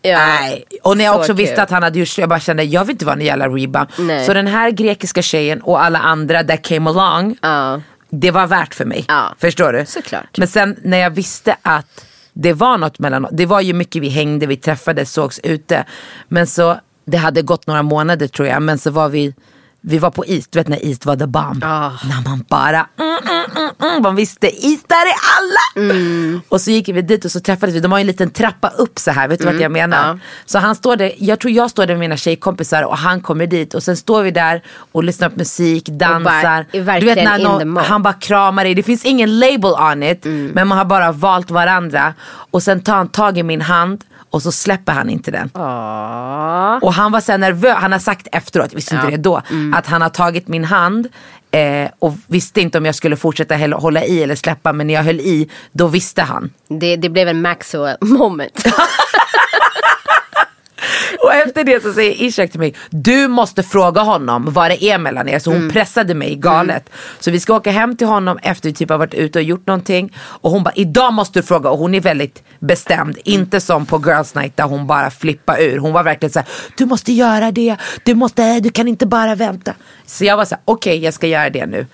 Ja, 0.06 0.18
Nej, 0.18 0.64
och 0.84 0.98
när 0.98 1.06
jag 1.06 1.14
så 1.16 1.20
också 1.20 1.34
visste 1.34 1.56
kul. 1.56 1.64
att 1.64 1.70
han 1.72 1.84
hade 1.84 2.00
gjort 2.00 2.08
så, 2.08 2.22
jag 2.22 2.30
bara 2.30 2.40
kände 2.40 2.64
jag 2.64 2.86
vill 2.86 2.92
inte 2.94 3.06
vara 3.06 3.16
en 3.16 3.22
jävla 3.22 3.48
reba. 3.50 3.88
Nej. 4.00 4.26
Så 4.26 4.34
den 4.34 4.48
här 4.48 4.72
grekiska 4.72 5.22
tjejen 5.22 5.62
och 5.62 5.84
alla 5.84 6.00
andra 6.00 6.44
that 6.44 6.62
came 6.62 6.90
along, 6.90 7.38
Ja. 7.42 7.82
det 8.10 8.32
var 8.32 8.48
värt 8.48 8.74
för 8.76 8.86
mig. 8.86 9.06
Ja, 9.08 9.36
Förstår 9.40 9.74
du? 9.74 9.86
såklart. 9.86 10.38
Men 10.38 10.48
sen 10.48 10.76
när 10.84 10.98
jag 10.98 11.10
visste 11.10 11.56
att 11.62 12.06
det 12.34 12.54
var 12.54 12.78
något 12.78 13.00
mellan 13.00 13.28
det 13.32 13.46
var 13.46 13.62
ju 13.62 13.74
mycket 13.74 14.02
vi 14.02 14.10
hängde, 14.10 14.46
vi 14.46 14.58
träffades, 14.58 15.12
sågs 15.14 15.40
ute. 15.44 15.86
Men 16.28 16.48
så, 16.48 16.80
det 17.06 17.18
hade 17.18 17.42
gått 17.42 17.68
några 17.68 17.84
månader 17.84 18.28
tror 18.28 18.48
jag, 18.48 18.62
men 18.62 18.78
så 18.78 18.92
var 18.92 19.10
vi 19.10 19.34
vi 19.86 20.00
var 20.00 20.12
på 20.12 20.26
is, 20.26 20.48
du 20.48 20.60
vet 20.60 20.68
när 20.68 20.86
is 20.86 21.06
var 21.06 21.16
the 21.16 21.28
bomb. 21.28 21.64
Ah. 21.64 21.92
När 22.10 22.30
man 22.30 22.46
bara, 22.50 22.88
mm, 23.00 23.18
mm, 23.24 23.46
mm, 23.56 23.92
mm, 23.92 24.04
man 24.04 24.16
visste 24.16 24.48
is 24.48 24.84
där 24.84 24.96
är 24.96 25.16
alla. 25.38 25.90
Mm. 25.92 26.42
Och 26.50 26.62
så 26.62 26.72
gick 26.72 26.90
vi 26.90 27.02
dit 27.02 27.26
och 27.26 27.32
så 27.32 27.40
träffades 27.40 27.76
vi, 27.76 27.80
de 27.80 27.92
har 27.92 28.00
ju 28.00 28.02
en 28.02 28.08
liten 28.08 28.30
trappa 28.30 28.70
upp 28.70 29.00
så 29.00 29.12
här, 29.12 29.28
vet 29.28 29.40
du 29.40 29.46
vad 29.46 29.56
jag 29.56 29.72
menar? 29.72 30.04
Mm. 30.04 30.18
ja. 30.18 30.24
Så 30.46 30.60
han 30.60 30.76
står 30.76 30.96
där, 30.96 31.12
jag 31.18 31.40
tror 31.40 31.52
jag 31.52 31.70
står 31.70 31.86
där 31.86 31.94
med 31.94 32.00
mina 32.00 32.18
tjejkompisar 32.18 32.84
och 32.84 32.98
han 32.98 33.22
kommer 33.22 33.48
dit 33.48 33.74
och 33.74 33.84
sen 33.84 33.98
står 33.98 34.24
vi 34.24 34.32
där 34.32 34.64
och 34.92 35.04
lyssnar 35.04 35.30
på 35.30 35.38
musik, 35.38 35.86
dansar. 35.86 36.66
är 36.72 36.82
verkligen 36.82 37.20
in 37.20 37.26
the 37.26 37.44
någon, 37.44 37.78
han 37.78 38.04
bara 38.04 38.14
kramar 38.14 38.64
dig, 38.64 38.76
det 38.76 38.84
finns 38.84 39.06
ingen 39.06 39.40
label 39.40 39.72
on 39.72 40.04
it 40.04 40.26
men 40.26 40.68
man 40.68 40.78
har 40.78 40.86
bara 40.86 41.12
valt 41.12 41.52
varandra. 41.52 42.14
Och 42.52 42.64
sen 42.64 42.82
tar 42.82 42.96
han 42.96 43.08
tag 43.08 43.38
i 43.38 43.44
min 43.44 43.62
hand 43.62 44.04
och 44.34 44.42
så 44.42 44.52
släpper 44.52 44.94
han 44.94 45.10
inte 45.10 45.32
den. 45.32 45.50
Ja. 45.54 46.80
Och 46.82 46.94
han 46.94 47.12
var 47.12 47.22
så 47.22 47.38
nervös, 47.38 47.76
han 47.78 47.92
har 47.92 48.00
sagt 48.00 48.28
efteråt, 48.32 48.68
jag 48.72 48.76
visste 48.76 48.96
inte 48.96 49.10
det 49.10 49.18
då, 49.18 49.42
att 49.76 49.88
han 49.88 50.02
har 50.02 50.10
tagit 50.10 50.48
min 50.48 50.64
hand 50.64 51.08
eh, 51.52 51.90
och 52.00 52.14
visste 52.28 52.62
inte 52.62 52.78
om 52.78 52.86
jag 52.86 52.96
skulle 52.96 53.16
fortsätta 53.16 53.56
hålla 53.56 54.06
i 54.06 54.24
eller 54.24 54.36
släppa 54.36 54.74
men 54.74 54.88
när 54.88 54.94
jag 54.94 55.04
höll 55.04 55.20
i 55.20 55.50
då 55.72 55.88
visste 55.88 56.22
han. 56.22 56.50
Det, 56.68 56.96
det 56.96 57.10
blev 57.10 57.28
en 57.28 57.42
Maxwell 57.42 57.98
moment. 58.02 58.66
Och 61.24 61.34
efter 61.34 61.64
det 61.64 61.84
så 61.84 61.94
säger 61.94 62.22
Ishak 62.22 62.52
till 62.52 62.60
mig, 62.60 62.76
du 62.90 63.28
måste 63.28 63.64
fråga 63.64 64.02
honom 64.02 64.46
vad 64.50 64.72
det 64.72 64.84
är 64.84 64.98
mellan 64.98 65.30
er. 65.30 65.40
Så 65.40 65.52
hon 65.52 65.70
pressade 65.70 66.14
mig 66.14 66.36
galet. 66.36 66.90
Så 67.20 67.32
vi 67.32 67.40
ska 67.40 67.56
åka 67.56 67.72
hem 67.72 67.98
till 67.98 68.08
honom 68.08 68.40
efter 68.42 68.70
vi 68.70 68.74
typ 68.74 68.90
har 68.90 68.98
varit 68.98 69.14
ute 69.14 69.40
och 69.40 69.44
gjort 69.44 69.68
någonting. 69.68 70.16
Och 70.18 70.52
hon 70.52 70.64
bara, 70.64 70.74
idag 70.76 71.14
måste 71.14 71.40
du 71.40 71.44
fråga. 71.44 71.70
Och 71.70 71.78
hon 71.78 71.96
är 71.96 72.02
väldigt 72.02 72.44
bestämd. 72.60 73.18
Inte 73.24 73.62
som 73.62 73.86
på 73.86 74.04
Girls 74.06 74.36
Night 74.36 74.58
där 74.58 74.64
hon 74.64 74.88
bara 74.88 75.12
flippar 75.12 75.62
ur. 75.62 75.78
Hon 75.78 75.94
var 75.94 76.04
verkligen 76.04 76.34
så 76.34 76.40
här, 76.40 76.48
du 76.78 76.86
måste 76.86 77.12
göra 77.12 77.52
det. 77.52 77.76
Du, 78.04 78.16
måste, 78.16 78.60
du 78.60 78.70
kan 78.70 78.88
inte 78.88 79.06
bara 79.06 79.36
vänta. 79.36 79.74
Så 80.06 80.26
jag 80.26 80.38
var 80.38 80.46
så 80.46 80.56
här, 80.56 80.62
okej 80.66 81.04
jag 81.04 81.14
ska 81.14 81.28
göra 81.28 81.50
det 81.50 81.66
nu. 81.66 81.88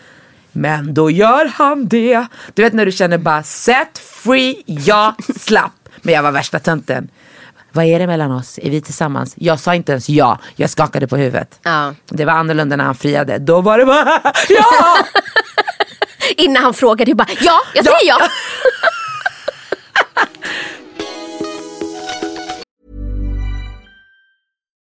Men 0.52 0.94
då 0.94 1.12
gör 1.12 1.46
han 1.46 1.88
det. 1.88 2.26
Du 2.54 2.64
vet 2.64 2.74
när 2.74 2.86
du 2.86 2.92
känner 2.92 3.18
bara 3.18 3.44
set 3.44 3.98
free, 3.98 4.64
jag 4.66 5.14
slapp. 5.40 5.72
Men 6.02 6.14
jag 6.14 6.24
var 6.24 6.32
värsta 6.32 6.60
tönten. 6.60 7.10
Vad 7.72 7.86
är 7.86 8.00
det 8.00 8.08
mellan 8.08 8.32
oss? 8.32 8.60
Är 8.64 8.70
vi 8.70 8.82
tillsammans? 8.82 9.34
Jag 9.38 9.60
sa 9.60 9.76
inte 9.76 9.92
ens 9.92 10.10
ja, 10.10 10.40
jag 10.56 10.70
skakade 10.70 11.08
på 11.08 11.18
huvudet. 11.18 11.60
Ja. 11.64 11.94
Det 12.10 12.26
var 12.26 12.34
annorlunda 12.34 12.76
när 12.76 12.84
han 12.84 12.96
friade. 12.96 13.38
Då 13.38 13.62
var 13.62 13.78
det 13.78 13.86
bara 13.86 14.22
ja! 14.50 14.98
Innan 16.38 16.64
han 16.64 16.74
frågade, 16.74 17.12
du 17.12 17.16
bara, 17.16 17.28
ja, 17.42 17.60
jag 17.74 17.86
säger 17.86 18.08
ja. 18.08 18.18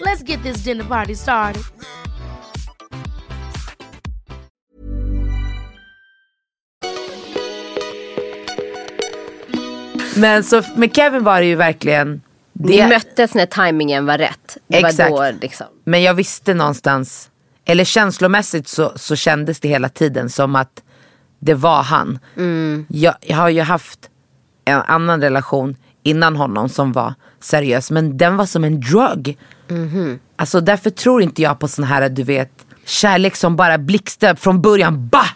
Let's 0.00 0.22
get 0.22 0.42
this 0.42 0.64
dinner 0.64 0.84
party 0.84 1.14
started. 1.14 1.62
Men 10.16 10.44
så 10.44 10.62
med 10.76 10.94
Kevin 10.96 11.24
var 11.24 11.40
det 11.40 11.46
ju 11.46 11.54
verkligen 11.54 12.20
Ni 12.52 12.76
det. 12.76 12.88
möttes 12.88 13.34
när 13.34 13.46
tajmingen 13.46 14.06
var 14.06 14.18
rätt. 14.18 14.56
Det 14.68 14.76
Exakt. 14.76 15.10
var 15.10 15.32
då 15.32 15.38
liksom. 15.40 15.66
Men 15.84 16.02
jag 16.02 16.14
visste 16.14 16.54
någonstans, 16.54 17.30
eller 17.64 17.84
känslomässigt 17.84 18.68
så, 18.68 18.92
så 18.96 19.16
kändes 19.16 19.60
det 19.60 19.68
hela 19.68 19.88
tiden 19.88 20.30
som 20.30 20.56
att 20.56 20.82
det 21.38 21.54
var 21.54 21.82
han. 21.82 22.18
Jag, 22.88 23.14
jag 23.20 23.36
har 23.36 23.48
ju 23.48 23.60
haft 23.60 23.98
en 24.64 24.82
annan 24.82 25.20
relation 25.20 25.76
innan 26.02 26.36
honom 26.36 26.68
som 26.68 26.92
var 26.92 27.14
seriös 27.40 27.90
men 27.90 28.16
den 28.18 28.36
var 28.36 28.46
som 28.46 28.64
en 28.64 28.80
drug. 28.80 29.38
Alltså 30.36 30.60
därför 30.60 30.90
tror 30.90 31.22
inte 31.22 31.42
jag 31.42 31.58
på 31.58 31.68
sån 31.68 31.84
här 31.84 32.08
du 32.08 32.22
vet 32.22 32.50
kärlek 32.84 33.36
som 33.36 33.56
bara 33.56 33.78
blixtrar 33.78 34.34
från 34.34 34.62
början. 34.62 35.08
Bah! 35.08 35.28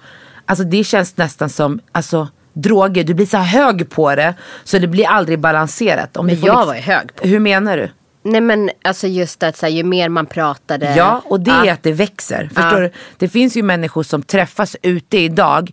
Alltså 0.47 0.65
det 0.65 0.85
känns 0.85 1.17
nästan 1.17 1.49
som 1.49 1.81
alltså, 1.93 2.29
droger, 2.53 3.05
du 3.05 3.15
blir 3.15 3.27
så 3.27 3.37
hög 3.37 3.91
på 3.91 4.15
det 4.15 4.35
så 4.65 4.79
det 4.79 4.87
blir 4.87 5.07
aldrig 5.09 5.39
balanserat. 5.41 6.17
Om 6.17 6.27
Men 6.27 6.35
jag 6.35 6.41
liksom- 6.43 6.67
var 6.67 6.75
hög 6.75 7.15
på 7.17 7.29
Hur 7.29 7.39
menar 7.39 7.77
du? 7.77 7.91
Nej 8.23 8.41
men 8.41 8.71
alltså 8.85 9.07
just 9.07 9.43
att 9.43 9.57
så 9.57 9.67
här, 9.67 9.73
ju 9.73 9.85
mer 9.85 10.09
man 10.09 10.27
pratade. 10.27 10.95
Ja, 10.97 11.23
och 11.25 11.41
det 11.41 11.51
är 11.51 11.65
Ja. 11.65 11.73
att 11.73 11.83
det 11.83 11.93
växer. 11.93 12.51
Förstår 12.55 12.81
du? 12.81 12.91
Det 13.19 13.29
finns 13.29 13.57
ju 13.57 13.63
människor 13.63 14.03
som 14.03 14.23
träffas 14.23 14.77
ute 14.83 15.19
idag 15.19 15.71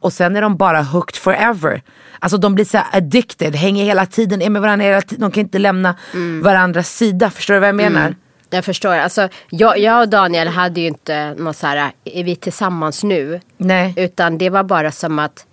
och 0.00 0.12
sen 0.12 0.36
är 0.36 0.42
de 0.42 0.56
bara 0.56 0.82
hooked 0.82 1.16
forever. 1.16 1.82
Alltså 2.18 2.38
de 2.38 2.54
blir 2.54 2.64
så 2.64 2.78
här 2.78 2.86
addicted, 2.92 3.56
hänger 3.56 3.84
hela 3.84 4.06
tiden, 4.06 4.42
är 4.42 4.50
med 4.50 4.62
varandra 4.62 4.84
hela 4.86 5.00
tiden. 5.02 5.20
De 5.20 5.30
kan 5.30 5.40
inte 5.40 5.58
lämna 5.58 5.94
Mm. 6.14 6.42
varandras 6.42 6.88
sida. 6.96 7.30
Förstår 7.30 7.54
du 7.54 7.60
vad 7.60 7.68
jag 7.68 7.76
menar? 7.76 8.14
Jag 8.50 8.64
förstår. 8.64 8.94
Alltså, 8.94 9.28
jag, 9.50 9.78
jag 9.78 10.00
och 10.02 10.08
Daniel 10.08 10.48
hade 10.48 10.80
ju 10.80 10.86
inte 10.86 11.34
någon 11.34 11.54
så 11.54 11.66
här, 11.66 11.90
är 12.04 12.24
vi 12.24 12.36
tillsammans 12.36 13.04
nu? 13.04 13.40
Nej. 13.56 13.94
Utan 13.96 14.38
det 14.38 14.50
var 14.50 14.62
bara 14.64 14.92
som 14.92 15.18
att 15.18 15.46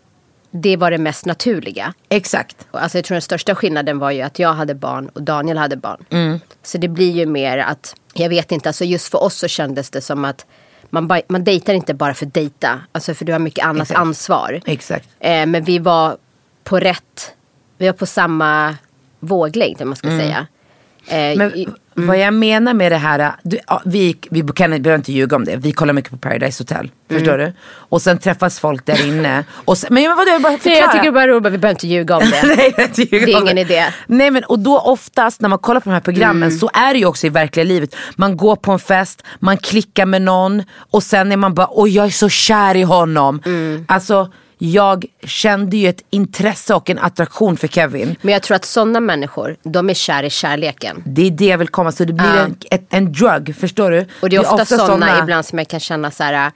det 0.51 0.77
var 0.77 0.91
det 0.91 0.97
mest 0.97 1.25
naturliga. 1.25 1.93
Exakt. 2.09 2.67
Alltså 2.71 2.97
jag 2.97 3.05
tror 3.05 3.15
den 3.15 3.21
största 3.21 3.55
skillnaden 3.55 3.99
var 3.99 4.11
ju 4.11 4.21
att 4.21 4.39
jag 4.39 4.53
hade 4.53 4.75
barn 4.75 5.09
och 5.09 5.23
Daniel 5.23 5.57
hade 5.57 5.77
barn. 5.77 6.05
Så 6.63 6.77
det 6.77 6.87
blir 6.87 7.11
ju 7.11 7.25
mer 7.25 7.57
att, 7.57 7.95
jag 8.13 8.29
vet 8.29 8.51
inte, 8.51 8.69
alltså 8.69 8.85
just 8.85 9.11
för 9.11 9.23
oss 9.23 9.35
så 9.35 9.47
kändes 9.47 9.89
det 9.89 10.01
som 10.01 10.25
att 10.25 10.45
man, 10.89 11.07
ba- 11.07 11.21
man 11.27 11.43
dejtar 11.43 11.73
inte 11.73 11.93
bara 11.93 12.13
för 12.13 12.25
dejta. 12.25 12.81
Alltså 12.91 13.13
för 13.13 13.25
du 13.25 13.31
har 13.31 13.39
mycket 13.39 13.65
annat 13.65 13.81
Exakt. 13.81 13.99
ansvar. 13.99 14.61
Exakt. 14.65 15.09
Eh, 15.19 15.45
men 15.45 15.63
vi 15.63 15.79
var 15.79 16.17
på 16.63 16.79
rätt, 16.79 17.33
vi 17.77 17.85
var 17.85 17.93
på 17.93 18.05
samma 18.05 18.75
våglängd 19.19 19.81
om 19.81 19.87
man 19.89 19.95
ska 19.95 20.07
säga. 20.07 20.47
Eh, 21.07 21.37
Men 21.37 21.55
i- 21.55 21.67
vad 21.99 22.17
jag 22.19 22.33
menar 22.33 22.73
med 22.73 22.91
det 22.91 22.97
här, 22.97 23.31
du, 23.43 23.57
ja, 23.67 23.81
vi, 23.85 24.17
vi 24.29 24.41
kan, 24.55 24.69
behöver 24.71 24.95
inte 24.95 25.11
ljuga 25.13 25.35
om 25.35 25.45
det, 25.45 25.55
vi 25.55 25.71
kollar 25.71 25.93
mycket 25.93 26.11
på 26.11 26.17
Paradise 26.17 26.61
Hotel. 26.63 26.91
Förstår 27.09 27.37
du? 27.37 27.53
Och 27.67 28.01
sen 28.01 28.17
träffas 28.17 28.59
folk 28.59 28.85
där 28.85 29.07
inne. 29.07 29.43
Och 29.51 29.77
sen, 29.77 29.93
men 29.93 30.15
vadå, 30.17 30.29
jag 30.31 30.41
bara 30.41 30.49
Nej, 30.49 30.57
förklara. 30.59 30.79
jag 30.79 30.91
tycker 30.91 31.11
bara 31.11 31.25
det 31.25 31.31
roligt, 31.33 31.53
vi 31.53 31.57
behöver 31.57 31.69
inte 31.75 31.87
ljuga 31.87 32.17
om 32.17 32.23
det. 32.31 32.43
Nej, 32.57 32.75
inte 32.77 33.01
ljuga 33.01 33.25
Det 33.25 33.31
är 33.33 33.41
ingen 33.41 33.57
idé. 33.57 33.85
Nej 34.07 34.31
men 34.31 34.43
och 34.43 34.59
då 34.59 34.79
oftast 34.79 35.41
när 35.41 35.49
man 35.49 35.59
kollar 35.59 35.79
på 35.79 35.89
de 35.89 35.93
här 35.93 35.99
programmen 36.01 36.43
Mm. 36.49 36.59
så 36.59 36.69
är 36.73 36.93
det 36.93 36.99
ju 36.99 37.05
också 37.05 37.27
i 37.27 37.29
verkliga 37.29 37.63
livet. 37.63 37.95
Man 38.15 38.37
går 38.37 38.55
på 38.55 38.71
en 38.71 38.79
fest, 38.79 39.23
man 39.39 39.57
klickar 39.57 40.05
med 40.05 40.21
någon 40.21 40.63
och 40.91 41.03
sen 41.03 41.31
är 41.31 41.37
man 41.37 41.53
bara, 41.53 41.67
oj 41.71 41.95
jag 41.95 42.05
är 42.05 42.09
så 42.09 42.29
kär 42.29 42.75
i 42.75 42.83
honom. 42.83 43.41
Mm. 43.45 43.85
Alltså 43.87 44.31
jag 44.57 45.05
kände 45.23 45.77
ju 45.77 45.87
ett 45.89 46.03
intresse 46.09 46.73
och 46.73 46.89
en 46.89 46.99
attraktion 46.99 47.57
för 47.57 47.67
Kevin. 47.67 48.15
Men 48.21 48.33
jag 48.33 48.41
tror 48.43 48.55
att 48.55 48.65
sådana 48.65 48.99
människor, 48.99 49.55
de 49.63 49.89
är 49.89 49.93
kär 49.93 50.23
i 50.23 50.29
kärleken. 50.29 51.03
Det 51.05 51.27
är 51.27 51.31
det 51.31 51.45
jag 51.45 51.57
vill 51.57 51.67
komma, 51.69 51.91
så 51.91 52.03
det 52.05 52.13
blir 52.13 52.35
Ja. 52.35 52.41
en, 52.41 52.57
ett, 52.71 52.85
en 52.89 53.13
drug, 53.13 53.55
förstår 53.55 53.91
du? 53.91 54.05
Och 54.21 54.29
det 54.29 54.35
är 54.35 54.39
ofta, 54.53 54.65
sådana 54.65 54.87
såna- 55.07 55.19
ibland 55.23 55.45
som 55.45 55.57
jag 55.59 55.67
kan 55.67 55.79
känna 55.79 56.11
så 56.11 56.23
här. 56.23 56.51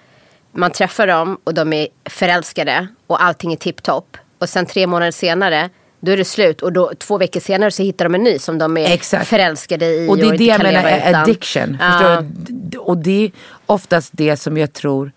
Man 0.55 0.71
träffar 0.71 1.07
dem 1.07 1.37
och 1.43 1.53
de 1.53 1.73
är 1.73 1.87
förälskade 2.09 2.87
och 3.07 3.23
allting 3.23 3.53
är 3.53 3.57
tipptopp. 3.57 4.17
Och 4.39 4.49
sen 4.49 4.65
tre 4.65 4.87
månader 4.87 5.11
senare 5.11 5.69
då 5.99 6.11
är 6.11 6.17
det 6.17 6.25
slut 6.25 6.61
och 6.61 6.73
då, 6.73 6.91
två 6.99 7.17
veckor 7.17 7.39
senare 7.39 7.71
så 7.71 7.83
hittar 7.83 8.05
de 8.05 8.15
en 8.15 8.23
ny 8.23 8.39
som 8.39 8.57
de 8.57 8.77
är 8.77 8.93
Exakt. 8.93 9.27
förälskade 9.27 9.85
i. 9.85 10.07
Och 10.09 10.17
det 10.17 10.23
är 10.23 10.25
inte 10.25 10.37
det 10.37 10.43
jag 10.43 10.63
menar 10.63 10.83
är 10.89 11.15
addiction. 11.15 11.77
Ja. 11.81 11.91
Förstår 11.91 12.27
du? 12.49 12.77
Och 12.77 12.97
det 12.97 13.25
är 13.25 13.31
oftast 13.65 14.09
det 14.13 14.37
som 14.37 14.57
jag 14.57 14.73
tror 14.73 15.11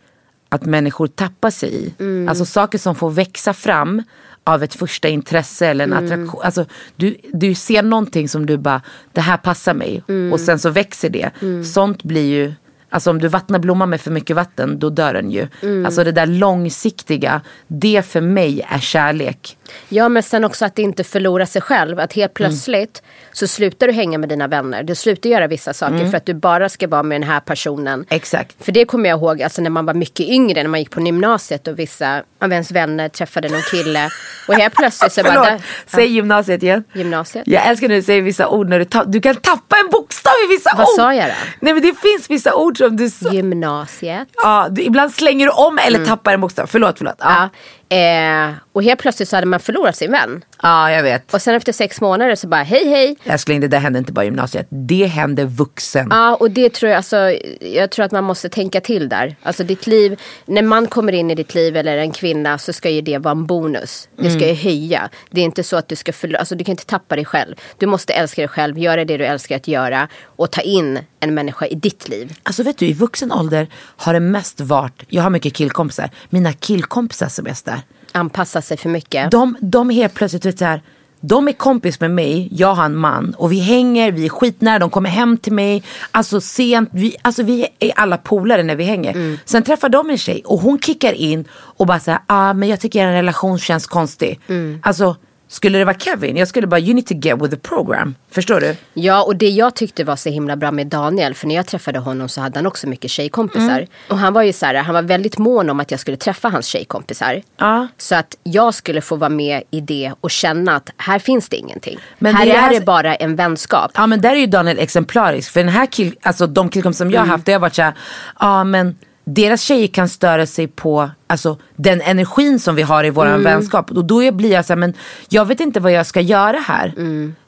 att 0.55 0.65
människor 0.65 1.07
tappar 1.07 1.51
sig 1.51 1.75
i. 1.75 1.95
Mm. 1.99 2.29
Alltså 2.29 2.45
saker 2.45 2.79
som 2.79 2.95
får 2.95 3.11
växa 3.11 3.53
fram 3.53 4.03
av 4.45 4.63
ett 4.63 4.75
första 4.75 5.09
intresse 5.09 5.67
eller 5.67 5.85
en 5.85 5.93
Mm. 5.93 6.05
attraktion. 6.05 6.41
Alltså, 6.45 6.67
du, 6.97 7.17
du 7.33 7.55
ser 7.55 7.83
någonting 7.83 8.29
som 8.29 8.47
du 8.47 8.57
bara, 8.57 8.83
det 9.13 9.21
här 9.21 9.37
passar 9.37 9.75
mig. 9.75 10.03
Mm. 10.09 10.33
Och 10.33 10.41
sen 10.41 10.59
så 10.59 10.71
växer 10.71 11.11
det. 11.11 11.31
Sånt 11.65 12.03
blir 12.03 12.25
ju, 12.27 12.53
alltså 12.89 13.11
om 13.11 13.19
du 13.19 13.29
vattnar 13.29 13.59
blomman 13.59 13.91
med 13.91 14.01
för 14.01 14.11
mycket 14.11 14.37
vatten 14.37 14.79
då 14.79 14.91
dör 14.91 15.15
den 15.15 15.31
ju. 15.31 15.47
Mm. 15.63 15.87
Alltså 15.87 16.05
det 16.05 16.13
där 16.13 16.27
långsiktiga, 16.27 17.41
det 17.67 18.03
för 18.07 18.21
mig 18.21 18.67
är 18.69 18.79
kärlek. 18.79 19.57
Ja 19.89 20.09
men 20.09 20.23
sen 20.23 20.45
också 20.45 20.65
att 20.65 20.79
inte 20.79 21.05
förlora 21.05 21.47
sig 21.47 21.63
själv. 21.63 22.01
Att 22.01 22.17
Mm. 22.17 22.23
helt 22.23 22.35
plötsligt 22.35 23.03
så 23.33 23.47
slutar 23.47 23.87
du 23.87 23.93
hänga 23.93 24.19
med 24.19 24.29
dina 24.29 24.47
vänner. 24.47 24.83
Du 24.83 24.95
slutar 24.95 25.31
göra 25.31 25.47
vissa 25.47 25.73
saker 25.75 25.95
Mm. 25.95 26.11
för 26.11 26.17
att 26.17 26.27
du 26.27 26.35
bara 26.35 26.69
ska 26.69 26.89
vara 26.89 27.03
med 27.03 27.21
den 27.21 27.29
här 27.29 27.41
personen. 27.41 28.07
Exakt. 28.11 28.65
För 28.65 28.73
det 28.73 28.85
kommer 28.85 29.09
jag 29.09 29.19
ihåg 29.19 29.43
alltså 29.43 29.63
när 29.63 29.71
man 29.71 29.87
var 29.87 29.95
mycket 29.95 30.27
yngre, 30.27 30.63
när 30.63 30.71
man 30.71 30.81
gick 30.81 30.91
på 30.91 31.01
gymnasiet 31.01 31.69
och 31.69 31.79
vissa 31.79 32.23
av 32.41 32.53
ens 32.53 32.71
vänner 32.71 33.09
träffade 33.09 33.49
någon 33.49 33.63
kille. 33.63 34.09
Och 34.49 34.55
helt 34.55 34.75
plötsligt 34.75 35.13
så 35.13 35.23
bara... 35.25 35.45
Där- 35.45 35.61
säg 35.87 36.07
gymnasiet 36.07 36.63
igen. 36.63 36.85
Gymnasiet. 36.93 37.45
Jag 37.47 37.67
älskar 37.67 37.89
när 37.89 37.95
du 37.97 38.03
säger 38.03 38.23
vissa 38.23 38.49
ord 38.49 38.69
när 38.69 38.79
du, 38.79 38.85
ta- 38.85 39.05
du 39.05 39.21
kan 39.21 39.35
tappa 39.37 39.77
en 39.85 39.91
bokstav 39.91 40.33
i 40.49 40.55
vissa 40.55 40.71
Vad 40.77 40.87
ord. 40.89 40.95
sa 40.97 41.15
jag 41.15 41.27
då? 41.29 41.35
Nej 41.61 41.73
men 41.75 41.83
det 41.83 41.95
finns 41.99 42.31
vissa 42.31 42.55
ord 42.55 42.79
som 42.79 42.97
du 42.97 43.11
sa. 43.11 43.33
Gymnasiet. 43.33 44.29
Ja, 44.35 44.67
du, 44.71 44.83
ibland 44.83 45.13
slänger 45.15 45.47
du 45.47 45.53
om 45.53 45.79
eller 45.79 46.05
tappar 46.05 46.35
en 46.35 46.41
bokstav. 46.41 46.67
Förlåt, 46.67 46.95
förlåt. 46.99 47.15
Ja, 47.19 47.27
Mm. 47.37 47.43
Ja. 47.43 47.49
Eh, 47.89 48.55
och 48.73 48.83
helt 48.83 49.01
plötsligt 49.01 49.29
så 49.29 49.37
hade 49.37 49.47
man 49.47 49.61
förlorat 49.61 49.97
sin 49.97 50.13
vän 50.13 50.45
ja 50.65 50.91
jag 50.91 51.03
vet. 51.03 51.35
Och 51.35 51.43
sen 51.43 51.55
efter 51.55 51.73
sex 51.73 52.01
månader 52.01 52.35
så 52.35 52.49
bara 52.49 52.63
hej 52.63 52.89
hej. 52.89 53.17
Älskling, 53.25 53.61
det 53.61 53.69
där 53.69 53.79
hände 53.79 53.99
inte 53.99 54.13
bara 54.13 54.25
i 54.25 54.27
gymnasiet. 54.27 54.67
Det 54.71 55.07
hände 55.07 55.45
vuxen. 55.45 56.09
Ja 56.11 56.35
och 56.35 56.51
det 56.51 56.73
tror 56.73 56.91
jag, 56.91 56.97
alltså, 56.97 57.17
jag 57.61 57.91
tror 57.91 58.05
att 58.05 58.13
man 58.13 58.25
måste 58.25 58.49
tänka 58.49 58.81
till 58.81 59.09
där. 59.09 59.37
Alltså 59.43 59.65
ditt 59.65 59.87
liv, 59.87 60.21
när 60.47 60.63
man 60.63 60.87
kommer 60.87 61.13
in 61.13 61.31
i 61.31 61.35
ditt 61.35 61.55
liv 61.55 61.77
eller 61.77 61.97
en 61.97 62.13
kvinna 62.13 62.59
så 62.59 62.73
ska 62.73 62.91
ju 62.91 63.01
det 63.01 63.19
vara 63.19 63.33
en 63.33 63.47
bonus. 63.47 64.09
Det 64.17 64.31
ska 64.31 64.49
ju 64.49 64.55
höja. 64.55 65.09
Det 65.31 65.41
är 65.41 65.45
inte 65.45 65.63
så 65.63 65.77
att 65.77 65.89
du 65.89 65.97
ska 65.97 66.13
förlora, 66.13 66.39
alltså 66.39 66.55
du 66.55 66.65
kan 66.65 66.73
inte 66.73 66.87
tappa 66.87 67.17
dig 67.17 67.25
själv. 67.25 67.55
Du 67.79 67.87
måste 67.87 68.13
älska 68.13 68.43
dig 68.43 68.49
själv, 68.49 68.79
göra 68.79 69.05
det 69.05 69.17
du 69.17 69.25
älskar 69.25 69.57
att 69.57 69.69
göra 69.69 70.09
och 70.25 70.51
ta 70.51 70.61
in 70.61 70.99
en 71.21 71.35
människa 71.35 71.67
i 71.67 71.75
ditt 71.75 72.09
liv. 72.09 72.33
Alltså 72.43 72.63
vet 72.63 72.79
du, 72.79 72.87
i 72.87 72.93
vuxen 72.93 73.33
ålder 73.33 73.69
har 73.75 74.13
det 74.13 74.21
mest 74.21 74.61
varit, 74.61 75.03
jag 75.09 75.23
har 75.23 75.31
mycket 75.31 75.55
killkompisar, 75.55 76.11
mina 76.31 76.53
killkompisar 76.53 77.29
som 77.29 77.47
är 77.47 77.57
där. 77.65 77.81
Anpassa 78.15 78.63
sig 78.63 78.77
för 78.77 78.89
mycket. 78.89 79.31
De, 79.31 79.57
de 79.61 79.91
helt 79.91 80.15
plötsligt, 80.15 80.45
vet 80.47 80.59
så 80.59 80.65
här, 80.65 80.83
de 81.21 81.49
är 81.49 81.53
kompis 81.53 82.01
med 82.01 82.11
mig, 82.11 82.49
jag 82.53 82.75
har 82.75 82.85
en 82.85 82.97
man 82.97 83.35
och 83.39 83.53
vi 83.53 83.61
hänger, 83.61 84.13
vi 84.13 84.25
är 84.25 84.29
skitnära, 84.29 84.79
de 84.79 84.91
kommer 84.91 85.11
hem 85.11 85.39
till 85.39 85.53
mig. 85.53 85.83
Alltså 86.11 86.41
sent, 86.41 86.89
vi, 86.93 87.17
alltså 87.23 87.43
vi 87.43 87.67
är 87.79 87.93
alla 87.97 88.17
polare 88.17 88.63
när 88.63 88.77
vi 88.77 88.85
hänger. 88.85 89.39
Sen 89.45 89.63
träffar 89.63 89.89
de 89.89 90.11
en 90.11 90.19
tjej 90.19 90.43
och 90.45 90.59
hon 90.61 90.79
kickar 90.79 91.13
in 91.13 91.45
och 91.53 91.87
bara 91.87 92.01
säger, 92.01 92.21
ah 92.27 92.53
men 92.53 92.69
jag 92.69 92.81
tycker 92.81 93.09
er 93.09 93.13
relation 93.13 93.59
känns 93.59 93.87
konstig. 93.87 94.41
Alltså 94.83 95.17
skulle 95.55 95.79
det 95.79 95.85
vara 95.85 95.99
Kevin, 95.99 96.37
jag 96.37 96.49
skulle 96.49 96.67
bara, 96.67 96.81
you 96.81 96.95
need 96.95 97.07
to 97.07 97.15
get 97.15 97.43
with 97.43 97.51
the 97.51 97.57
program. 97.61 98.15
Förstår 98.31 98.61
du? 98.61 98.77
Ja, 98.95 99.23
och 99.25 99.37
det 99.37 99.49
jag 99.49 99.75
tyckte 99.75 100.05
var 100.05 100.17
så 100.17 100.29
himla 100.31 100.57
bra 100.57 100.71
med 100.71 100.87
Daniel, 100.87 101.35
för 101.35 101.47
när 101.47 101.55
jag 101.55 101.67
träffade 101.67 101.99
honom 101.99 102.29
så 102.29 102.41
hade 102.41 102.59
han 102.59 102.67
också 102.67 102.87
mycket 102.89 103.11
tjejkompisar. 103.11 103.87
Och 104.09 104.19
han 104.19 104.33
var 104.33 104.43
ju 104.43 104.53
så 104.53 104.67
här, 104.67 104.75
han 104.75 104.95
var 104.95 105.03
väldigt 105.03 105.39
mån 105.39 105.71
om 105.71 105.81
att 105.81 105.91
jag 105.91 106.01
skulle 106.01 106.17
träffa 106.17 106.49
hans 106.49 106.67
tjejkompisar. 106.67 107.43
Ja. 107.57 107.89
Så 107.99 108.15
att 108.15 108.37
jag 108.43 108.75
skulle 108.75 109.01
få 109.01 109.17
vara 109.17 109.31
med 109.31 109.63
i 109.71 109.81
det 109.81 110.13
och 110.21 110.31
känna 110.31 110.77
att 110.77 110.91
här 110.97 111.19
finns 111.19 111.49
det 111.49 111.57
ingenting. 111.57 111.99
Men 112.19 112.35
här 112.35 112.47
det 112.47 112.53
är 112.53 112.57
är 112.57 112.61
här- 112.61 112.75
det 112.75 112.81
bara 112.81 113.15
en 113.15 113.37
vänskap. 113.37 113.91
Ja 113.95 114.07
men 114.07 114.21
där 114.21 114.31
är 114.31 114.37
ju 114.37 114.47
Daniel 114.47 114.79
exemplarisk. 114.79 115.53
För 115.53 115.61
den 115.61 115.69
här 115.69 115.87
kill, 115.87 116.15
alltså 116.23 116.47
de 116.47 116.69
killkompisar 116.69 117.05
som 117.05 117.11
jag 117.13 117.21
har 117.21 117.27
haft, 117.27 117.47
det 117.47 117.53
har 117.53 117.61
varit 117.61 117.75
såhär, 117.75 117.95
ja 118.41 118.65
men 118.65 118.97
deras 119.25 119.63
tjejer 119.63 119.87
kan 119.87 120.09
störa 120.09 120.47
sig 120.47 120.67
på 120.67 121.11
alltså, 121.27 121.59
den 121.77 122.01
energin 122.01 122.59
som 122.59 122.75
vi 122.75 122.83
har 122.83 123.05
i 123.05 123.11
våran 123.11 123.43
vänskap. 123.43 123.91
Och 123.91 124.05
då 124.05 124.33
blir 124.33 124.53
jag 124.53 124.65
såhär, 124.65 124.79
men 124.79 124.95
jag 125.29 125.45
vet 125.45 125.61
inte 125.61 125.81
vad 125.81 125.93
jag 125.93 126.07
ska 126.07 126.21
göra 126.21 126.59
här. 126.59 126.95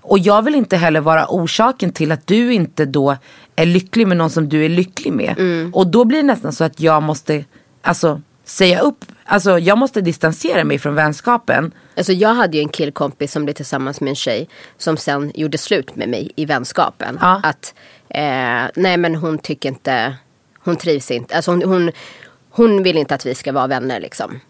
Och 0.00 0.18
jag 0.18 0.42
vill 0.42 0.54
inte 0.54 0.76
heller 0.76 1.00
vara 1.00 1.26
orsaken 1.28 1.92
till 1.92 2.12
att 2.12 2.26
du 2.26 2.54
inte 2.54 2.84
då 2.84 3.16
är 3.56 3.66
lycklig 3.66 4.06
med 4.06 4.16
någon 4.16 4.30
som 4.30 4.48
du 4.48 4.64
är 4.64 4.68
lycklig 4.68 5.12
med. 5.12 5.34
Och 5.72 5.86
då 5.86 6.04
blir 6.04 6.18
det 6.18 6.26
nästan 6.26 6.52
så 6.52 6.64
att 6.64 6.80
jag 6.80 7.02
måste, 7.02 7.44
alltså 7.82 8.20
säga 8.44 8.80
upp, 8.80 9.04
alltså 9.24 9.58
jag 9.58 9.78
måste 9.78 10.00
distansera 10.00 10.64
mig 10.64 10.78
från 10.78 10.94
vänskapen. 10.94 11.72
Alltså 11.96 12.12
jag 12.12 12.34
hade 12.34 12.56
ju 12.56 12.62
en 12.62 12.68
killkompis 12.68 13.32
som 13.32 13.44
blev 13.44 13.54
tillsammans 13.54 14.00
med 14.00 14.10
en 14.10 14.16
tjej 14.16 14.48
som 14.78 14.96
sen 14.96 15.32
gjorde 15.34 15.58
slut 15.58 15.96
med 15.96 16.08
mig 16.08 16.30
i 16.36 16.44
vänskapen. 16.44 17.18
Ja. 17.20 17.40
Att 17.42 17.74
eh, 18.08 18.82
nej 18.82 18.96
men 18.96 19.14
hon 19.14 19.38
tycker 19.38 19.68
inte, 19.68 20.16
hon 20.66 20.76
trivs 20.76 21.10
inte, 21.10 21.36
alltså 21.36 21.50
hon, 21.50 21.62
hon, 21.62 21.90
hon 22.50 22.82
vill 22.82 22.96
inte 22.98 23.14
att 23.14 23.26
vi 23.26 23.34
ska 23.34 23.52
vara 23.52 23.66
vänner 23.66 24.00
liksom. 24.00 24.40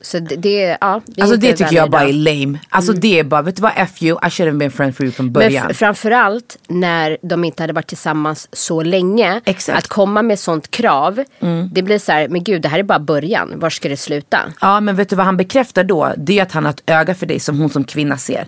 Så 0.00 0.18
det, 0.18 0.36
det, 0.36 0.76
ja, 0.80 1.00
det 1.06 1.22
Alltså 1.22 1.36
det 1.36 1.52
tycker 1.56 1.76
jag 1.76 1.90
bara 1.90 2.02
är 2.08 2.12
lame. 2.12 2.58
Alltså 2.68 2.92
det 2.92 3.18
är 3.18 3.24
bara, 3.24 3.42
vet 3.42 3.56
du 3.56 3.62
vad, 3.62 3.72
F 3.76 4.02
you, 4.02 4.18
I 4.26 4.30
should 4.30 4.48
have 4.48 4.58
been 4.58 4.70
friend 4.70 4.96
for 4.96 5.04
you 5.06 5.12
från 5.12 5.26
Men 5.26 5.32
början. 5.32 5.66
f- 5.70 5.76
framförallt 5.76 6.58
när 6.68 7.18
de 7.22 7.44
inte 7.44 7.62
hade 7.62 7.72
varit 7.72 7.86
tillsammans 7.86 8.48
så 8.52 8.82
länge. 8.82 9.40
Exakt. 9.44 9.78
Att 9.78 9.88
komma 9.88 10.22
med 10.22 10.38
sånt 10.38 10.70
krav. 10.70 11.24
Det 11.72 11.82
blir 11.82 11.98
så 11.98 12.12
här, 12.12 12.28
men 12.28 12.44
gud 12.44 12.62
det 12.62 12.68
här 12.68 12.78
är 12.78 12.82
bara 12.82 12.98
början. 12.98 13.52
Var 13.58 13.70
ska 13.70 13.88
det 13.88 13.96
sluta? 13.96 14.38
Ja 14.60 14.80
men 14.80 14.96
vet 14.96 15.08
du 15.08 15.16
vad 15.16 15.26
han 15.26 15.36
bekräftar 15.36 15.84
då? 15.84 16.12
Det 16.16 16.38
är 16.38 16.42
att 16.42 16.52
han 16.52 16.64
har 16.64 16.70
ett 16.72 16.82
öga 16.90 17.14
för 17.14 17.26
dig 17.26 17.40
som 17.40 17.58
hon 17.60 17.70
som 17.70 17.84
kvinna 17.84 18.16
ser. 18.18 18.46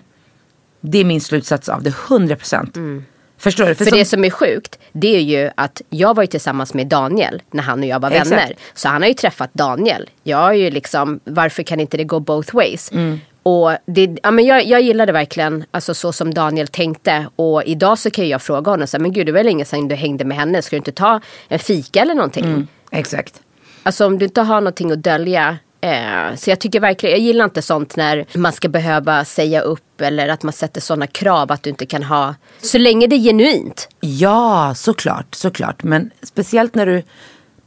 Det 0.81 0.97
är 0.97 1.05
min 1.05 1.21
slutsats 1.21 1.69
av 1.69 1.83
det, 1.83 1.89
100%. 1.89 3.03
Förstår 3.37 3.65
du? 3.65 3.75
För 3.75 3.85
som- 3.85 3.97
det 3.97 4.05
som 4.05 4.25
är 4.25 4.29
sjukt, 4.29 4.79
det 4.91 5.15
är 5.15 5.19
ju 5.21 5.49
att 5.55 5.81
jag 5.89 6.15
var 6.15 6.23
ju 6.23 6.27
tillsammans 6.27 6.73
med 6.73 6.87
Daniel 6.87 7.41
när 7.51 7.63
han 7.63 7.79
och 7.79 7.85
jag 7.85 7.99
var 7.99 8.11
Exakt. 8.11 8.31
vänner. 8.31 8.55
Så 8.73 8.89
han 8.89 9.01
har 9.01 9.07
ju 9.09 9.13
träffat 9.13 9.49
Daniel. 9.53 10.09
Jag 10.23 10.49
är 10.49 10.53
ju 10.53 10.69
liksom, 10.71 11.19
varför 11.23 11.63
kan 11.63 11.79
inte 11.79 11.97
det 11.97 12.03
gå 12.03 12.19
both 12.19 12.55
ways? 12.55 12.91
Mm. 12.91 13.19
Och 13.43 13.71
det, 13.85 14.17
ja, 14.23 14.31
men 14.31 14.45
jag, 14.45 14.65
jag 14.65 14.81
gillade 14.81 15.11
verkligen 15.11 15.65
alltså, 15.71 15.93
så 15.93 16.13
som 16.13 16.33
Daniel 16.33 16.67
tänkte. 16.67 17.27
Och 17.35 17.63
idag 17.63 17.99
så 17.99 18.09
kan 18.11 18.27
jag 18.27 18.41
fråga 18.41 18.71
honom, 18.71 18.87
så 18.87 18.97
här, 18.97 19.01
men 19.01 19.13
gud 19.13 19.25
det 19.25 19.31
var 19.31 19.43
länge 19.43 19.65
sedan 19.65 19.87
du 19.87 19.95
hängde 19.95 20.25
med 20.25 20.37
henne. 20.37 20.61
Ska 20.61 20.75
du 20.75 20.77
inte 20.77 20.91
ta 20.91 21.21
en 21.47 21.59
fika 21.59 22.01
eller 22.01 22.13
någonting? 22.13 22.45
Mm, 22.45 22.67
exakt. 22.91 23.41
Alltså 23.83 24.05
om 24.05 24.19
du 24.19 24.25
inte 24.25 24.41
har 24.41 24.61
någonting 24.61 24.91
att 24.91 25.03
dölja. 25.03 25.57
Eh, 25.81 26.35
så 26.35 26.49
jag 26.49 26.59
tycker 26.59 26.79
verkligen, 26.79 27.13
jag 27.13 27.21
gillar 27.25 27.45
inte 27.45 27.61
sånt 27.61 27.95
när 27.95 28.25
man 28.33 28.51
ska 28.53 28.69
behöva 28.69 29.25
säga 29.25 29.61
upp 29.61 30.01
eller 30.01 30.29
att 30.29 30.43
man 30.43 30.53
sätter 30.53 30.81
sådana 30.81 31.07
krav 31.07 31.51
att 31.51 31.63
du 31.63 31.69
inte 31.69 31.85
kan 31.85 32.03
ha. 32.03 32.35
Så 32.61 32.77
länge 32.77 33.07
det 33.07 33.15
är 33.15 33.19
genuint. 33.19 33.89
Ja, 33.99 34.73
såklart, 34.75 35.35
såklart. 35.35 35.83
Men 35.83 36.11
speciellt 36.23 36.75
när 36.75 36.85
du, 36.85 37.03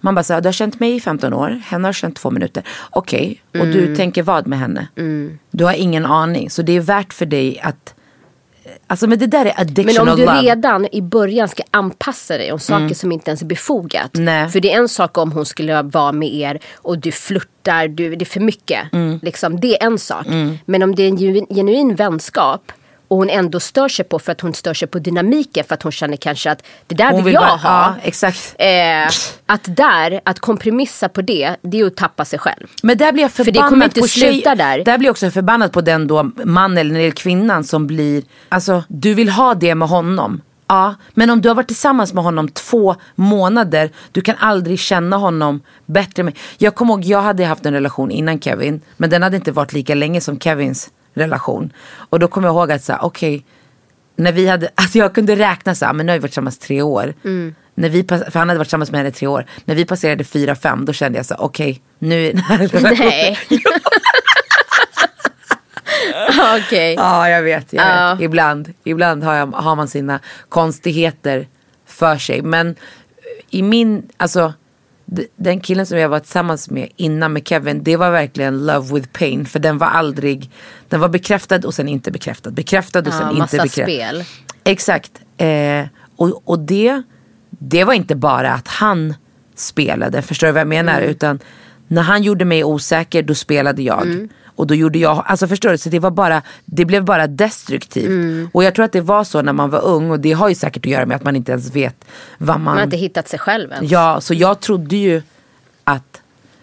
man 0.01 0.15
bara 0.15 0.23
säger, 0.23 0.41
du 0.41 0.49
har 0.49 0.53
känt 0.53 0.81
mig 0.81 0.97
i 0.97 1.01
15 1.01 1.33
år, 1.35 1.63
henne 1.67 1.89
har 1.89 1.93
känt 1.93 2.17
två 2.17 2.31
minuter. 2.31 2.63
Okej, 2.91 3.43
och 3.61 3.67
du 3.67 3.97
tänker 3.97 4.23
vad 4.23 4.47
med 4.47 4.59
henne? 4.59 4.89
Du 5.51 5.65
har 5.65 5.73
ingen 5.73 6.07
aning. 6.07 6.51
Så 6.51 6.63
det 6.63 6.73
är 6.73 6.81
värt 6.81 7.13
för 7.13 7.27
dig 7.27 7.61
att 7.63 7.95
Alltså 8.87 9.07
men 9.07 9.19
det 9.19 9.27
där 9.27 9.47
är 9.47 9.55
Men 9.57 9.61
addiction 9.67 10.09
om 10.09 10.13
of 10.15 10.17
du 10.21 10.27
love. 10.27 10.43
redan 10.43 10.87
i 10.93 11.03
början 11.03 11.49
ska 11.49 11.63
anpassa 11.71 12.39
dig 12.39 12.53
om 12.53 12.59
saker 12.59 12.95
som 12.95 13.13
inte 13.13 13.31
ens 13.31 13.43
är 13.43 13.47
befogat. 13.47 14.11
Nej. 14.15 14.49
För 14.49 14.61
det 14.61 14.73
är 14.73 14.79
en 14.79 14.89
sak 14.89 15.19
om 15.19 15.33
hon 15.33 15.47
skulle 15.47 15.83
vara 15.83 16.13
med 16.13 16.35
er 16.35 16.59
och 16.77 16.99
du 16.99 17.13
flörtar, 17.13 17.89
du, 17.89 18.17
det 18.17 18.23
är 18.23 18.27
för 18.27 18.41
mycket. 18.41 18.81
Liksom, 19.23 19.61
det 19.61 19.83
är 19.83 19.87
en 19.87 19.99
sak. 19.99 20.27
Men 20.65 20.83
om 20.83 20.95
det 20.95 21.03
är 21.03 21.09
en 21.09 21.47
genuin 21.49 21.95
vänskap 21.95 22.73
och 23.09 23.17
hon 23.17 23.31
ändå 23.31 23.61
stör 23.61 23.89
sig 23.89 24.05
på 24.05 24.19
för 24.19 24.33
att 24.33 24.41
hon 24.41 24.55
stör 24.55 24.75
sig 24.75 24.89
på 24.89 24.99
dynamiken 24.99 25.65
för 25.69 25.75
att 25.75 25.83
hon 25.83 25.93
känner 25.93 26.17
kanske 26.17 26.51
att 26.51 26.63
det 26.87 26.95
där 26.95 27.05
Hon 27.11 27.17
vill 27.17 27.25
vill 27.25 27.35
jag 27.35 27.43
bara- 27.43 27.57
ha. 27.57 27.95
ja. 28.59 28.65
Eh, 28.65 29.09
att 29.47 29.77
där, 29.77 30.21
att 30.25 30.41
kompromissa 30.41 31.09
på 31.09 31.23
det, 31.23 31.57
det 31.63 31.81
är 31.81 31.87
att 31.87 31.97
tappa 31.97 32.25
sig 32.25 32.39
själv. 32.39 32.67
Men 32.83 32.97
där 32.99 33.13
blir 33.13 33.23
jag 33.23 33.33
För 33.33 33.45
förbannad 33.45 33.67
det 33.67 33.71
kommer 33.75 33.85
inte 33.85 34.01
på 34.01 34.09
sluta 34.09 34.55
där. 34.55 34.85
Där 34.85 34.99
blir 34.99 35.07
jag 35.07 35.13
också 35.13 35.31
förbannad 35.31 35.73
på 35.73 35.81
den 35.81 36.07
då 36.07 36.31
man 36.45 36.79
eller, 36.79 36.95
eller 37.01 37.11
kvinnan 37.11 37.65
som 37.65 37.87
blir, 37.87 38.23
alltså 38.49 38.85
du 38.89 39.15
vill 39.15 39.29
ha 39.29 39.55
det 39.55 39.75
med 39.75 39.89
honom. 39.89 40.41
Ja, 40.71 40.95
men 41.15 41.31
om 41.31 41.41
du 41.41 41.49
har 41.49 41.55
varit 41.57 41.67
tillsammans 41.67 42.13
med 42.15 42.25
honom 42.25 42.49
två 42.49 42.97
månader, 43.15 43.91
du 44.13 44.21
kan 44.21 44.35
aldrig 44.39 44.79
känna 44.79 45.17
honom 45.17 45.61
bättre. 45.87 46.23
Med. 46.23 46.37
Jag 46.59 46.75
kommer 46.75 46.95
ihåg, 46.95 47.05
jag 47.05 47.23
hade 47.23 47.45
haft 47.45 47.67
en 47.67 47.73
relation 47.75 48.11
innan 48.11 48.41
Kevin, 48.41 48.81
men 48.97 49.11
den 49.11 49.23
hade 49.23 49.37
inte 49.37 49.53
varit 49.53 49.73
lika 49.73 49.95
länge 49.95 50.21
som 50.21 50.41
Kevins 50.41 50.91
relation. 51.19 51.73
Och 52.11 52.19
då 52.19 52.29
kommer 52.29 52.49
jag 52.49 52.55
ihåg 52.55 52.73
att 52.73 52.85
så 52.85 52.93
här, 52.93 53.05
okej, 53.05 53.45
när 54.17 54.33
vi 54.33 54.49
hade, 54.49 54.69
alltså 54.75 54.99
jag 54.99 55.15
kunde 55.15 55.37
räkna 55.37 55.75
så 55.75 55.87
här, 55.87 55.93
men 55.93 56.07
nu 56.07 56.13
har 56.13 56.19
vi 56.19 56.21
varit 56.23 56.31
tillsammans 56.31 56.59
tre 56.59 56.83
år. 56.83 57.15
När 57.75 57.89
vi, 57.89 58.05
för 58.09 58.39
han 58.39 58.49
hade 58.49 58.59
varit 58.59 58.67
tillsammans 58.67 58.91
med 58.91 58.99
henne 58.99 59.09
i 59.09 59.13
tre 59.13 59.27
år. 59.29 59.45
När 59.65 59.75
vi 59.75 59.85
passerade 59.85 60.25
fyra, 60.25 60.55
fem, 60.55 60.85
då 60.85 60.93
kände 60.93 61.19
jag 61.19 61.27
så 61.27 61.35
okej, 61.39 61.83
nu 61.99 62.27
är 62.27 62.33
den 62.33 62.43
här 62.43 62.59
relationen- 62.59 62.99
Nej. 62.99 63.39
Okej. 66.57 66.95
Ja, 66.95 67.29
jag 67.29 67.43
vet. 67.43 67.73
Jag 67.73 67.87
Ja. 67.87 68.15
vet. 68.15 68.25
Ibland, 68.25 68.73
ibland 68.85 69.25
har, 69.25 69.35
jag, 69.35 69.47
har 69.47 69.77
man 69.77 69.89
sina 69.89 70.21
konstigheter 70.49 71.47
för 71.87 72.19
sig. 72.19 72.43
Men 72.43 72.77
i 73.51 73.63
min, 73.63 74.09
alltså 74.17 74.53
den 75.37 75.61
killen 75.61 75.87
som 75.87 75.99
jag 75.99 76.09
var 76.09 76.21
tillsammans 76.21 76.71
med 76.71 76.89
innan 76.97 77.33
med 77.33 77.49
Kevin, 77.49 77.83
det 77.83 77.97
var 77.97 78.11
verkligen 78.11 78.67
love 78.67 78.95
with 78.95 79.09
pain. 79.13 79.47
För 79.47 79.59
den 79.59 79.79
var 79.79 79.87
aldrig, 79.87 80.51
den 80.89 81.01
var 81.01 81.09
bekräftad 81.09 81.67
och 81.67 81.75
sen 81.75 81.89
inte 81.89 82.11
bekräftad. 82.11 82.51
Bekräftad 82.51 82.99
och 82.99 83.07
Ja, 83.07 83.13
sen 83.13 83.29
inte 83.29 83.39
massa 83.39 83.57
bekräftad. 83.57 83.83
spel. 83.83 84.25
Exakt. 84.65 85.13
Eh, 85.37 85.87
och 86.17 86.43
och 86.45 86.59
det, 86.59 87.03
det 87.51 87.85
var 87.85 87.93
inte 87.95 88.15
bara 88.17 88.53
att 88.53 88.69
han 88.69 89.15
spelade, 89.55 90.23
förstår 90.23 90.47
du 90.47 90.53
vad 90.53 90.61
jag 90.61 90.69
menar? 90.69 90.99
Mm. 90.99 91.11
Utan 91.11 91.39
när 91.89 92.03
han 92.03 92.23
gjorde 92.23 92.45
mig 92.45 92.65
osäker, 92.65 93.23
då 93.23 93.35
spelade 93.35 93.83
jag. 93.83 94.03
Mm. 94.03 94.29
Och 94.59 94.67
då 94.67 94.75
gjorde 94.75 94.99
jag, 94.99 95.25
alltså 95.27 95.49
förstår 95.49 95.71
du? 95.71 95.79
Så 95.79 95.89
det 95.89 95.99
var 95.99 96.11
bara, 96.11 96.43
det 96.65 96.85
blev 96.85 97.05
bara 97.05 97.27
destruktivt. 97.27 98.07
Mm. 98.07 98.51
Och 98.53 98.65
jag 98.65 98.75
tror 98.75 98.85
att 98.85 98.93
det 98.93 99.01
var 99.01 99.25
så 99.25 99.43
när 99.43 99.53
man 99.53 99.71
var 99.71 99.85
ung 99.85 100.11
och 100.11 100.21
det 100.21 100.33
har 100.33 100.49
ju 100.49 100.55
säkert 100.55 100.87
att 100.87 100.91
göra 100.93 101.07
med 101.07 101.17
att 101.17 101.25
man 101.25 101.37
inte 101.37 101.53
ens 101.53 101.77
vet 101.77 102.05
vad 102.39 102.49
man... 102.57 102.63
Man 102.65 102.77
har 102.77 102.85
inte 102.85 102.97
hittat 102.97 103.29
sig 103.29 103.39
själv 103.39 103.73
än. 103.73 103.89
Ja, 103.89 104.21
så 104.21 104.35
jag 104.35 104.61
trodde 104.61 104.97
ju 104.97 105.23
att, 105.85 106.23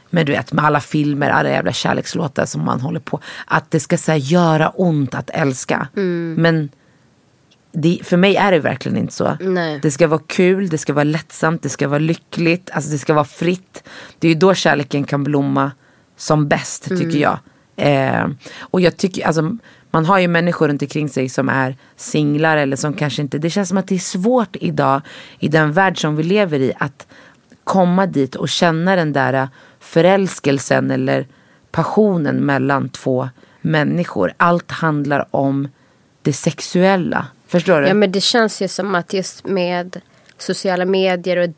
men 0.09 0.25
du 0.25 0.31
vet 0.31 0.53
med 0.53 0.65
alla 0.65 0.79
filmer, 0.79 1.29
alla 1.29 1.49
jävla 1.49 1.73
kärlekslåtar 1.73 2.45
som 2.45 2.65
man 2.65 2.81
håller 2.81 2.99
på, 2.99 3.19
att 3.45 3.71
det 3.71 3.79
ska 3.79 3.97
så 3.97 4.11
här, 4.11 4.19
göra 4.19 4.69
ont 4.69 5.15
att 5.15 5.29
älska. 5.29 5.87
Mm. 5.95 6.35
Men 6.37 6.69
det, 7.71 7.99
för 8.03 8.17
mig 8.17 8.35
är 8.35 8.51
det 8.51 8.59
verkligen 8.59 8.97
inte 8.97 9.13
så. 9.13 9.37
Nej. 9.39 9.79
Det 9.81 9.91
ska 9.91 10.07
vara 10.07 10.21
kul, 10.27 10.69
det 10.69 10.77
ska 10.77 10.93
vara 10.93 11.03
lättsamt, 11.03 11.63
det 11.63 11.69
ska 11.69 11.87
vara 11.87 11.99
lyckligt, 11.99 12.69
alltså 12.73 12.91
det 12.91 12.97
ska 12.97 13.13
vara 13.13 13.25
fritt. 13.25 13.83
Det 14.19 14.27
är 14.27 14.33
ju 14.33 14.39
då 14.39 14.53
kärleken 14.53 15.03
kan 15.03 15.23
blomma 15.23 15.71
som 16.17 16.47
bäst 16.47 16.83
tycker 16.83 17.03
Mm. 17.03 17.19
jag. 17.21 17.39
Eh, 17.75 18.27
och 18.59 18.81
jag 18.81 18.97
tycker, 18.97 19.27
alltså 19.27 19.57
man 19.91 20.05
har 20.05 20.19
ju 20.19 20.27
människor 20.27 20.67
runt 20.67 20.81
omkring 20.81 21.09
sig 21.09 21.29
som 21.29 21.49
är 21.49 21.75
singlar 21.95 22.57
eller 22.57 22.75
som 22.75 22.93
kanske 22.93 23.21
inte, 23.21 23.37
det 23.37 23.49
känns 23.49 23.69
som 23.69 23.77
att 23.77 23.87
det 23.87 23.95
är 23.95 23.99
svårt 23.99 24.55
idag 24.55 25.01
i 25.39 25.47
den 25.47 25.71
värld 25.71 26.01
som 26.01 26.15
vi 26.15 26.23
lever 26.23 26.59
i 26.59 26.73
att 26.77 27.07
komma 27.63 28.05
dit 28.05 28.35
och 28.35 28.49
känna 28.49 28.95
den 28.95 29.13
där 29.13 29.49
förälskelsen 29.79 30.91
eller 30.91 31.27
passionen 31.71 32.35
mellan 32.35 32.89
två 32.89 33.29
människor. 33.61 34.33
Allt 34.37 34.71
handlar 34.71 35.27
om 35.31 35.67
det 36.21 36.33
sexuella. 36.33 37.27
Förstår 37.47 37.81
du? 37.81 37.87
Ja 37.87 37.93
men 37.93 38.11
det 38.11 38.21
känns 38.21 38.61
ju 38.61 38.67
som 38.67 38.95
att 38.95 39.13
just 39.13 39.45
med 39.45 40.01
sociala 40.37 40.85
medier 40.85 41.37
och 41.37 41.49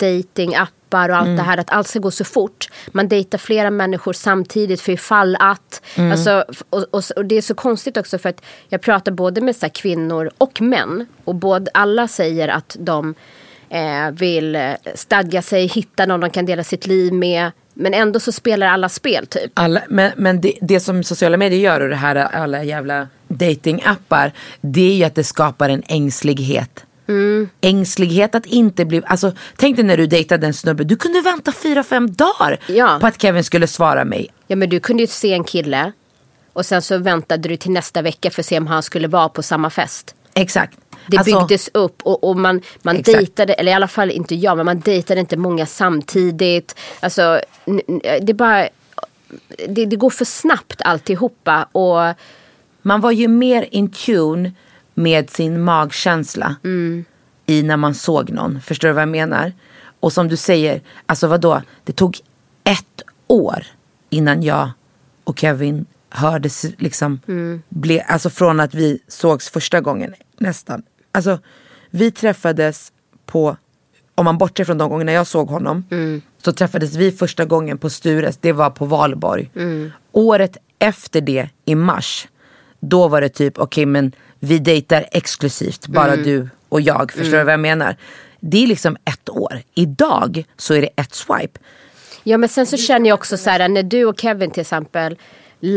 datingappar 0.89 1.09
och 1.09 1.17
allt 1.17 1.27
Mm. 1.27 1.37
det 1.37 1.43
här 1.43 1.57
att 1.57 1.69
allt 1.69 1.87
ska 1.87 1.99
gå 1.99 2.11
så 2.11 2.23
fort. 2.23 2.67
Man 2.91 3.07
dejtar 3.07 3.37
flera 3.37 3.71
människor 3.71 4.13
samtidigt 4.13 4.81
för 4.81 4.91
ifall 4.91 5.35
att. 5.39 5.81
Mm. 5.95 6.11
Alltså, 6.11 6.45
och, 6.69 6.85
och, 6.91 7.03
och 7.15 7.25
det 7.25 7.35
är 7.35 7.41
så 7.41 7.55
konstigt 7.55 7.97
också 7.97 8.17
för 8.17 8.29
att 8.29 8.41
jag 8.69 8.81
pratar 8.81 9.11
både 9.11 9.41
med 9.41 9.55
så 9.55 9.69
kvinnor 9.69 10.31
och 10.37 10.61
män. 10.61 11.05
Och 11.25 11.35
både, 11.35 11.71
alla 11.73 12.07
säger 12.07 12.47
att 12.47 12.75
de 12.79 13.15
eh, 13.69 14.11
vill 14.11 14.75
stadga 14.95 15.41
sig, 15.41 15.67
hitta 15.67 16.05
någon 16.05 16.19
de 16.19 16.29
kan 16.29 16.45
dela 16.45 16.63
sitt 16.63 16.87
liv 16.87 17.13
med. 17.13 17.51
Men 17.73 17.93
ändå 17.93 18.19
så 18.19 18.31
spelar 18.31 18.67
alla 18.67 18.89
spel 18.89 19.27
typ. 19.27 19.51
Alla, 19.53 19.81
men 19.89 20.11
men 20.17 20.41
det, 20.41 20.53
det 20.61 20.79
som 20.79 21.03
sociala 21.03 21.37
medier 21.37 21.59
gör 21.59 21.81
och 21.81 21.89
det 21.89 21.95
här 21.95 22.15
alla 22.15 22.63
jävla 22.63 23.07
datingappar 23.27 24.31
det 24.61 24.81
är 24.81 24.93
ju 24.93 25.03
att 25.03 25.15
det 25.15 25.23
skapar 25.23 25.69
en 25.69 25.83
ängslighet. 25.87 26.86
Ängslighet 27.61 28.35
att 28.35 28.45
inte 28.45 28.85
bli, 28.85 29.01
alltså 29.05 29.31
tänk 29.57 29.75
dig 29.75 29.85
när 29.85 29.97
du 29.97 30.07
dejtade 30.07 30.47
en 30.47 30.53
snubbe, 30.53 30.83
du 30.83 30.95
kunde 30.95 31.21
vänta 31.21 31.51
fyra, 31.51 31.83
fem 31.83 32.11
dagar 32.13 32.59
Ja. 32.67 32.97
på 33.01 33.07
att 33.07 33.21
Kevin 33.21 33.43
skulle 33.43 33.67
svara 33.67 34.05
mig. 34.05 34.27
Ja 34.47 34.55
men 34.55 34.69
du 34.69 34.79
kunde 34.79 35.03
ju 35.03 35.07
se 35.07 35.33
en 35.33 35.43
kille 35.43 35.91
och 36.53 36.65
sen 36.65 36.81
så 36.81 36.97
väntade 36.97 37.49
du 37.49 37.57
till 37.57 37.71
nästa 37.71 38.01
vecka 38.01 38.31
för 38.31 38.41
att 38.41 38.45
se 38.45 38.57
om 38.57 38.67
han 38.67 38.83
skulle 38.83 39.07
vara 39.07 39.29
på 39.29 39.43
samma 39.43 39.69
fest. 39.69 40.15
Exakt. 40.33 40.77
Det 41.07 41.17
Alltså, 41.17 41.39
byggdes 41.39 41.69
upp 41.73 42.01
och, 42.03 42.23
och 42.23 42.37
man, 42.37 42.61
man 42.81 42.95
Exakt. 42.95 43.17
dejtade, 43.17 43.53
eller 43.53 43.71
i 43.71 43.75
alla 43.75 43.87
fall 43.87 44.11
inte 44.11 44.35
jag, 44.35 44.57
men 44.57 44.65
man 44.65 44.79
dejtade 44.79 45.19
inte 45.19 45.37
många 45.37 45.65
samtidigt. 45.65 46.75
Alltså, 46.99 47.41
det 48.21 48.33
bara, 48.33 48.67
det, 49.69 49.85
det 49.85 49.95
går 49.95 50.09
för 50.09 50.25
snabbt 50.25 50.81
alltihopa. 50.85 51.63
Och 51.71 52.15
Man 52.81 53.01
var 53.01 53.11
ju 53.11 53.27
mer 53.27 53.67
in 53.71 53.91
tune 53.91 54.51
med 54.97 55.29
sin 55.29 55.63
magkänsla 55.63 56.55
i 57.45 57.63
när 57.63 57.77
man 57.77 57.93
såg 57.93 58.29
någon. 58.31 58.61
Förstår 58.61 58.87
du 58.87 58.93
vad 58.93 59.01
jag 59.01 59.09
menar? 59.09 59.53
Och 59.99 60.13
som 60.13 60.27
du 60.27 60.37
säger, 60.37 60.81
alltså 61.05 61.27
vadå? 61.27 61.61
Det 61.83 61.93
tog 61.93 62.19
ett 62.63 63.01
år 63.27 63.63
innan 64.09 64.43
jag 64.43 64.69
och 65.23 65.39
Kevin 65.39 65.85
hördes 66.09 66.65
liksom. 66.77 67.19
Ble, 67.69 68.01
alltså 68.01 68.29
från 68.29 68.59
att 68.59 68.73
vi 68.73 68.99
sågs 69.07 69.49
första 69.49 69.81
gången 69.81 70.13
nästan. 70.37 70.83
Alltså 71.11 71.39
vi 71.89 72.11
träffades 72.11 72.91
på, 73.25 73.57
om 74.15 74.25
man 74.25 74.37
bortser 74.37 74.63
från 74.63 74.77
de 74.77 74.89
gångerna 74.89 75.11
jag 75.11 75.27
såg 75.27 75.47
honom. 75.49 75.85
Så 76.43 76.53
träffades 76.53 76.95
vi 76.95 77.11
första 77.11 77.45
gången 77.45 77.77
på 77.77 77.89
Stures, 77.89 78.37
det 78.37 78.51
var 78.51 78.69
på 78.69 78.85
Valborg. 78.85 79.51
Året 80.11 80.57
efter 80.79 81.21
det, 81.21 81.49
i 81.65 81.75
mars, 81.75 82.27
då 82.79 83.07
var 83.07 83.21
det 83.21 83.29
typ, 83.29 83.57
okej 83.57 83.85
men 83.85 84.11
vi 84.39 84.59
dejtar 84.59 85.05
exklusivt, 85.11 85.87
bara 85.87 86.15
du 86.15 86.49
och 86.69 86.81
jag. 86.81 87.11
Förstår 87.11 87.37
du 87.37 87.43
vad 87.43 87.53
jag 87.53 87.59
menar? 87.59 87.95
Det 88.39 88.63
är 88.63 88.67
liksom 88.67 88.97
ett 89.05 89.29
år. 89.29 89.61
Idag 89.73 90.43
så 90.57 90.73
är 90.73 90.81
det 90.81 90.89
ett 90.95 91.13
swipe. 91.15 91.59
ja 92.23 92.37
men 92.37 92.49
sen 92.49 92.65
så 92.65 92.77
känner 92.77 93.09
jag 93.09 93.13
också 93.19 93.37
så 93.37 93.49
här, 93.49 93.69
när 93.69 93.83
du 93.83 94.05
och 94.05 94.19
Kevin 94.19 94.51
till 94.51 94.61
exempel 94.61 95.17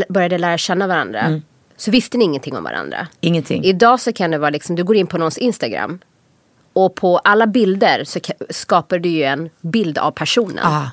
började 0.09 0.37
lära 0.37 0.57
känna 0.57 0.87
varandra. 0.87 1.41
Så 1.77 1.91
visste 1.91 2.17
ni 2.17 2.23
ingenting 2.23 2.57
om 2.57 2.63
varandra. 2.63 3.07
Ingenting. 3.21 3.63
Idag 3.63 3.99
så 3.99 4.13
kan 4.13 4.31
det 4.31 4.37
vara 4.37 4.49
liksom, 4.49 4.75
du 4.75 4.83
går 4.83 4.95
in 4.95 5.07
på 5.07 5.17
någons 5.17 5.37
Instagram. 5.37 5.99
Och 6.73 6.95
på 6.95 7.17
alla 7.17 7.47
bilder 7.47 8.03
så 8.03 8.19
ka- 8.19 8.45
skapar 8.49 8.99
du 8.99 9.09
ju 9.09 9.23
en 9.23 9.49
bild 9.61 9.97
av 9.97 10.11
personen. 10.11 10.65
Ah. 10.65 10.87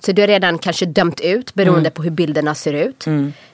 Så 0.00 0.12
du 0.12 0.22
har 0.22 0.26
redan 0.28 0.58
kanske 0.58 0.86
dömt 0.86 1.20
ut 1.20 1.54
beroende 1.54 1.90
på 1.90 2.02
hur 2.02 2.10
bilderna 2.10 2.54
ser 2.54 2.72
ut. 2.72 3.06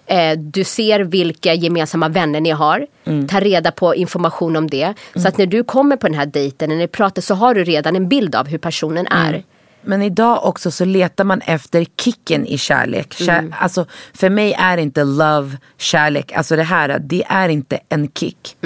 Eh, 0.07 0.39
du 0.39 0.65
ser 0.65 1.01
vilka 1.01 1.55
gemensamma 1.55 2.09
vänner 2.09 2.41
ni 2.41 2.51
har. 2.51 2.87
Ta 3.29 3.41
reda 3.41 3.71
på 3.71 3.95
information 3.95 4.57
om 4.57 4.71
det. 4.71 4.95
Så 5.17 5.29
att 5.29 5.39
när 5.39 5.47
du 5.47 5.65
kommer 5.65 5.97
på 5.97 6.07
den 6.07 6.17
här 6.19 6.27
dejten, 6.27 6.69
när 6.69 6.77
ni 6.77 6.89
pratar 6.89 7.23
så 7.23 7.35
har 7.35 7.55
du 7.55 7.65
redan 7.65 7.97
en 7.97 8.09
bild 8.09 8.35
av 8.35 8.47
hur 8.49 8.59
personen 8.59 9.07
är. 9.07 9.45
Men 9.87 10.03
idag 10.03 10.45
också 10.47 10.71
så 10.71 10.85
letar 10.85 11.25
man 11.25 11.41
efter 11.41 11.87
kicken 12.01 12.47
i 12.47 12.59
kärlek. 12.59 13.13
Kär, 13.15 13.55
Alltså, 13.59 13.87
för 14.15 14.31
mig 14.31 14.53
är 14.59 14.79
inte 14.79 15.05
love 15.05 15.57
kärlek. 15.79 16.33
Alltså 16.33 16.57
det 16.57 16.63
här, 16.63 16.99
det 16.99 17.25
är 17.29 17.49
inte 17.49 17.79
en 17.89 18.09
kick. 18.15 18.57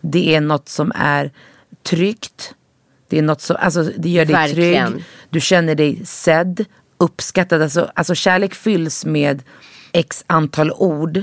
Det 0.00 0.34
är 0.34 0.40
något 0.40 0.68
som 0.68 0.92
är 0.94 1.30
tryggt. 1.82 2.54
Det 3.08 3.18
är 3.18 3.22
något 3.22 3.40
som, 3.40 3.56
alltså 3.60 3.82
det 3.96 4.08
gör 4.08 4.24
dig 4.24 4.34
Verkligen. 4.34 4.92
trygg. 4.92 5.04
Du 5.30 5.40
känner 5.40 5.74
dig 5.74 6.00
sedd, 6.04 6.64
uppskattad. 6.98 7.62
Alltså, 7.62 7.90
alltså 7.94 8.14
kärlek 8.14 8.54
fylls 8.54 9.04
med 9.04 9.42
x 9.92 10.24
antal 10.26 10.72
ord. 10.72 11.16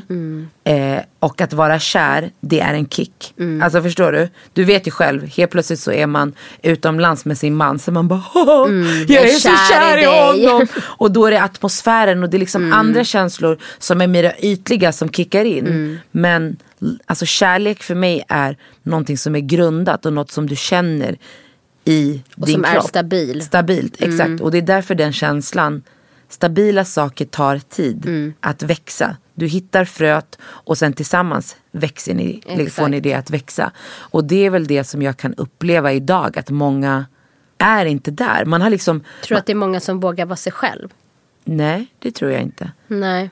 Eh, 0.63 0.99
och 1.19 1.41
att 1.41 1.53
vara 1.53 1.79
kär, 1.79 2.31
det 2.41 2.59
är 2.59 2.73
en 2.73 2.87
kick. 2.87 3.33
Alltså 3.63 3.81
förstår 3.81 4.11
du? 4.11 4.29
Du 4.53 4.63
vet 4.63 4.87
ju 4.87 4.91
själv, 4.91 5.27
helt 5.27 5.51
plötsligt 5.51 5.79
så 5.79 5.91
är 5.91 6.07
man 6.07 6.33
utomlands 6.63 7.25
med 7.25 7.37
sin 7.37 7.55
man. 7.55 7.79
Så 7.79 7.91
man 7.91 8.07
bara, 8.07 8.23
"Åh, 8.33 8.71
jag 9.07 9.23
är 9.23 9.27
så 9.33 9.49
kär 9.71 9.97
i 9.97 10.01
dig." 10.01 10.05
honom. 10.47 10.67
Och 10.81 11.11
då 11.11 11.25
är 11.25 11.31
det 11.31 11.41
atmosfären 11.43 12.23
och 12.23 12.29
det 12.29 12.37
är 12.37 12.39
liksom 12.39 12.73
andra 12.73 13.03
känslor 13.03 13.57
som 13.79 14.01
är 14.01 14.07
mer 14.07 14.35
ytliga 14.39 14.91
som 14.91 15.09
kickar 15.09 15.45
in. 15.45 15.99
Men 16.11 16.57
Alltså 17.05 17.25
kärlek 17.25 17.83
för 17.83 17.95
mig 17.95 18.23
är 18.27 18.57
någonting 18.83 19.17
som 19.17 19.35
är 19.35 19.39
grundat 19.39 20.05
och 20.05 20.13
något 20.13 20.31
som 20.31 20.47
du 20.49 20.55
känner 20.55 21.17
i 21.91 22.23
Och 22.37 22.45
din 22.45 22.55
som 22.55 22.65
är 22.65 22.73
kropp. 22.73 22.83
stabil. 22.85 23.29
Mm. 23.31 23.41
Stabilt, 23.41 24.01
exakt. 24.01 24.41
Och 24.41 24.51
det 24.51 24.57
är 24.57 24.61
därför 24.61 24.95
den 24.95 25.13
känslan, 25.13 25.81
stabila 26.29 26.85
saker 26.85 27.25
tar 27.25 27.57
tid 27.59 28.05
Mm. 28.05 28.33
att 28.39 28.63
växa. 28.63 29.17
Du 29.33 29.47
hittar 29.47 29.85
fröet 29.85 30.37
och 30.43 30.77
sen 30.77 30.93
tillsammans 30.93 31.55
växer 31.71 32.13
ni, 32.13 32.41
Exakt. 32.45 32.73
får 32.75 32.87
ni 32.87 32.99
det 32.99 33.13
att 33.13 33.29
växa. 33.29 33.71
Och 33.97 34.23
det 34.23 34.45
är 34.45 34.49
väl 34.49 34.67
det 34.67 34.83
som 34.83 35.01
jag 35.01 35.17
kan 35.17 35.33
uppleva 35.33 35.93
idag, 35.93 36.37
att 36.39 36.49
många 36.49 37.05
är 37.57 37.85
inte 37.85 38.11
där. 38.11 38.45
Man 38.45 38.61
har 38.61 38.69
liksom, 38.69 38.99
Tror 38.99 39.35
du 39.35 39.39
att 39.39 39.45
det 39.45 39.53
är 39.53 39.55
många 39.55 39.79
som 39.79 39.99
vågar 39.99 40.25
vara 40.25 40.35
sig 40.35 40.51
själv? 40.51 40.89
nej 41.43 41.87
det 41.99 42.11
tror 42.11 42.31
jag 42.31 42.41
inte. 42.41 42.71
Nej. 42.87 43.29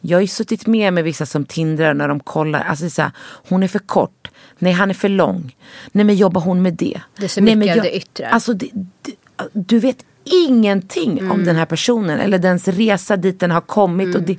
Jag 0.00 0.16
har 0.16 0.22
ju 0.22 0.26
suttit 0.28 0.66
med 0.66 0.92
med 0.92 1.04
vissa 1.04 1.26
som 1.26 1.44
tindrar 1.44 1.94
när 1.94 2.08
de 2.08 2.20
kollar. 2.20 2.60
Alltså 2.64 2.90
så 2.90 3.02
här, 3.02 3.10
hon 3.48 3.62
är 3.62 3.68
för 3.68 3.78
kort. 3.78 4.28
Nej, 4.58 4.72
han 4.72 4.90
är 4.90 4.94
för 4.94 5.08
lång. 5.08 5.56
Nej, 5.92 6.04
men 6.04 6.16
jobbar 6.16 6.40
hon 6.40 6.62
med 6.62 6.74
det? 6.74 7.00
Det 7.18 7.24
är 7.24 7.28
så 7.28 7.40
Nej, 7.40 7.56
mycket 7.56 7.76
men 7.76 7.78
av 7.78 7.84
det 7.84 7.96
yttre. 7.96 8.28
Alltså, 8.28 8.52
det, 8.54 8.70
det, 9.02 9.12
du 9.52 9.78
vet 9.78 10.04
ingenting 10.48 11.18
Mm. 11.18 11.32
om 11.32 11.44
den 11.44 11.56
här 11.56 11.64
personen. 11.66 12.20
Eller 12.20 12.38
dens 12.38 12.68
resa 12.68 13.16
dit 13.16 13.40
den 13.40 13.50
har 13.50 13.60
kommit. 13.60 14.14
Och 14.16 14.22
det, 14.22 14.36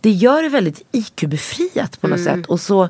det 0.00 0.10
gör 0.10 0.42
det 0.42 0.48
väldigt 0.48 0.82
IQ-befriat 0.92 2.00
på 2.00 2.08
något 2.08 2.18
Mm. 2.18 2.36
sätt. 2.36 2.46
Och 2.46 2.60
så 2.60 2.88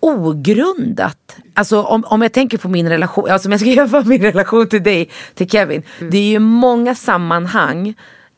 ogrundat. 0.00 1.36
Alltså 1.54 1.82
om, 1.82 2.04
om 2.04 2.22
jag 2.22 2.32
tänker 2.32 2.58
på 2.58 2.68
min 2.68 2.88
relation, 2.88 3.30
alltså 3.30 3.48
om 3.48 3.52
jag 3.52 3.60
ska 3.60 3.70
jämföra 3.70 4.04
min 4.04 4.22
relation 4.22 4.66
till 4.68 4.82
dig, 4.82 5.10
till 5.34 5.50
Kevin. 5.50 5.82
Mm. 5.98 6.10
Det 6.10 6.18
är 6.18 6.28
ju 6.30 6.38
många 6.38 6.94
sammanhang 6.94 7.94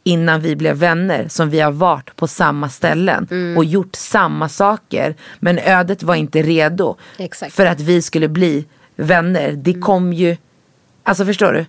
innan 0.06 0.40
vi 0.40 0.56
blev 0.56 0.76
vänner 0.76 1.28
som 1.28 1.50
vi 1.50 1.60
har 1.60 1.72
varit 1.72 2.16
på 2.16 2.26
samma 2.28 2.68
ställen 2.68 3.28
Mm. 3.30 3.56
och 3.56 3.64
gjort 3.64 3.94
samma 3.96 4.48
saker. 4.48 5.14
Men 5.38 5.58
ödet 5.58 6.02
var 6.02 6.14
inte 6.14 6.42
redo 6.42 6.96
Exakt. 7.18 7.52
för 7.54 7.66
att 7.66 7.80
vi 7.80 8.02
skulle 8.02 8.28
bli 8.28 8.64
vänner. 8.96 9.52
Det 9.52 9.74
kom 9.74 10.12
ju, 10.12 10.36
alltså 11.02 11.24
förstår 11.24 11.52
du? 11.52 11.60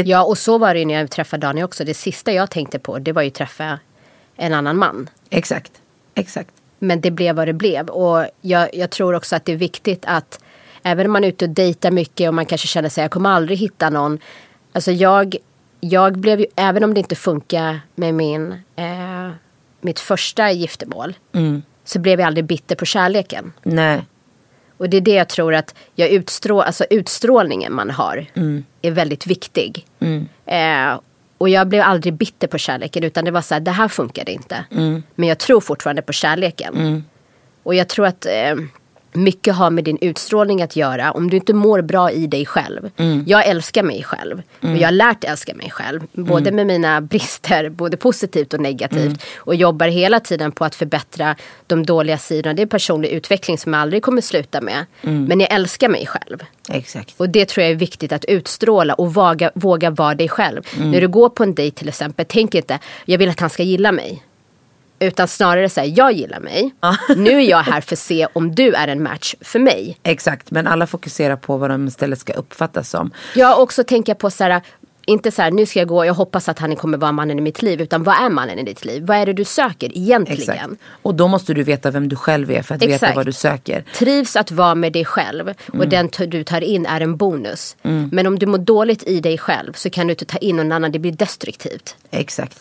Ett, 0.00 0.06
Ja, 0.06 0.24
och 0.24 0.38
så 0.38 0.58
var 0.58 0.74
det 0.74 0.80
ju 0.80 0.86
när 0.86 0.94
jag 0.94 1.10
träffade 1.10 1.46
Daniel 1.46 1.64
också. 1.64 1.84
Det 1.84 1.94
sista 1.94 2.32
jag 2.32 2.50
tänkte 2.50 2.78
på 2.78 2.98
det 2.98 3.12
var 3.12 3.22
ju 3.22 3.30
träffa 3.30 3.78
en 4.36 4.54
annan 4.54 4.76
man. 4.76 5.10
Exakt, 5.30 5.72
exakt. 6.14 6.50
Men 6.78 7.00
det 7.00 7.10
blev 7.10 7.36
vad 7.36 7.48
det 7.48 7.52
blev. 7.52 7.88
Och 7.88 8.26
jag, 8.40 8.68
jag 8.74 8.90
tror 8.90 9.14
också 9.14 9.36
att 9.36 9.44
det 9.44 9.52
är 9.52 9.56
viktigt 9.56 10.04
att 10.06 10.40
även 10.82 11.06
om 11.06 11.12
man 11.12 11.24
är 11.24 11.28
ute 11.28 11.44
och 11.44 11.50
dejtar 11.50 11.90
mycket 11.90 12.28
och 12.28 12.34
man 12.34 12.46
kanske 12.46 12.66
känner 12.68 12.88
sig 12.88 13.02
jag 13.04 13.10
kommer 13.10 13.30
aldrig 13.30 13.58
hitta 13.58 13.90
någon. 13.90 14.18
Alltså 14.72 14.92
jag, 14.92 15.36
jag 15.90 16.18
blev 16.18 16.40
ju, 16.40 16.46
även 16.56 16.84
om 16.84 16.94
det 16.94 17.00
inte 17.00 17.14
funkar 17.14 17.80
med 17.94 18.14
min, 18.14 18.52
eh, 18.76 19.30
mitt 19.80 20.00
första 20.00 20.50
giftermål. 20.52 21.14
Så 21.84 21.98
blev 21.98 22.20
jag 22.20 22.26
aldrig 22.26 22.44
bitter 22.44 22.76
på 22.76 22.84
kärleken. 22.84 23.52
Nej, 23.62 24.04
Och 24.76 24.88
det 24.90 24.96
är 24.96 25.00
det 25.00 25.14
jag 25.14 25.28
tror 25.28 25.54
att 25.54 25.74
jag 25.94 26.08
utstrå, 26.10 26.60
alltså 26.60 26.84
utstrålningen 26.90 27.72
man 27.74 27.90
har 27.90 28.26
är 28.82 28.90
väldigt 28.90 29.26
viktig. 29.26 29.86
Eh, 30.46 31.00
och 31.38 31.48
jag 31.48 31.68
blev 31.68 31.82
aldrig 31.82 32.14
bitter 32.14 32.48
på 32.48 32.58
kärleken 32.58 33.04
utan 33.04 33.24
det 33.24 33.30
var 33.30 33.40
så 33.40 33.54
här, 33.54 33.60
det 33.60 33.70
här 33.70 33.88
funkade 33.88 34.32
inte. 34.32 34.64
Men 35.14 35.28
jag 35.28 35.38
tror 35.38 35.60
fortfarande 35.60 36.02
på 36.02 36.12
kärleken. 36.12 36.74
Och 37.62 37.74
jag 37.74 37.88
tror 37.88 38.06
att 38.06 38.26
eh, 38.26 38.54
mycket 39.16 39.54
har 39.54 39.70
med 39.70 39.84
din 39.84 39.98
utstrålning 40.00 40.62
att 40.62 40.76
göra. 40.76 41.12
Om 41.12 41.30
du 41.30 41.36
inte 41.36 41.54
mår 41.54 41.82
bra 41.82 42.10
i 42.10 42.26
dig 42.26 42.46
själv. 42.46 42.90
Jag 43.26 43.46
älskar 43.46 43.82
mig 43.82 44.02
själv. 44.02 44.42
Och 44.60 44.76
jag 44.76 44.86
har 44.86 44.92
lärt 44.92 45.24
älska 45.24 45.54
mig 45.54 45.70
själv. 45.70 46.00
Både 46.12 46.52
med 46.52 46.66
mina 46.66 47.00
brister, 47.00 47.68
både 47.68 47.96
positivt 47.96 48.54
och 48.54 48.60
negativt. 48.60 49.22
Och 49.36 49.54
jobbar 49.54 49.88
hela 49.88 50.20
tiden 50.20 50.52
på 50.52 50.64
att 50.64 50.74
förbättra 50.74 51.36
de 51.66 51.86
dåliga 51.86 52.18
sidorna. 52.18 52.54
Det 52.54 52.62
är 52.62 52.66
personlig 52.66 53.08
utveckling 53.08 53.58
som 53.58 53.72
jag 53.72 53.82
aldrig 53.82 54.02
kommer 54.02 54.20
sluta 54.20 54.60
med. 54.60 54.84
Men 55.02 55.40
jag 55.40 55.52
älskar 55.52 55.88
mig 55.88 56.06
själv. 56.06 56.38
exakt. 56.70 57.14
Och 57.16 57.28
det 57.28 57.48
tror 57.48 57.62
jag 57.62 57.70
är 57.70 57.76
viktigt 57.76 58.12
att 58.12 58.24
utstråla 58.24 58.94
och 58.94 59.14
våga, 59.14 59.50
våga 59.54 59.90
vara 59.90 60.14
dig 60.14 60.28
själv. 60.28 60.62
När 60.78 61.00
du 61.00 61.08
går 61.08 61.28
på 61.28 61.42
en 61.42 61.54
dejt 61.54 61.76
till 61.78 61.88
exempel, 61.88 62.26
tänk 62.28 62.54
inte 62.54 62.78
jag 63.04 63.18
vill 63.18 63.28
att 63.30 63.40
han 63.40 63.50
ska 63.50 63.62
gilla 63.62 63.92
mig. 63.92 64.22
Utan 65.06 65.28
snarare 65.28 65.68
säga 65.68 65.86
jag 65.86 66.12
gillar 66.12 66.40
mig. 66.40 66.74
Nu 67.16 67.30
är 67.30 67.50
jag 67.50 67.58
här 67.62 67.80
för 67.80 67.94
att 67.94 67.98
se 67.98 68.26
om 68.32 68.54
du 68.54 68.72
är 68.74 68.88
en 68.88 69.02
match 69.02 69.34
för 69.40 69.58
mig. 69.58 69.98
Exakt, 70.02 70.50
men 70.50 70.66
alla 70.66 70.86
fokuserar 70.86 71.36
på 71.36 71.56
vad 71.56 71.70
de 71.70 71.88
istället 71.88 72.18
ska 72.18 72.32
uppfattas 72.32 72.90
som. 72.90 73.10
Jag 73.34 73.60
också 73.60 73.84
tänker 73.84 74.14
på 74.14 74.30
så 74.30 74.44
här, 74.44 74.62
inte 75.06 75.30
så 75.30 75.42
här 75.42 75.50
nu 75.50 75.66
ska 75.66 75.78
jag 75.78 75.88
gå, 75.88 76.04
jag 76.04 76.14
hoppas 76.14 76.48
att 76.48 76.58
han 76.58 76.76
kommer 76.76 76.98
vara 76.98 77.12
mannen 77.12 77.38
i 77.38 77.42
mitt 77.42 77.62
liv. 77.62 77.80
Utan 77.80 78.02
vad 78.02 78.14
är 78.22 78.28
mannen 78.30 78.58
i 78.58 78.62
ditt 78.62 78.84
liv? 78.84 79.02
Vad 79.06 79.16
är 79.16 79.26
det 79.26 79.32
du 79.32 79.44
söker 79.44 79.98
egentligen? 79.98 80.54
Exakt. 80.54 80.72
Och 81.02 81.14
då 81.14 81.28
måste 81.28 81.54
du 81.54 81.62
veta 81.62 81.90
vem 81.90 82.08
du 82.08 82.16
själv 82.16 82.50
är 82.50 82.62
för 82.62 82.74
att 82.74 82.82
veta 82.82 82.94
Exakt. 82.94 83.16
vad 83.16 83.26
du 83.26 83.32
söker. 83.32 83.84
Trivs 83.94 84.36
att 84.36 84.50
vara 84.50 84.74
med 84.74 84.92
dig 84.92 85.04
själv 85.04 85.54
och 85.78 85.88
den 85.88 86.08
t- 86.08 86.26
du 86.26 86.44
tar 86.44 86.60
in 86.60 86.86
är 86.86 87.00
en 87.00 87.16
bonus. 87.16 87.76
Men 88.10 88.26
om 88.26 88.38
du 88.38 88.46
mår 88.46 88.58
dåligt 88.58 89.02
i 89.08 89.20
dig 89.20 89.38
själv 89.38 89.72
så 89.72 89.90
kan 89.90 90.06
du 90.06 90.10
inte 90.12 90.24
ta 90.24 90.38
in 90.38 90.56
någon 90.56 90.72
annan, 90.72 90.92
det 90.92 90.98
blir 90.98 91.12
destruktivt. 91.12 91.96
Exakt. 92.10 92.60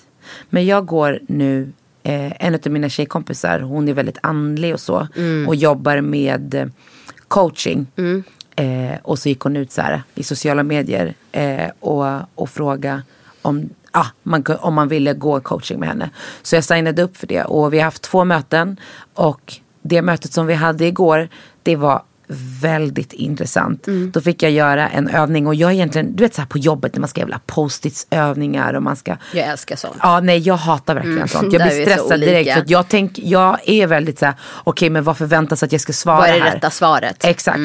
Men 0.50 0.66
jag 0.66 0.86
går 0.86 1.20
nu, 1.28 1.72
eh, 2.04 2.46
en 2.46 2.56
av 2.56 2.72
mina 2.72 2.90
tjejkompisar, 2.90 3.60
hon 3.60 3.90
är 3.90 3.94
väldigt 3.94 4.18
andlig 4.22 4.74
och 4.74 4.80
så. 4.80 5.08
Och 5.48 5.56
jobbar 5.56 6.02
med 6.02 6.56
eh, 6.56 6.68
coaching. 7.28 7.88
Eh, 8.56 8.98
och 9.02 9.20
så 9.20 9.30
gick 9.30 9.40
hon 9.40 9.58
ut 9.58 9.72
så 9.72 9.82
här 9.82 10.04
i 10.16 10.24
sociala 10.24 10.64
medier 10.64 11.14
eh, 11.32 11.70
och, 11.80 12.06
och 12.36 12.50
frågade 12.50 13.02
om, 13.42 13.70
ah, 13.92 14.06
man, 14.24 14.44
om 14.60 14.74
man 14.74 14.88
ville 14.88 15.14
gå 15.14 15.40
coaching 15.40 15.80
med 15.80 15.90
henne. 15.90 16.10
Så 16.42 16.56
jag 16.56 16.64
signade 16.64 17.04
upp 17.04 17.18
för 17.18 17.28
det 17.28 17.44
och 17.44 17.74
vi 17.74 17.78
har 17.78 17.86
haft 17.86 18.02
två 18.02 18.26
möten. 18.26 18.78
Och 19.14 19.54
det 19.82 20.02
mötet 20.02 20.34
som 20.34 20.48
vi 20.48 20.54
hade 20.54 20.86
igår, 20.86 21.30
det 21.64 21.76
var 21.76 22.04
väldigt 22.62 23.14
intressant. 23.14 23.88
Då 24.14 24.22
fick 24.22 24.44
jag 24.44 24.52
göra 24.52 24.90
en 24.90 25.08
övning 25.10 25.48
och 25.48 25.56
jag 25.56 25.70
är 25.70 25.74
egentligen, 25.74 26.16
du 26.16 26.24
vet 26.24 26.34
så 26.34 26.42
här 26.42 26.48
på 26.48 26.58
jobbet 26.58 26.94
när 26.94 27.00
man 27.00 27.08
ska 27.10 27.22
jävla 27.22 27.40
post-its 27.46 28.08
övningar 28.10 28.74
och 28.74 28.84
man 28.84 28.96
ska 28.96 29.18
Jag 29.34 29.48
älskar 29.48 29.76
sånt. 29.76 29.96
Ja 30.02 30.20
nej 30.20 30.38
jag 30.40 30.56
hatar 30.56 30.96
verkligen 30.96 31.28
sånt. 31.28 31.54
Jag 31.54 31.62
blir 31.68 31.82
stressad 31.86 32.20
direkt. 32.20 32.54
För 32.54 32.64
jag, 32.68 32.88
tänk, 32.88 33.20
jag 33.20 33.58
är 33.66 33.88
väldigt 33.88 34.20
så 34.20 34.26
här, 34.26 34.36
okej 34.64 34.90
men 34.90 35.04
vad 35.04 35.18
förväntas 35.18 35.64
att 35.64 35.72
jag 35.72 35.82
ska 35.82 35.94
svara 35.94 36.18
Vad 36.18 36.30
är 36.30 36.34
det 36.34 36.40
här? 36.40 36.52
rätta 36.56 36.70
svaret? 36.70 37.26
Exakt. 37.26 37.60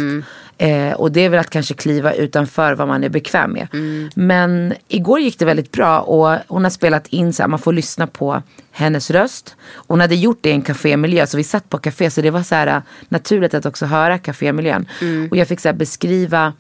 Eh, 0.59 0.93
och 0.93 1.13
det 1.13 1.21
är 1.21 1.29
väl 1.29 1.41
att 1.41 1.51
kanske 1.51 1.75
kliva 1.75 2.13
utanför 2.13 2.75
vad 2.75 2.89
man 2.89 3.05
är 3.05 3.09
bekväm 3.09 3.53
med. 3.53 3.69
Men 4.15 4.75
igår 4.89 5.21
gick 5.21 5.39
det 5.39 5.45
väldigt 5.45 5.73
bra 5.73 6.01
och 6.01 6.39
hon 6.49 6.65
har 6.65 6.71
spelat 6.71 7.07
in 7.07 7.33
så 7.33 7.43
här, 7.43 7.49
man 7.49 7.59
får 7.59 7.73
lyssna 7.73 8.07
på 8.07 8.43
hennes 8.73 9.11
röst. 9.11 9.57
Hon 9.75 10.01
hade 10.01 10.15
gjort 10.15 10.39
det 10.41 10.49
i 10.49 10.53
en 10.53 10.63
kafémiljö 10.63 11.27
så 11.27 11.37
vi 11.37 11.45
satt 11.45 11.69
på 11.69 11.79
kafé 11.79 12.11
så 12.11 12.21
det 12.21 12.31
var 12.31 12.43
så 12.43 12.55
här 12.55 12.83
naturligt 13.09 13.55
att 13.55 13.67
också 13.67 13.87
höra 13.87 14.19
kafémiljön. 14.19 14.87
Och 15.31 15.37
jag 15.37 15.49
fick 15.49 15.61
så 15.61 15.69
här 15.69 15.75
beskriva, 15.75 16.53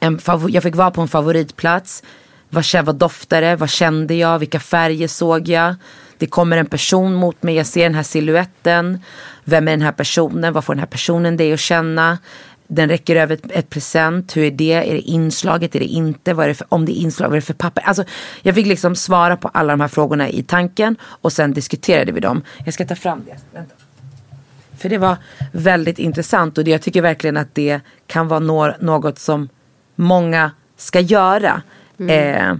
en 0.00 0.20
jag 0.48 0.62
fick 0.62 0.76
vara 0.76 0.90
på 0.90 1.00
en 1.00 1.08
favoritplats. 1.08 2.02
Vad, 2.48 2.64
vad 2.84 2.96
doftade? 2.96 3.56
Vad 3.56 3.70
kände 3.70 4.14
jag? 4.14 4.38
Vilka 4.38 4.60
färger 4.60 5.08
såg 5.08 5.48
jag? 5.48 5.74
Det 6.18 6.26
kommer 6.26 6.56
en 6.56 6.66
person 6.66 7.14
mot 7.14 7.42
mig, 7.42 7.54
jag 7.54 7.66
ser 7.66 7.82
den 7.82 7.94
här 7.94 8.02
siluetten. 8.02 8.98
Vem 9.44 9.68
är 9.68 9.72
den 9.72 9.82
här 9.82 9.92
personen? 9.92 10.52
Vad 10.52 10.64
får 10.64 10.74
den 10.74 10.80
här 10.80 10.86
personen 10.86 11.36
dig 11.36 11.52
att 11.52 11.60
känna? 11.60 12.18
Den 12.66 12.88
räcker 12.88 13.16
över 13.16 13.34
ett, 13.34 13.50
ett 13.50 13.70
present. 13.70 14.36
Hur 14.36 14.44
är 14.44 14.50
det? 14.50 14.72
Är 14.72 14.94
det 14.94 15.00
inslaget? 15.00 15.74
Är 15.74 15.80
det 15.80 15.86
inte? 15.86 16.34
Vad 16.34 16.44
är 16.44 16.48
det 16.48 16.54
för, 16.54 16.66
om 16.70 16.86
det 16.86 16.92
är 16.92 17.00
inslag, 17.00 17.26
vad 17.26 17.36
är 17.36 17.40
det 17.40 17.46
för 17.46 17.54
papper? 17.54 17.82
Alltså, 17.82 18.04
jag 18.42 18.54
fick 18.54 18.66
liksom 18.66 18.96
svara 18.96 19.36
på 19.36 19.48
alla 19.48 19.72
de 19.72 19.80
här 19.80 19.88
frågorna 19.88 20.28
i 20.28 20.42
tanken 20.42 20.96
och 21.02 21.32
sen 21.32 21.52
diskuterade 21.52 22.12
vi 22.12 22.20
dem. 22.20 22.42
Jag 22.64 22.74
ska 22.74 22.86
ta 22.86 22.94
fram 22.94 23.22
det. 23.26 23.36
Vänta. 23.58 23.74
För 24.78 24.88
det 24.88 24.98
var 24.98 25.16
väldigt 25.52 25.98
intressant 25.98 26.58
och 26.58 26.64
det, 26.64 26.70
jag 26.70 26.82
tycker 26.82 27.02
verkligen 27.02 27.36
att 27.36 27.54
det 27.54 27.80
kan 28.06 28.28
vara 28.28 28.40
nå- 28.40 28.74
något 28.80 29.18
som 29.18 29.48
många 29.94 30.50
ska 30.76 31.00
göra. 31.00 31.62
Eh, 32.08 32.54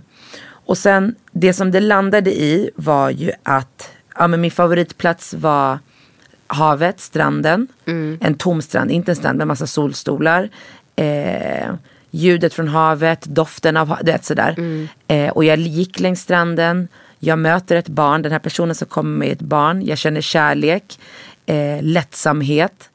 och 0.46 0.78
sen 0.78 1.14
det 1.32 1.52
som 1.52 1.70
det 1.70 1.80
landade 1.80 2.30
i 2.30 2.70
var 2.76 3.11
ju 3.11 3.32
att 3.42 3.90
ja, 4.18 4.26
men 4.26 4.40
min 4.40 4.50
favoritplats 4.50 5.34
var 5.34 5.78
havet, 6.47 7.01
stranden. 7.01 7.68
En 8.20 8.34
tom 8.34 8.62
strand, 8.62 8.90
inte 8.90 9.12
en 9.12 9.16
strand 9.16 9.38
med 9.38 9.47
massa 9.47 9.66
solstolar. 9.66 10.49
Eh, 10.97 11.74
ljudet 12.11 12.55
från 12.55 12.68
havet, 12.68 13.22
doften 13.22 13.76
av 13.76 13.88
havet, 13.88 14.09
vet 14.09 14.24
sådär. 14.24 14.57
Eh, 15.09 15.30
och 15.30 15.45
jag 15.45 15.59
gick 15.59 16.01
längs 16.01 16.20
stranden. 16.20 16.88
Jag 17.18 17.38
möter 17.38 17.76
ett 17.76 17.88
barn, 17.88 18.22
den 18.22 18.32
här 18.32 18.38
personen 18.38 18.74
som 18.74 18.88
kommer 18.88 19.18
med 19.18 19.32
ett 19.32 19.40
barn. 19.40 19.86
Jag 19.86 19.99
känner 19.99 20.20
kärlek, 20.20 20.99
eh, 21.47 21.82
lättsamhet. 21.82 22.90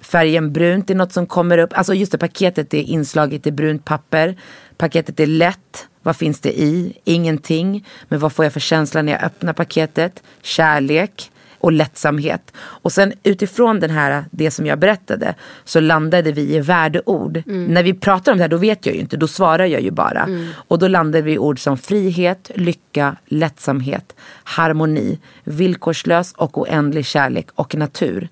Färgen 0.00 0.52
brunt 0.52 0.90
är 0.90 0.94
något 0.94 1.12
som 1.12 1.26
kommer 1.26 1.58
upp. 1.58 1.70
Alltså 1.72 1.94
just 1.94 2.12
det, 2.12 2.18
paketet 2.18 2.74
är 2.74 2.82
inslaget 2.82 3.46
i 3.46 3.52
brunt 3.52 3.84
papper. 3.84 4.36
Paketet 4.76 5.20
är 5.20 5.26
lätt. 5.26 5.88
Vad 6.02 6.16
finns 6.16 6.40
det 6.40 6.60
i? 6.60 6.92
Ingenting. 7.04 7.86
Men 8.08 8.18
vad 8.18 8.32
får 8.32 8.44
jag 8.44 8.52
för 8.52 8.60
känsla 8.60 9.02
när 9.02 9.12
jag 9.12 9.22
öppnar 9.22 9.52
paketet? 9.52 10.22
Kärlek 10.42 11.30
och 11.64 11.72
lättsamhet. 11.72 12.52
Och 12.56 12.92
sen 12.92 13.12
utifrån 13.22 13.80
den 13.80 13.90
här, 13.90 14.24
det 14.30 14.50
som 14.50 14.66
jag 14.66 14.78
berättade 14.78 15.34
så 15.64 15.80
landade 15.80 16.32
vi 16.32 16.54
i 16.54 16.60
värdeord. 16.60 17.42
När 17.46 17.82
vi 17.82 17.94
pratar 17.94 18.32
om 18.32 18.38
det 18.38 18.44
här 18.44 18.48
då 18.48 18.56
vet 18.56 18.86
jag 18.86 18.94
ju 18.94 19.00
inte, 19.00 19.16
då 19.16 19.28
svarar 19.28 19.66
jag 19.66 19.80
ju 19.80 19.90
bara. 19.90 20.28
Och 20.68 20.78
då 20.78 20.88
landade 20.88 21.22
vi 21.22 21.32
i 21.32 21.38
ord 21.38 21.60
som 21.60 21.78
frihet, 21.78 22.50
lycka, 22.54 23.16
lättsamhet, 23.26 24.14
harmoni, 24.44 25.18
villkorslös 25.44 26.32
och 26.32 26.58
oändlig 26.58 27.06
kärlek 27.06 27.46
och 27.54 27.74
natur. 27.74 28.28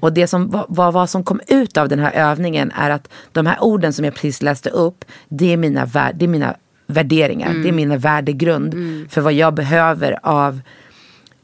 Och 0.00 0.12
det 0.12 0.26
som, 0.26 0.64
vad, 0.68 0.92
vad, 0.92 1.10
som 1.10 1.24
kom 1.24 1.40
ut 1.48 1.76
av 1.76 1.88
den 1.88 1.98
här 1.98 2.12
övningen 2.12 2.72
är 2.74 2.90
att 2.90 3.08
de 3.32 3.46
här 3.46 3.62
orden 3.62 3.92
som 3.92 4.04
jag 4.04 4.14
precis 4.14 4.42
läste 4.42 4.70
upp, 4.70 5.04
det 5.28 5.52
är 5.52 5.56
mina, 5.56 5.86
det 6.14 6.24
är 6.24 6.28
mina 6.28 6.56
värderingar, 6.86 7.54
det 7.62 7.68
är 7.68 7.72
min 7.72 7.98
värdegrund 7.98 8.74
för 9.10 9.20
vad 9.20 9.32
jag 9.32 9.54
behöver 9.54 10.18
av 10.22 10.60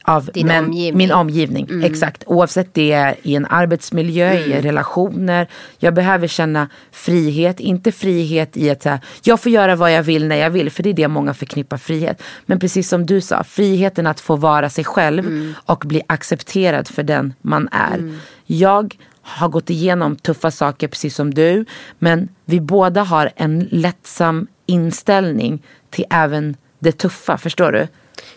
av 0.03 0.29
Din 0.33 0.47
men- 0.47 0.65
omgivning. 0.65 0.97
min 0.97 1.11
omgivning. 1.11 1.83
Exakt. 1.83 2.23
Oavsett 2.27 2.73
det 2.73 2.91
är 2.91 3.15
i 3.23 3.35
en 3.35 3.45
arbetsmiljö, 3.45 4.33
i 4.33 4.61
relationer. 4.61 5.47
Jag 5.79 5.93
behöver 5.93 6.27
känna 6.27 6.69
frihet. 6.91 7.59
Inte 7.59 7.91
frihet 7.91 8.57
i 8.57 8.69
att 8.69 8.83
säga, 8.83 8.99
jag 9.23 9.39
får 9.39 9.51
göra 9.51 9.75
vad 9.75 9.91
jag 9.93 10.03
vill 10.03 10.27
när 10.27 10.35
jag 10.35 10.49
vill. 10.49 10.69
För 10.71 10.83
det 10.83 10.89
är 10.89 10.93
det 10.93 11.07
många 11.07 11.33
förknippar 11.33 11.77
frihet. 11.77 12.21
Men 12.45 12.59
precis 12.59 12.89
som 12.89 13.05
du 13.05 13.21
sa, 13.21 13.43
friheten 13.43 14.07
att 14.07 14.19
få 14.19 14.35
vara 14.35 14.69
sig 14.69 14.83
själv 14.83 15.53
och 15.65 15.83
bli 15.87 16.01
accepterad 16.07 16.87
för 16.87 17.03
den 17.03 17.33
man 17.41 17.69
är. 17.71 18.13
Jag 18.45 18.95
har 19.21 19.47
gått 19.49 19.69
igenom 19.69 20.15
tuffa 20.15 20.51
saker 20.51 20.87
precis 20.87 21.15
som 21.15 21.33
du. 21.33 21.65
Men 21.99 22.27
vi 22.45 22.59
båda 22.61 23.03
har 23.03 23.31
en 23.35 23.67
lättsam 23.71 24.47
inställning 24.65 25.63
till 25.89 26.05
även 26.09 26.55
det 26.79 26.91
tuffa. 26.91 27.37
Förstår 27.37 27.71
du? 27.71 27.87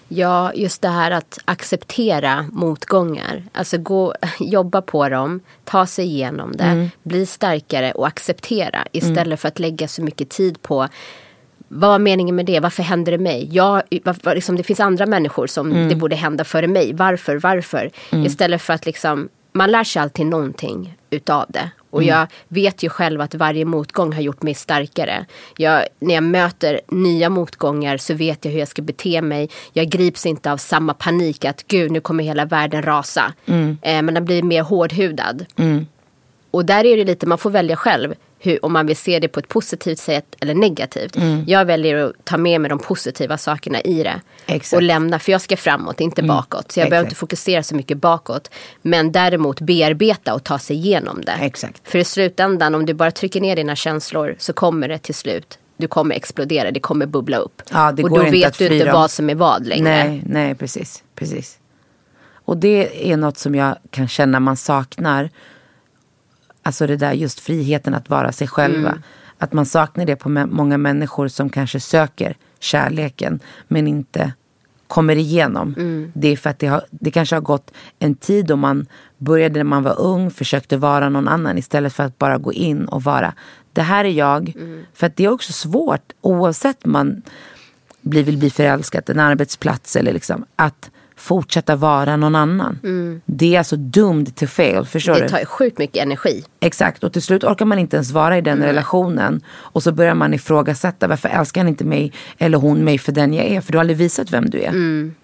Ja, 0.09 0.53
just 0.55 0.83
det 0.83 0.89
här 0.89 1.11
att 1.11 1.39
acceptera 1.45 2.47
motgångar. 2.53 3.43
Alltså 3.53 3.79
gå, 3.79 4.15
jobba 4.41 4.83
på 4.83 5.09
dem, 5.09 5.41
ta 5.65 5.87
sig 5.87 6.05
igenom 6.05 6.53
det, 6.57 6.91
bli 7.03 7.27
starkare 7.27 7.93
och 7.93 8.07
acceptera. 8.07 8.87
Istället 8.93 9.41
för 9.41 9.49
att 9.49 9.59
lägga 9.59 9.89
så 9.89 10.03
mycket 10.03 10.29
tid 10.29 10.63
på 10.63 10.89
vad 11.69 11.91
var 11.91 11.99
meningen 11.99 12.37
med 12.37 12.47
det? 12.47 12.61
Varför 12.61 12.83
händer 12.83 13.13
det 13.13 13.19
mig? 13.19 13.49
Jag, 13.53 13.83
varför, 14.05 14.35
liksom, 14.35 14.57
det 14.57 14.63
finns 14.63 14.81
andra 14.81 15.07
människor 15.07 15.47
som 15.47 15.89
det 15.89 15.95
borde 15.95 16.17
hända 16.17 16.45
före 16.45 16.67
mig. 16.67 16.93
Varför? 16.93 17.37
Varför? 17.37 17.91
Istället 18.11 18.63
för 18.63 18.73
att 18.73 18.87
liksom, 18.87 19.29
man 19.53 19.71
lär 19.71 19.85
sig 19.85 20.03
alltid 20.03 20.27
någonting 20.27 20.97
utav 21.13 21.47
det. 21.49 21.71
Och 21.91 22.03
jag 22.03 22.27
vet 22.49 22.83
ju 22.83 22.89
själv 22.89 23.21
att 23.21 23.35
varje 23.35 23.65
motgång 23.65 24.13
har 24.13 24.21
gjort 24.21 24.43
mig 24.43 24.55
starkare. 24.55 25.27
Jag, 25.57 25.85
när 25.99 26.15
jag 26.15 26.25
möter 26.25 26.81
nya 26.89 27.31
motgångar 27.31 27.97
så 27.97 28.15
vet 28.15 28.45
jag 28.45 28.53
hur 28.53 28.59
jag 28.59 28.69
ska 28.69 28.83
bete 28.83 29.23
mig. 29.23 29.49
Jag 29.73 29.89
grips 29.89 30.27
inte 30.27 30.53
av 30.53 30.57
samma 30.57 30.95
panik 30.95 31.45
att 31.45 31.67
gud 31.67 31.91
nu 31.91 32.01
kommer 32.01 32.25
hela 32.25 32.45
världen 32.45 32.83
rasa. 32.83 33.33
Eh, 33.83 34.03
men 34.03 34.15
den 34.15 34.25
blir 34.25 34.43
mer 34.43 34.63
hårdhudad. 34.63 35.45
Och 36.51 36.65
där 36.65 36.85
är 36.85 36.97
det 36.97 37.05
lite, 37.05 37.27
man 37.27 37.39
får 37.39 37.51
välja 37.51 37.77
själv 37.77 38.15
hur, 38.45 38.65
om 38.65 38.73
man 38.73 38.87
vill 38.87 38.97
se 38.97 39.19
det 39.19 39.29
på 39.29 39.41
ett 39.41 39.49
positivt 39.49 39.99
sätt 39.99 40.37
eller 40.41 40.55
negativt. 40.55 41.17
Jag 41.47 41.65
väljer 41.65 41.97
att 41.97 42.25
ta 42.25 42.37
med 42.37 42.61
mig 42.61 42.69
de 42.69 42.79
positiva 42.79 43.39
sakerna 43.39 43.81
i 43.81 44.03
det. 44.03 44.21
Exakt. 44.47 44.77
Och 44.77 44.83
lämna, 44.83 45.19
för 45.19 45.33
jag 45.33 45.41
ska 45.41 45.57
framåt, 45.57 46.01
inte 46.01 46.23
bakåt. 46.23 46.73
Så 46.73 46.81
jag 46.81 46.91
behöver 46.91 47.05
Exakt. 47.05 47.13
inte 47.13 47.21
fokusera 47.21 47.63
så 47.63 47.75
mycket 47.75 47.99
bakåt. 47.99 48.51
Men 48.83 49.13
däremot 49.13 49.61
bearbeta 49.61 50.35
och 50.35 50.45
ta 50.45 50.59
sig 50.59 50.77
igenom 50.77 51.21
det. 51.21 51.33
Exakt. 51.41 51.89
För 51.89 51.99
i 51.99 52.05
slutändan, 52.05 52.75
om 52.75 52.87
du 52.87 52.95
bara 52.95 53.11
trycker 53.11 53.41
ner 53.41 53.57
dina 53.57 53.77
känslor 53.77 54.35
så 54.39 54.53
kommer 54.53 54.89
det 54.89 54.99
till 54.99 55.15
slut. 55.15 55.59
Du 55.77 55.89
kommer 55.89 56.15
explodera, 56.15 56.71
det 56.71 56.81
kommer 56.81 57.07
bubbla 57.07 57.37
upp. 57.37 57.63
Ja, 57.71 57.89
och 57.91 58.11
då 58.11 58.23
vet 58.23 58.59
du 58.59 58.69
inte 58.69 58.93
vad 58.93 59.11
som 59.11 59.31
är 59.31 59.35
vad 59.35 59.67
längre. 59.67 59.85
Nej, 59.85 60.23
nej 60.27 60.55
precis, 60.55 61.03
precis. 61.15 61.59
Och 62.45 62.57
det 62.57 63.11
är 63.13 63.17
något 63.17 63.39
som 63.39 63.55
jag 63.55 63.77
kan 63.91 64.09
känna 64.09 64.41
man 64.41 64.57
saknar. 64.57 65.31
Alltså 66.63 66.87
det 66.87 66.97
där 66.97 67.13
just 67.13 67.41
friheten 67.41 67.95
att 67.95 68.11
vara 68.11 68.33
sig 68.33 68.49
själva. 68.49 68.89
Mm. 68.89 69.03
Att 69.39 69.53
man 69.53 69.67
saknar 69.67 70.05
det 70.05 70.17
på 70.17 70.29
många 70.29 70.79
människor 70.79 71.29
som 71.29 71.51
kanske 71.51 71.81
söker 71.81 72.37
kärleken 72.61 73.41
men 73.69 73.87
inte 73.87 74.33
kommer 74.87 75.17
igenom. 75.17 75.75
Mm. 75.79 76.13
Det 76.15 76.29
är 76.29 76.37
för 76.37 76.51
att 76.51 76.59
det, 76.59 76.67
har, 76.67 76.83
det 76.91 77.11
kanske 77.11 77.37
har 77.37 77.41
gått 77.41 77.71
en 77.99 78.15
tid 78.15 78.47
då 78.47 78.57
man 78.57 78.87
började 79.19 79.55
när 79.55 79.65
man 79.65 79.83
var 79.83 80.01
ung, 80.01 80.31
försökte 80.31 80.77
vara 80.77 81.09
någon 81.09 81.29
annan 81.29 81.59
istället 81.59 81.93
för 81.93 82.05
att 82.05 82.19
bara 82.19 82.39
gå 82.39 82.53
in 82.53 82.85
och 82.85 83.03
vara. 83.03 83.35
Det 83.73 83.83
här 83.83 84.05
är 84.05 84.09
jag. 84.09 84.53
Mm. 84.57 84.85
För 84.95 85.07
att 85.07 85.17
det 85.17 85.25
är 85.25 85.29
också 85.29 85.53
svårt 85.53 86.13
oavsett 86.21 86.85
man 86.85 87.23
blir, 88.01 88.23
vill 88.23 88.39
bli 88.39 88.51
förälskad, 88.51 89.11
en 89.11 89.21
arbetsplats 89.21 89.97
eller 89.97 90.13
liksom 90.13 90.45
att 90.57 90.91
fortsätta 91.23 91.77
vara 91.77 92.17
någon 92.17 92.35
annan. 92.35 92.79
Det 93.27 93.55
är 93.55 93.59
alltså 93.59 93.77
doomed 93.77 94.37
to 94.37 94.47
fail, 94.47 94.85
förstår 94.85 95.13
Mm. 95.13 95.23
Det 95.23 95.27
du? 95.27 95.39
tar 95.39 95.45
sjukt 95.45 95.79
mycket 95.79 96.03
energi. 96.03 96.45
Exakt, 96.61 97.05
och 97.05 97.13
till 97.13 97.23
slut 97.23 97.45
orkar 97.45 97.65
man 97.65 97.79
inte 97.79 97.97
ens 97.97 98.11
vara 98.11 98.39
i 98.39 98.41
den 98.41 98.63
relationen. 98.63 99.41
Och 99.49 99.83
så 99.83 99.93
börjar 99.93 100.15
man 100.15 100.35
ifrågasätta, 100.35 101.07
varför 101.09 101.29
älskar 101.29 101.61
han 101.61 101.69
inte 101.69 101.85
mig 101.85 102.13
eller 102.39 102.59
hon 102.59 102.85
mig 102.85 102.99
för 102.99 103.13
den 103.13 103.35
jag 103.35 103.47
är? 103.47 103.61
För 103.61 103.73
du 103.73 103.79
har 103.79 103.81
aldrig 103.81 103.97
visat 103.97 104.31
vem 104.33 104.51
du 104.51 104.59
är. 104.63 104.71
Varför 104.71 104.73
Mm. 104.79 105.15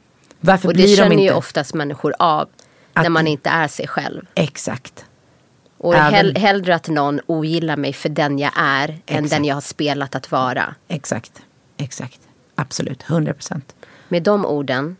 Och 0.40 0.56
det 0.60 0.74
blir 0.74 0.86
de 0.88 0.96
känner 0.96 1.12
inte... 1.12 1.24
ju 1.24 1.32
oftast 1.32 1.74
människor 1.74 2.14
av. 2.18 2.48
Att- 2.92 3.02
när 3.02 3.10
man 3.10 3.26
inte 3.26 3.50
är 3.50 3.68
sig 3.68 3.88
själv. 3.88 4.22
Exakt. 4.34 5.04
Och 5.78 5.94
Även- 5.94 6.14
hell, 6.14 6.36
hellre 6.36 6.74
att 6.74 6.88
någon 6.88 7.20
ogillar 7.26 7.76
mig 7.76 7.92
för 7.92 8.08
den 8.08 8.38
jag 8.38 8.52
är. 8.56 8.88
Än 8.88 8.98
Exakt. 9.06 9.30
den 9.30 9.44
jag 9.44 9.56
har 9.56 9.60
spelat 9.60 10.14
att 10.14 10.30
vara. 10.32 10.74
Exakt. 10.88 11.32
Exakt. 11.76 12.20
Absolut, 12.54 13.02
100 13.02 13.34
procent. 13.34 13.74
Med 14.08 14.22
de 14.22 14.46
orden. 14.46 14.96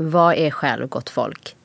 Var 0.00 0.32
er 0.32 0.50
själv 0.50 0.88
gott 0.88 1.10
folk. 1.10 1.56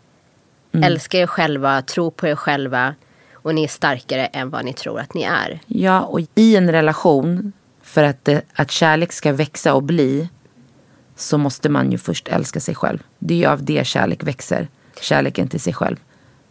Mm. 0.71 0.83
Älska 0.83 1.17
er 1.17 1.27
själva, 1.27 1.81
tro 1.81 2.11
på 2.11 2.27
er 2.27 2.36
själva. 2.36 2.95
Och 3.33 3.55
ni 3.55 3.63
är 3.63 3.67
starkare 3.67 4.25
än 4.25 4.49
vad 4.49 4.65
ni 4.65 4.73
tror 4.73 4.99
att 4.99 5.13
ni 5.13 5.23
är. 5.23 5.59
Ja, 5.65 6.01
och 6.01 6.19
i 6.36 6.55
en 6.55 6.71
relation, 6.71 7.53
för 7.81 8.03
att, 8.03 8.25
det, 8.25 8.41
att 8.53 8.71
kärlek 8.71 9.11
ska 9.11 9.33
växa 9.33 9.73
och 9.73 9.83
bli, 9.83 10.29
så 11.15 11.38
måste 11.38 11.69
man 11.69 11.91
ju 11.91 11.97
först 11.97 12.27
älska 12.27 12.59
sig 12.59 12.75
själv. 12.75 13.03
Det 13.19 13.33
är 13.33 13.38
ju 13.38 13.45
av 13.45 13.63
det 13.63 13.88
kärlek 13.88 14.23
växer. 14.23 14.67
Kärleken 15.01 15.47
till 15.47 15.61
sig 15.61 15.73
själv. 15.73 15.97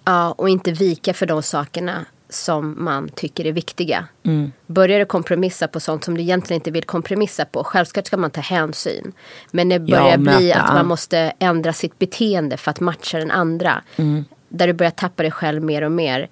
Ja, 0.05 0.32
och 0.32 0.49
inte 0.49 0.72
vika 0.72 1.14
för 1.14 1.26
de 1.26 1.43
sakerna 1.43 2.05
som 2.29 2.85
man 2.85 3.09
tycker 3.09 3.47
är 3.47 3.53
viktiga. 3.53 4.07
Mm. 4.22 4.53
Börjar 4.66 4.99
du 4.99 5.05
kompromissa 5.05 5.68
på 5.68 5.81
sånt 5.81 6.05
som 6.05 6.16
du 6.16 6.22
egentligen 6.22 6.61
inte 6.61 6.70
vill 6.70 6.85
kompromissa 6.85 7.45
på. 7.45 7.64
Självklart 7.64 8.07
ska 8.07 8.16
man 8.16 8.31
ta 8.31 8.41
hänsyn. 8.41 9.12
Men 9.51 9.68
det 9.68 9.75
Ja, 9.75 9.81
börjar 9.81 10.16
bli 10.18 10.49
möta, 10.49 10.61
att 10.61 10.68
ja. 10.68 10.75
man 10.75 10.87
måste 10.87 11.33
ändra 11.39 11.72
sitt 11.72 11.99
beteende 11.99 12.57
för 12.57 12.70
att 12.70 12.81
matcha 12.81 13.18
den 13.18 13.31
andra. 13.31 13.83
Mm. 13.97 14.25
Där 14.49 14.66
du 14.66 14.72
börjar 14.72 14.91
tappa 14.91 15.22
dig 15.22 15.33
själv 15.33 15.62
mer 15.62 15.83
och 15.83 15.93
mer. 15.93 16.29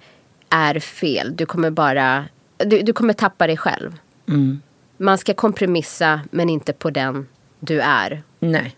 Är 0.49 0.79
fel. 0.79 1.35
Du 1.35 1.45
kommer 1.45 1.69
bara 1.69 2.25
du, 2.57 2.81
du 2.81 2.93
kommer 2.93 3.13
tappa 3.13 3.47
dig 3.47 3.57
själv. 3.57 3.95
Mm. 4.27 4.61
Man 4.97 5.17
ska 5.17 5.33
kompromissa 5.33 6.21
men 6.31 6.49
inte 6.49 6.73
på 6.73 6.89
den 6.89 7.27
du 7.59 7.81
är. 7.81 8.23
Nej, 8.39 8.75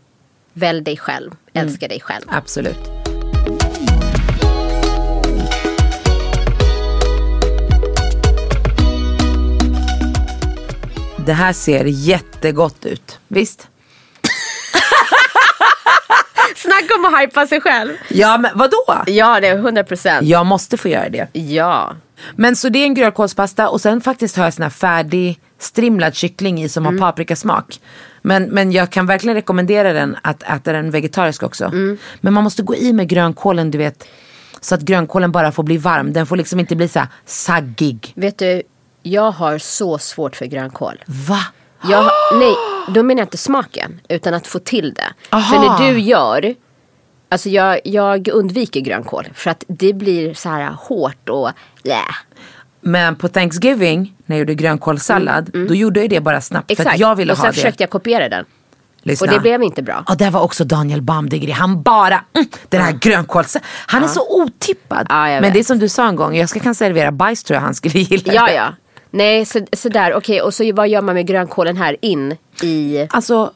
Välj 0.54 0.82
dig 0.82 0.98
själv. 0.98 1.32
Mm. 1.54 1.68
Älska 1.68 1.88
dig 1.88 2.00
själv. 2.00 2.26
absolut. 2.28 2.95
Det 11.26 11.34
här 11.34 11.54
ser 11.54 11.86
jättegott 11.86 12.86
ut. 12.86 13.20
Visst? 13.28 13.68
Snacka 16.56 16.96
om 16.98 17.06
att 17.06 17.22
hypa 17.22 17.48
sig 17.48 17.62
själv. 17.62 17.94
Ja, 18.10 18.38
men 18.38 18.52
vadå? 18.56 19.04
Ja, 19.06 19.40
det 19.40 19.48
är 19.48 19.56
100 19.56 19.84
procent. 19.84 20.28
Jag 20.28 20.46
måste 20.46 20.78
få 20.78 20.88
göra 20.88 21.10
det. 21.10 21.28
Ja. 21.34 21.96
Men 22.36 22.56
så 22.56 22.70
det 22.70 22.80
är 22.80 22.84
en 22.84 22.94
grönkålspasta 22.94 23.70
och 23.70 23.82
sen 23.82 24.02
faktiskt 24.02 24.38
har 24.38 24.44
jag 24.44 24.54
sån 24.54 24.64
här 24.64 24.70
färdig 24.70 25.40
strimlad 25.60 26.16
kyckling 26.16 26.64
i 26.64 26.70
som 26.70 26.86
har 26.86 26.98
paprikasmak. 26.98 27.80
Men, 28.22 28.44
men 28.44 28.72
jag 28.72 28.90
kan 28.90 29.06
verkligen 29.06 29.36
rekommendera 29.36 29.94
den 29.94 30.18
att 30.22 30.44
äta 30.44 30.72
den 30.72 30.92
vegetarisk 30.92 31.44
också. 31.44 31.72
Men 32.22 32.34
man 32.34 32.44
måste 32.44 32.64
gå 32.64 32.76
i 32.76 32.94
med 32.94 33.08
grönkålen 33.08 33.72
du 33.72 33.78
vet. 33.78 34.08
Så 34.62 34.76
att 34.76 34.82
grönkålen 34.82 35.32
bara 35.32 35.52
får 35.52 35.64
bli 35.64 35.78
varm. 35.78 36.14
Den 36.14 36.26
får 36.26 36.36
liksom 36.36 36.60
inte 36.60 36.76
bli 36.76 36.88
så 36.88 37.00
här 37.00 37.08
saggig. 37.26 38.14
Vet 38.16 38.38
du, 38.38 38.62
jag 39.06 39.32
har 39.32 39.58
så 39.58 39.98
svårt 39.98 40.36
för 40.36 40.46
grönkål. 40.46 41.04
Va? 41.06 41.40
Jag, 41.84 42.12
nej, 42.40 42.56
då 42.88 43.04
menar 43.04 43.22
jag 43.22 43.26
inte 43.26 43.38
smaken, 43.38 44.02
utan 44.10 44.34
att 44.34 44.48
få 44.48 44.60
till 44.60 44.94
det. 44.94 45.14
Aha. 45.30 45.54
För 45.54 45.60
när 45.60 45.94
du 45.94 46.00
gör, 46.00 46.56
alltså 47.30 47.50
jag, 47.50 47.80
jag 47.84 48.28
undviker 48.28 48.80
grönkål. 48.80 49.28
För 49.34 49.52
att 49.52 49.64
det 49.68 49.94
blir 49.94 50.34
så 50.34 50.50
här 50.50 50.72
hårt 50.72 51.30
och 51.30 51.50
blä. 51.84 52.02
Men 52.82 53.16
på 53.16 53.28
Thanksgiving 53.28 54.14
när 54.26 54.36
jag 54.36 54.40
gjorde 54.40 54.56
grönkålssallad. 54.56 55.50
Då 55.68 55.76
gjorde 55.76 56.00
jag 56.00 56.10
det 56.10 56.20
bara 56.20 56.42
snabbt. 56.42 56.68
För 56.68 56.74
Exakt, 56.74 56.94
att 56.94 57.00
jag 57.00 57.16
ville 57.16 57.32
och 57.32 57.38
sen 57.38 57.46
ha 57.46 57.52
det. 57.52 57.56
försökte 57.56 57.84
jag 57.84 57.90
kopiera 57.90 58.30
den. 58.30 58.46
Lyssna. 59.04 59.28
Och 59.28 59.34
det 59.34 59.40
blev 59.40 59.64
inte 59.64 59.82
bra. 59.82 60.04
Och 60.10 60.18
där 60.18 60.32
var 60.32 60.42
också 60.42 60.64
Daniel 60.64 61.02
Baumdigri. 61.02 61.52
Han 61.52 61.82
bara, 61.82 62.24
mm, 62.34 62.48
den 62.70 62.82
här 62.82 62.92
grönkåls... 62.92 63.58
Han 63.64 64.04
är 64.04 64.08
så 64.08 64.42
otippad. 64.42 65.06
Ja, 65.10 65.42
Men 65.42 65.54
det 65.54 65.60
är 65.60 65.64
som 65.64 65.80
du 65.80 65.90
sa 65.90 66.08
en 66.08 66.16
gång, 66.16 66.36
jag 66.36 66.50
ska 66.50 66.60
kan 66.60 66.76
servera 66.76 67.12
bajs 67.12 67.44
tror 67.44 67.56
jag 67.56 67.62
han 67.62 67.76
skulle 67.76 68.00
gilla. 68.00 68.34
Ja, 68.34 68.46
det. 68.46 68.54
ja. 68.54 68.74
Nej, 69.12 69.46
så, 69.46 69.60
så 69.74 69.90
där. 69.90 70.14
Okej, 70.14 70.42
och 70.42 70.54
så 70.54 70.74
vad 70.74 70.88
gör 70.90 71.02
man 71.02 71.16
med 71.16 71.28
grönkålen 71.28 71.78
här 71.78 71.98
in 72.02 72.38
i... 72.62 73.08
Alltså, 73.10 73.52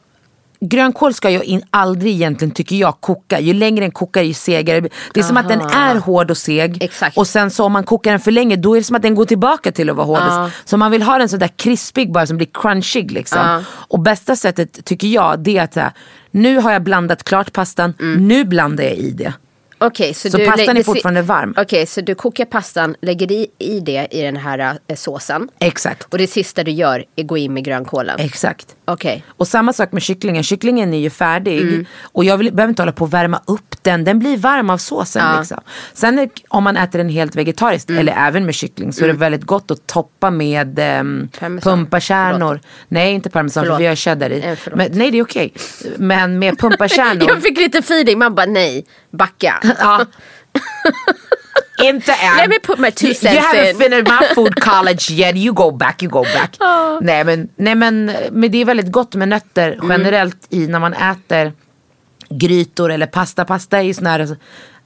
grönkål 0.60 1.14
ska 1.14 1.30
ju 1.30 1.42
in, 1.42 1.62
aldrig 1.70 2.12
egentligen, 2.14 2.50
tycker 2.54 2.76
jag, 2.76 3.00
koka. 3.00 3.40
Ju 3.40 3.52
längre 3.52 3.80
den 3.84 3.90
kokar 3.90 4.22
ju 4.22 4.34
segare. 4.34 4.80
Det 5.14 5.20
är 5.20 5.24
som 5.24 5.36
att 5.36 5.48
den 5.48 5.60
är 5.60 5.94
hård 5.94 6.30
och 6.30 6.36
seg. 6.36 6.82
Exakt. 6.82 7.16
Och 7.16 7.26
sen 7.26 7.50
så 7.50 7.64
om 7.64 7.72
man 7.72 7.84
kokar 7.84 8.10
den 8.10 8.20
för 8.20 8.30
länge 8.30 8.56
då 8.56 8.74
är 8.74 8.80
det 8.80 8.84
som 8.84 8.96
att 8.96 9.02
den 9.02 9.14
går 9.14 9.24
tillbaka 9.24 9.72
till 9.72 9.90
att 9.90 9.96
vara 9.96 10.06
hård. 10.06 10.50
Så 10.64 10.76
man 10.76 10.90
vill 10.90 11.02
ha 11.02 11.18
den 11.18 11.28
sådär 11.28 11.48
krispig 11.56 12.12
bara 12.12 12.26
som 12.26 12.36
blir 12.36 12.48
crunchig 12.52 13.12
liksom. 13.12 13.64
Och 13.70 14.00
bästa 14.00 14.36
sättet 14.36 14.84
tycker 14.84 15.08
jag 15.08 15.38
det 15.38 15.58
är 15.58 15.62
att 15.62 15.74
här, 15.74 15.90
nu 16.30 16.58
har 16.58 16.72
jag 16.72 16.82
blandat 16.82 17.24
klart 17.24 17.52
pastan, 17.52 17.94
Mm. 18.00 18.28
nu 18.28 18.44
blandar 18.44 18.84
jag 18.84 18.94
i 18.94 19.10
det. 19.10 19.32
Okej, 19.82 20.14
så, 20.14 20.30
Så 20.30 20.38
du 20.38 20.46
pastan 20.46 20.76
är 20.76 20.82
fortfarande 20.82 21.22
varm. 21.22 21.54
Okej, 21.56 21.86
så 21.86 22.00
du 22.00 22.14
kokar 22.14 22.44
pastan, 22.44 22.96
lägger 23.02 23.32
i, 23.32 23.46
i 23.58 23.80
det 23.80 24.08
i 24.10 24.22
den 24.22 24.36
här 24.36 24.78
äh, 24.86 24.96
såsen. 24.96 25.48
Exakt. 25.58 26.12
Och 26.12 26.18
det 26.18 26.26
sista 26.26 26.64
du 26.64 26.70
gör 26.70 27.04
är 27.16 27.22
gå 27.22 27.36
in 27.38 27.54
med 27.54 27.64
grönkålen. 27.64 28.20
Exakt. 28.20 28.76
Okej. 28.92 29.24
Och 29.28 29.48
samma 29.48 29.72
sak 29.72 29.92
med 29.92 30.02
kycklingen. 30.02 30.42
Kycklingen 30.42 30.94
är 30.94 30.98
ju 30.98 31.10
färdig. 31.10 31.60
Mm. 31.62 31.86
Och 32.02 32.24
jag 32.24 32.36
vill, 32.38 32.52
behöver 32.52 32.68
inte 32.70 32.82
hålla 32.82 32.92
på 32.92 33.04
och 33.04 33.14
värma 33.14 33.40
upp 33.46 33.74
den. 33.82 34.04
Den 34.04 34.18
blir 34.18 34.36
varm 34.36 34.70
av 34.70 34.78
såsen. 34.78 35.38
Liksom. 35.38 35.60
Sen 35.92 36.30
om 36.48 36.64
man 36.64 36.76
äter 36.76 36.98
den 36.98 37.08
helt 37.08 37.36
vegetariskt 37.36 37.90
Mm. 37.90 38.00
eller 38.00 38.26
även 38.26 38.46
med 38.46 38.54
kyckling 38.54 38.92
så 38.92 39.04
är 39.04 39.08
det 39.08 39.14
väldigt 39.14 39.44
gott 39.44 39.70
att 39.70 39.86
toppa 39.86 40.30
med 40.30 40.78
um, 41.00 41.28
pumpakärnor. 41.62 42.60
Nej 42.88 43.12
inte 43.14 43.30
parmesan 43.30 43.62
Förlåt. 43.64 43.76
för 43.76 43.82
vi 43.82 43.88
har 43.88 43.94
cheddar 43.94 44.30
i. 44.30 44.42
Eh. 44.48 44.58
Men, 44.74 44.88
nej 44.92 45.10
det 45.10 45.18
är 45.18 45.22
okej. 45.24 45.52
Men 45.96 46.38
med 46.38 46.58
pumpakärnor. 46.60 47.28
Jag 47.28 47.42
fick 47.42 47.58
lite 47.58 47.78
feeling, 47.78 48.18
man 48.18 48.34
bara 48.34 48.46
nej, 48.46 48.86
backa. 49.10 49.60
ja. 49.78 50.04
Inte 51.84 52.12
än. 52.12 52.36
Let 52.36 52.48
me 52.48 52.58
put 52.62 52.78
my 52.78 52.90
two 52.90 53.06
you, 53.06 53.14
cents 53.14 53.34
you 53.34 53.40
haven't 53.46 53.70
in. 53.70 53.76
finished 53.78 54.06
my 54.20 54.34
food 54.34 54.60
college 54.60 55.10
yet. 55.12 55.36
You 55.36 55.52
go 55.54 55.70
back, 55.70 56.02
you 56.02 56.10
go 56.12 56.22
back. 56.22 56.56
Nej, 57.00 57.24
men, 57.24 57.48
nej 57.56 57.74
men, 57.74 58.12
men 58.32 58.50
det 58.50 58.58
är 58.58 58.64
väldigt 58.64 58.92
gott 58.92 59.14
med 59.14 59.28
nötter 59.28 59.72
Mm. 59.72 59.90
generellt 59.90 60.46
i 60.50 60.66
när 60.66 60.78
man 60.78 60.94
äter 60.94 61.52
grytor 62.30 62.92
eller 62.92 63.06
pasta. 63.06 63.44
Pasta 63.44 63.78
är 63.78 63.82
ju 63.82 63.94
sån 63.94 64.06
här 64.06 64.36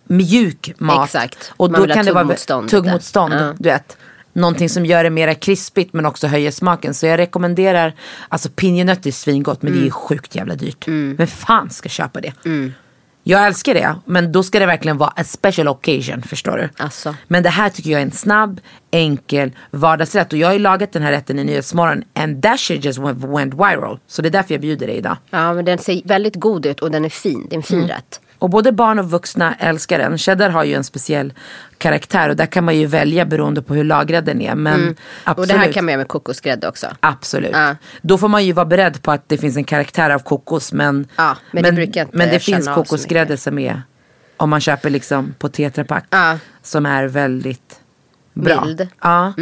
mjuk 0.08 0.72
mat. 0.78 1.04
Exakt. 1.04 1.52
Och 1.56 1.70
Man 1.70 1.80
då 1.88 1.94
kan 1.94 2.04
det 2.04 2.12
vara 2.12 2.22
tuggmotstånd 2.24 2.64
lite. 2.66 2.76
tuggmotstånd. 2.76 3.34
Ja. 3.34 3.52
Du 3.58 3.68
vet. 3.68 3.96
Någonting 4.32 4.68
som 4.68 4.86
gör 4.86 5.04
det 5.04 5.10
mera 5.10 5.34
krispigt 5.34 5.92
men 5.92 6.06
också 6.06 6.26
höjer 6.26 6.50
smaken. 6.50 6.94
Så 6.94 7.06
jag 7.06 7.18
rekommenderar, 7.18 7.92
alltså 8.28 8.48
pinjenötter 8.48 9.08
är 9.10 9.12
svingott 9.12 9.62
men 9.62 9.72
Mm. 9.72 9.82
det 9.84 9.88
är 9.88 9.90
sjukt 9.90 10.34
jävla 10.34 10.54
dyrt. 10.54 10.88
Vem 10.88 11.26
fan 11.26 11.70
ska 11.70 11.88
köpa 11.88 12.20
det? 12.20 12.32
Jag 13.26 13.46
älskar 13.46 13.74
det, 13.74 13.96
men 14.04 14.32
då 14.32 14.42
ska 14.42 14.58
det 14.58 14.66
verkligen 14.66 14.98
vara 14.98 15.12
a 15.16 15.24
special 15.24 15.68
occasion, 15.68 16.22
förstår 16.22 16.56
du? 16.56 16.68
Alltså. 16.84 17.14
Men 17.28 17.42
det 17.42 17.48
här 17.48 17.68
tycker 17.70 17.90
jag 17.90 18.00
är 18.00 18.04
en 18.04 18.10
snabb, 18.12 18.60
enkel 18.90 19.52
vardagsrätt. 19.70 20.32
Och 20.32 20.38
jag 20.38 20.48
har 20.48 20.52
ju 20.52 20.58
lagat 20.58 20.92
den 20.92 21.02
här 21.02 21.10
rätten 21.12 21.38
i 21.38 21.44
Nyhetsmorgon 21.44 22.04
and 22.14 22.42
that 22.42 22.60
shit 22.60 22.84
just 22.84 22.98
went, 22.98 23.54
viral. 23.54 23.98
Så 24.06 24.22
det 24.22 24.28
är 24.28 24.30
därför 24.30 24.54
jag 24.54 24.60
bjuder 24.60 24.86
dig 24.86 24.96
idag. 24.96 25.16
Ja, 25.30 25.52
men 25.54 25.64
den 25.64 25.78
ser 25.78 26.00
väldigt 26.04 26.34
god 26.36 26.66
ut 26.66 26.80
och 26.80 26.90
den 26.90 27.04
är 27.04 27.08
fin. 27.08 27.46
Det 27.50 27.54
är 27.54 27.58
en 27.58 27.62
fin 27.62 27.78
Mm. 27.78 27.88
rätt. 27.88 28.20
Och 28.38 28.50
både 28.50 28.72
barn 28.72 28.98
och 28.98 29.10
vuxna 29.10 29.54
älskar 29.54 29.98
den. 29.98 30.18
Cheddar 30.18 30.50
har 30.50 30.64
ju 30.64 30.74
en 30.74 30.84
speciell 30.84 31.32
karaktär 31.78 32.28
och 32.28 32.36
där 32.36 32.46
kan 32.46 32.64
man 32.64 32.76
ju 32.76 32.86
välja 32.86 33.24
beroende 33.24 33.62
på 33.62 33.74
hur 33.74 33.84
lagrad 33.84 34.24
den 34.24 34.40
är. 34.40 34.54
Men. 34.54 34.74
Mm. 34.82 34.94
Och 35.36 35.46
det 35.46 35.54
här 35.54 35.72
kan 35.72 35.84
man 35.84 35.92
göra 35.92 35.98
med 35.98 36.08
kokosgrädde 36.08 36.68
också. 36.68 36.86
Absolut. 37.00 37.50
Ja. 37.52 37.76
Då 38.02 38.18
får 38.18 38.28
man 38.28 38.44
ju 38.46 38.52
vara 38.52 38.66
beredd 38.66 39.02
på 39.02 39.10
att 39.10 39.28
det 39.28 39.38
finns 39.38 39.56
en 39.56 39.64
karaktär 39.64 40.10
av 40.10 40.18
kokos. 40.18 40.72
Men, 40.72 41.06
Ja, 41.16 41.36
men 41.50 41.62
det 41.62 41.68
jag 41.70 41.86
inte 41.86 42.06
men 42.12 42.28
det 42.28 42.40
finns 42.40 42.68
kokosgrädde 42.68 43.36
som 43.36 43.58
är, 43.58 43.82
om 44.36 44.50
man 44.50 44.60
köper 44.60 44.90
liksom 44.90 45.34
på 45.38 45.48
tetrapack, 45.48 46.04
Ja. 46.10 46.38
som 46.62 46.86
är 46.86 47.04
väldigt 47.04 47.80
bra. 48.34 48.64
Mild. 48.64 48.88
Ja, 49.02 49.32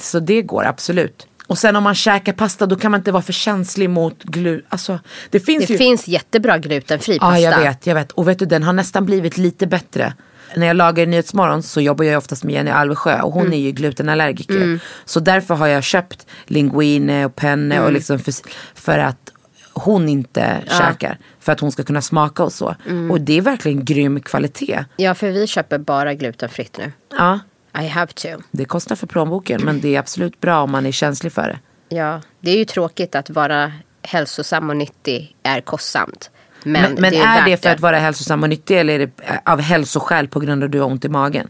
så 0.00 0.20
det 0.20 0.42
går 0.42 0.66
absolut. 0.66 1.26
Och 1.46 1.58
sen 1.58 1.76
om 1.76 1.82
man 1.82 1.94
käkar 1.94 2.32
pasta 2.32 2.66
då 2.66 2.76
kan 2.76 2.90
man 2.90 3.00
inte 3.00 3.12
vara 3.12 3.22
för 3.22 3.32
känslig 3.32 3.90
mot 3.90 4.22
gluten. 4.22 4.66
Alltså, 4.68 4.98
det 5.30 5.40
finns 5.40 5.66
Det 5.66 5.72
ju... 5.72 5.78
finns 5.78 6.08
jättebra 6.08 6.58
glutenfri 6.58 7.14
Ja, 7.14 7.20
pasta. 7.20 7.40
jag 7.40 7.58
vet, 7.58 7.86
jag 7.86 7.94
vet. 7.94 8.12
Och 8.12 8.28
vet 8.28 8.38
du, 8.38 8.46
den 8.46 8.62
har 8.62 8.72
nästan 8.72 9.06
blivit 9.06 9.38
lite 9.38 9.66
bättre. 9.66 10.14
När 10.56 10.66
jag 10.66 10.76
lagar 10.76 11.06
Nyhetsmorgon 11.06 11.62
så 11.62 11.80
jobbar 11.80 12.04
jag 12.04 12.18
oftast 12.18 12.44
med 12.44 12.54
Jenny 12.54 12.70
Alvesjö 12.70 13.20
och 13.20 13.32
hon 13.32 13.52
är 13.52 13.58
ju 13.58 13.70
glutenallergiker. 13.72 14.80
Så 15.04 15.20
därför 15.20 15.54
har 15.54 15.66
jag 15.66 15.84
köpt 15.84 16.26
linguine 16.46 17.24
och 17.24 17.36
penne 17.36 17.80
och 17.80 17.92
liksom 17.92 18.18
för, 18.18 18.34
för 18.74 18.98
att 18.98 19.32
hon 19.72 20.08
inte 20.08 20.56
käkar. 20.78 21.18
För 21.40 21.52
att 21.52 21.60
hon 21.60 21.72
ska 21.72 21.82
kunna 21.82 22.02
smaka 22.02 22.42
och 22.44 22.52
så. 22.52 22.74
Och 23.10 23.20
det 23.20 23.38
är 23.38 23.40
verkligen 23.40 23.84
grym 23.84 24.20
kvalitet. 24.20 24.84
Ja, 24.96 25.14
för 25.14 25.30
vi 25.30 25.46
köper 25.46 25.78
bara 25.78 26.14
glutenfritt 26.14 26.78
nu. 26.78 26.92
Ja, 27.18 27.38
I 27.78 27.86
have 27.86 28.12
to. 28.12 28.28
det 28.50 28.64
kostar 28.64 28.96
för 28.96 29.06
plånboken 29.06 29.62
men 29.64 29.80
det 29.80 29.94
är 29.94 29.98
absolut 29.98 30.40
bra 30.40 30.62
om 30.62 30.70
man 30.70 30.86
är 30.86 30.92
känslig 30.92 31.32
för 31.32 31.42
det. 31.48 31.58
Ja, 31.96 32.20
det 32.40 32.50
är 32.50 32.56
ju 32.56 32.64
tråkigt 32.64 33.14
att 33.14 33.30
vara 33.30 33.72
hälsosam 34.02 34.70
och 34.70 34.76
nyttig 34.76 35.36
är 35.42 35.60
kostsamt. 35.60 36.30
Men, 36.64 36.82
Men, 36.82 36.94
men 37.02 37.10
det 37.12 37.18
är, 37.18 37.42
är, 37.42 37.46
det 37.50 37.56
för 37.62 37.68
att 37.70 37.80
vara 37.80 37.98
hälsosam 37.98 38.42
och 38.42 38.48
nyttig 38.48 38.78
eller 38.78 39.00
är 39.00 39.06
det 39.06 39.40
av 39.44 39.60
hälsoskäl 39.60 40.28
på 40.28 40.40
grund 40.40 40.62
av 40.62 40.66
att 40.66 40.72
du 40.72 40.80
har 40.80 40.86
ont 40.86 41.04
i 41.04 41.08
magen? 41.08 41.48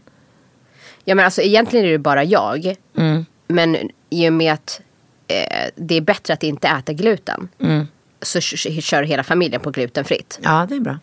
Ja 1.05 1.15
men 1.15 1.25
alltså 1.25 1.41
egentligen 1.41 1.85
är 1.85 1.91
det 1.91 1.99
bara 1.99 2.23
jag. 2.23 2.75
Mm. 2.97 3.25
Men 3.47 3.77
i 4.09 4.29
och 4.29 4.33
med 4.33 4.53
att 4.53 4.81
eh, 5.27 5.69
det 5.75 5.95
är 5.95 6.01
bättre 6.01 6.33
att 6.33 6.43
inte 6.43 6.67
äta 6.67 6.93
gluten. 6.93 7.49
Mm. 7.59 7.87
Så 8.21 8.41
kör 8.41 9.03
hela 9.03 9.23
familjen 9.23 9.61
på 9.61 9.71
glutenfritt. 9.71 10.39
Ja, 10.43 10.65
det 10.69 10.75
är 10.75 10.79
bra. 10.79 10.99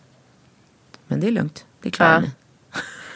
Men 1.07 1.21
det 1.21 1.27
är 1.27 1.31
lugnt, 1.31 1.64
det 1.83 1.91
klarar 1.91 2.14
Ja. 2.14 2.21
ni. 2.21 2.31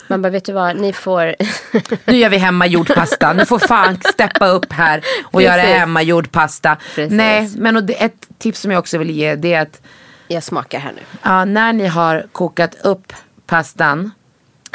Man 0.08 0.22
bara, 0.22 0.30
vet 0.30 0.44
du 0.44 0.52
vad, 0.52 0.76
ni 0.76 0.92
får... 0.92 1.34
Nu 2.04 2.16
gör 2.16 2.28
vi 2.28 2.36
hemmagjord 2.36 2.94
pasta. 2.94 3.32
Nu 3.32 3.46
får 3.46 3.58
fan 3.58 3.98
steppa 4.12 4.46
upp 4.48 4.72
här 4.72 4.98
och 5.24 5.32
Precis. 5.32 5.46
göra 5.46 5.60
hemmagjord 5.62 6.30
pasta. 6.32 6.76
Precis. 6.94 7.12
Nej, 7.16 7.50
men 7.56 7.76
och 7.76 7.90
ett 7.90 8.28
tips 8.38 8.60
som 8.60 8.70
jag 8.70 8.78
också 8.78 8.98
vill 8.98 9.10
ge 9.10 9.34
det 9.34 9.54
är 9.54 9.62
att 9.62 9.80
Jag 10.28 10.42
smakar 10.42 10.78
här 10.78 10.92
nu. 10.92 11.02
ja, 11.22 11.44
när 11.44 11.72
ni 11.72 11.86
har 11.86 12.26
kokat 12.32 12.74
upp 12.84 13.12
pastan 13.46 14.10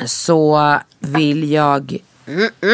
så 0.05 0.77
vill 0.99 1.51
jag 1.51 1.97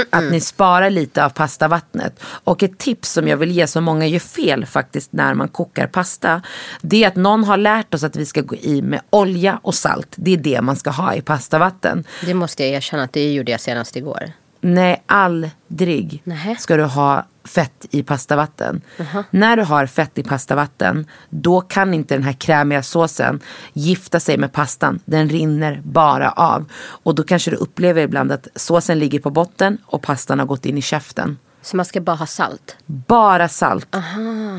att 0.09 0.23
ni 0.31 0.41
sparar 0.41 0.89
lite 0.89 1.25
av 1.25 1.29
pastavattnet. 1.29 2.19
Och 2.23 2.63
ett 2.63 2.77
tips 2.77 3.11
som 3.11 3.27
jag 3.27 3.37
vill 3.37 3.51
ge 3.51 3.67
som 3.67 3.83
många 3.83 4.07
gör 4.07 4.19
fel 4.19 4.65
faktiskt 4.65 5.13
när 5.13 5.33
man 5.33 5.47
kokar 5.47 5.87
pasta. 5.87 6.41
Det 6.81 7.03
är 7.03 7.07
att 7.07 7.15
någon 7.15 7.43
har 7.43 7.57
lärt 7.57 7.93
oss 7.93 8.03
att 8.03 8.15
vi 8.15 8.25
ska 8.25 8.41
gå 8.41 8.55
i 8.55 8.81
med 8.81 9.01
olja 9.09 9.59
och 9.63 9.75
salt. 9.75 10.13
Det 10.15 10.33
är 10.33 10.37
det 10.37 10.61
man 10.61 10.75
ska 10.75 10.89
ha 10.89 11.13
i 11.15 11.21
pastavatten. 11.21 12.03
Det 12.25 12.33
måste 12.33 12.63
jag 12.63 12.71
erkänna 12.71 13.03
att 13.03 13.13
det 13.13 13.33
gjorde 13.33 13.51
jag 13.51 13.61
senast 13.61 13.95
igår. 13.95 14.31
Nej, 14.61 15.03
aldrig 15.05 16.21
Nähä. 16.23 16.55
ska 16.59 16.77
du 16.77 16.83
ha 16.83 17.25
fett 17.45 17.85
i 17.91 18.03
pastavatten. 18.03 18.81
När 19.29 19.57
du 19.57 19.63
har 19.63 19.85
fett 19.85 20.17
i 20.17 20.23
pastavatten, 20.23 21.07
då 21.29 21.61
kan 21.61 21.93
inte 21.93 22.15
den 22.15 22.23
här 22.23 22.33
krämiga 22.33 22.83
såsen 22.83 23.39
gifta 23.73 24.19
sig 24.19 24.37
med 24.37 24.53
pastan. 24.53 24.99
Den 25.05 25.29
rinner 25.29 25.81
bara 25.83 26.31
av. 26.31 26.65
Och 27.03 27.15
då 27.15 27.23
kanske 27.23 27.51
du 27.51 27.57
upplever 27.57 28.01
ibland 28.01 28.31
att 28.31 28.47
såsen 28.55 28.99
ligger 28.99 29.19
på 29.19 29.29
botten 29.29 29.77
och 29.85 30.01
pastan 30.01 30.39
har 30.39 30.45
gått 30.45 30.65
in 30.65 30.77
i 30.77 30.81
käften. 30.81 31.37
Så 31.61 31.77
man 31.77 31.85
ska 31.85 32.01
bara 32.01 32.15
ha 32.15 32.25
salt. 32.25 32.75
Bara 32.85 33.47
salt. 33.47 33.95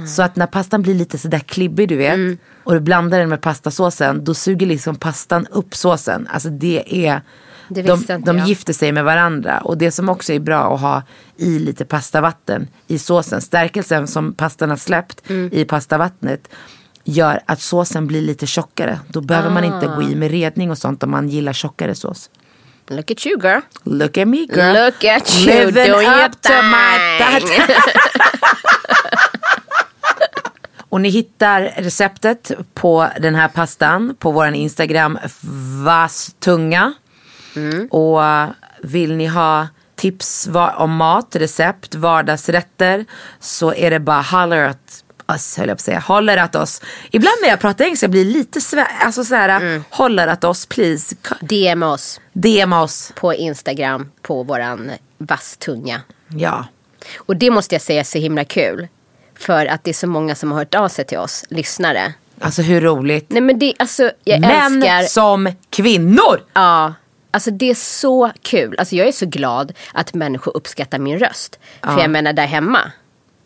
Så 0.08 0.22
att 0.22 0.36
när 0.36 0.46
pastan 0.46 0.82
blir 0.82 0.94
lite 0.94 1.18
sådär 1.18 1.38
klibbig 1.38 1.88
du 1.88 1.96
vet. 1.96 2.14
Mm. 2.14 2.38
Och 2.64 2.74
du 2.74 2.80
blandar 2.80 3.18
den 3.18 3.28
med 3.28 3.40
pastasåsen. 3.40 4.24
Då 4.24 4.34
suger 4.34 4.66
liksom 4.66 4.96
pastan 4.96 5.46
upp 5.46 5.74
såsen. 5.74 6.28
Alltså 6.32 6.48
det 6.50 7.06
är. 7.06 7.22
Det 7.68 7.82
de 7.82 7.98
inte 8.00 8.16
de 8.18 8.38
jag. 8.38 8.48
gifter 8.48 8.72
sig 8.72 8.92
med 8.92 9.04
varandra. 9.04 9.58
Och 9.60 9.78
det 9.78 9.90
som 9.90 10.08
också 10.08 10.32
är 10.32 10.38
bra 10.38 10.74
att 10.74 10.80
ha 10.80 11.02
i 11.36 11.58
lite 11.58 11.84
pastavatten 11.84 12.68
i 12.86 12.98
såsen. 12.98 13.40
Stärkelsen 13.40 14.06
som 14.06 14.34
pastan 14.34 14.70
har 14.70 14.76
släppt 14.76 15.30
Mm. 15.30 15.50
i 15.52 15.64
pastavattnet. 15.64 16.48
Gör 17.04 17.40
att 17.46 17.60
såsen 17.60 18.06
blir 18.06 18.22
lite 18.22 18.46
tjockare. 18.46 19.00
Då 19.08 19.20
behöver 19.20 19.50
man 19.50 19.64
inte 19.64 19.86
gå 19.86 20.02
i 20.02 20.12
Ah. 20.14 20.16
med 20.16 20.30
redning 20.30 20.70
och 20.70 20.78
sånt 20.78 21.02
om 21.02 21.10
man 21.10 21.28
gillar 21.28 21.52
tjockare 21.52 21.94
sås. 21.94 22.30
Look 22.88 23.10
at 23.10 23.26
you 23.26 23.40
girl. 23.42 23.60
Look 23.82 24.18
at 24.18 24.28
me 24.28 24.36
girl. 24.36 24.84
Look 24.84 25.04
at 25.04 25.36
you 25.36 25.46
Living 25.46 25.74
doing 25.92 26.06
your 26.06 26.24
up 26.26 26.40
to 26.42 26.52
my. 26.62 27.40
Och 30.88 31.00
ni 31.00 31.08
hittar 31.08 31.60
receptet 31.76 32.52
på 32.74 33.08
den 33.20 33.34
här 33.34 33.48
pastan 33.48 34.16
på 34.18 34.30
våran 34.30 34.54
Instagram 34.54 35.18
vasstunga. 35.84 36.92
Och 37.90 38.20
vill 38.82 39.16
ni 39.16 39.26
ha 39.26 39.68
tips 39.96 40.48
om 40.76 40.96
mat, 40.96 41.36
recept, 41.36 41.94
vardagsrätter 41.94 43.04
så 43.40 43.74
är 43.74 43.90
det 43.90 44.00
bara 44.00 44.20
holler 44.20 44.62
at 44.62 45.02
oss, 45.26 45.56
höll 45.58 45.68
jag 45.68 45.76
på 45.76 45.80
att 45.80 45.84
säga. 45.84 45.98
Håller 45.98 46.36
att 46.36 46.56
oss. 46.56 46.82
Ibland 47.10 47.36
när 47.42 47.48
jag 47.48 47.60
pratar 47.60 47.84
engelska 47.84 48.08
blir 48.08 48.24
lite 48.24 48.60
svär, 48.60 48.86
alltså 49.00 49.24
så 49.24 49.34
här, 49.34 49.82
håller 49.90 50.26
att 50.26 50.44
oss 50.44 50.66
please. 50.66 51.16
DM 51.40 51.82
oss 51.82 52.20
DM 52.32 52.72
oss. 52.72 53.12
på 53.16 53.34
Instagram 53.34 54.10
på 54.22 54.42
våran 54.42 54.90
vasstunga. 55.18 56.00
Ja. 56.28 56.66
Och 57.16 57.36
det 57.36 57.50
måste 57.50 57.74
jag 57.74 57.82
säga 57.82 58.00
är 58.00 58.04
så 58.04 58.18
himla 58.18 58.44
kul. 58.44 58.88
För 59.38 59.66
att 59.66 59.84
det 59.84 59.90
är 59.90 59.94
så 59.94 60.06
många 60.06 60.34
som 60.34 60.52
har 60.52 60.58
hört 60.58 60.74
av 60.74 60.88
sig 60.88 61.04
till 61.04 61.18
oss, 61.18 61.44
lyssnare. 61.48 62.14
Alltså 62.40 62.62
hur 62.62 62.80
roligt. 62.80 63.26
Nej 63.28 63.40
men 63.40 63.58
det, 63.58 63.74
alltså 63.78 64.10
jag 64.24 64.40
Män 64.40 64.82
älskar. 64.82 65.02
som 65.02 65.52
kvinnor. 65.70 66.40
Ja, 66.52 66.94
alltså 67.30 67.50
det 67.50 67.70
är 67.70 67.74
så 67.74 68.32
kul. 68.42 68.76
Alltså 68.78 68.96
jag 68.96 69.08
är 69.08 69.12
så 69.12 69.26
glad 69.26 69.72
att 69.92 70.14
människor 70.14 70.56
uppskattar 70.56 70.98
min 70.98 71.18
röst. 71.18 71.58
För 71.82 72.00
jag 72.00 72.10
menar 72.10 72.32
där 72.32 72.46
hemma. 72.46 72.92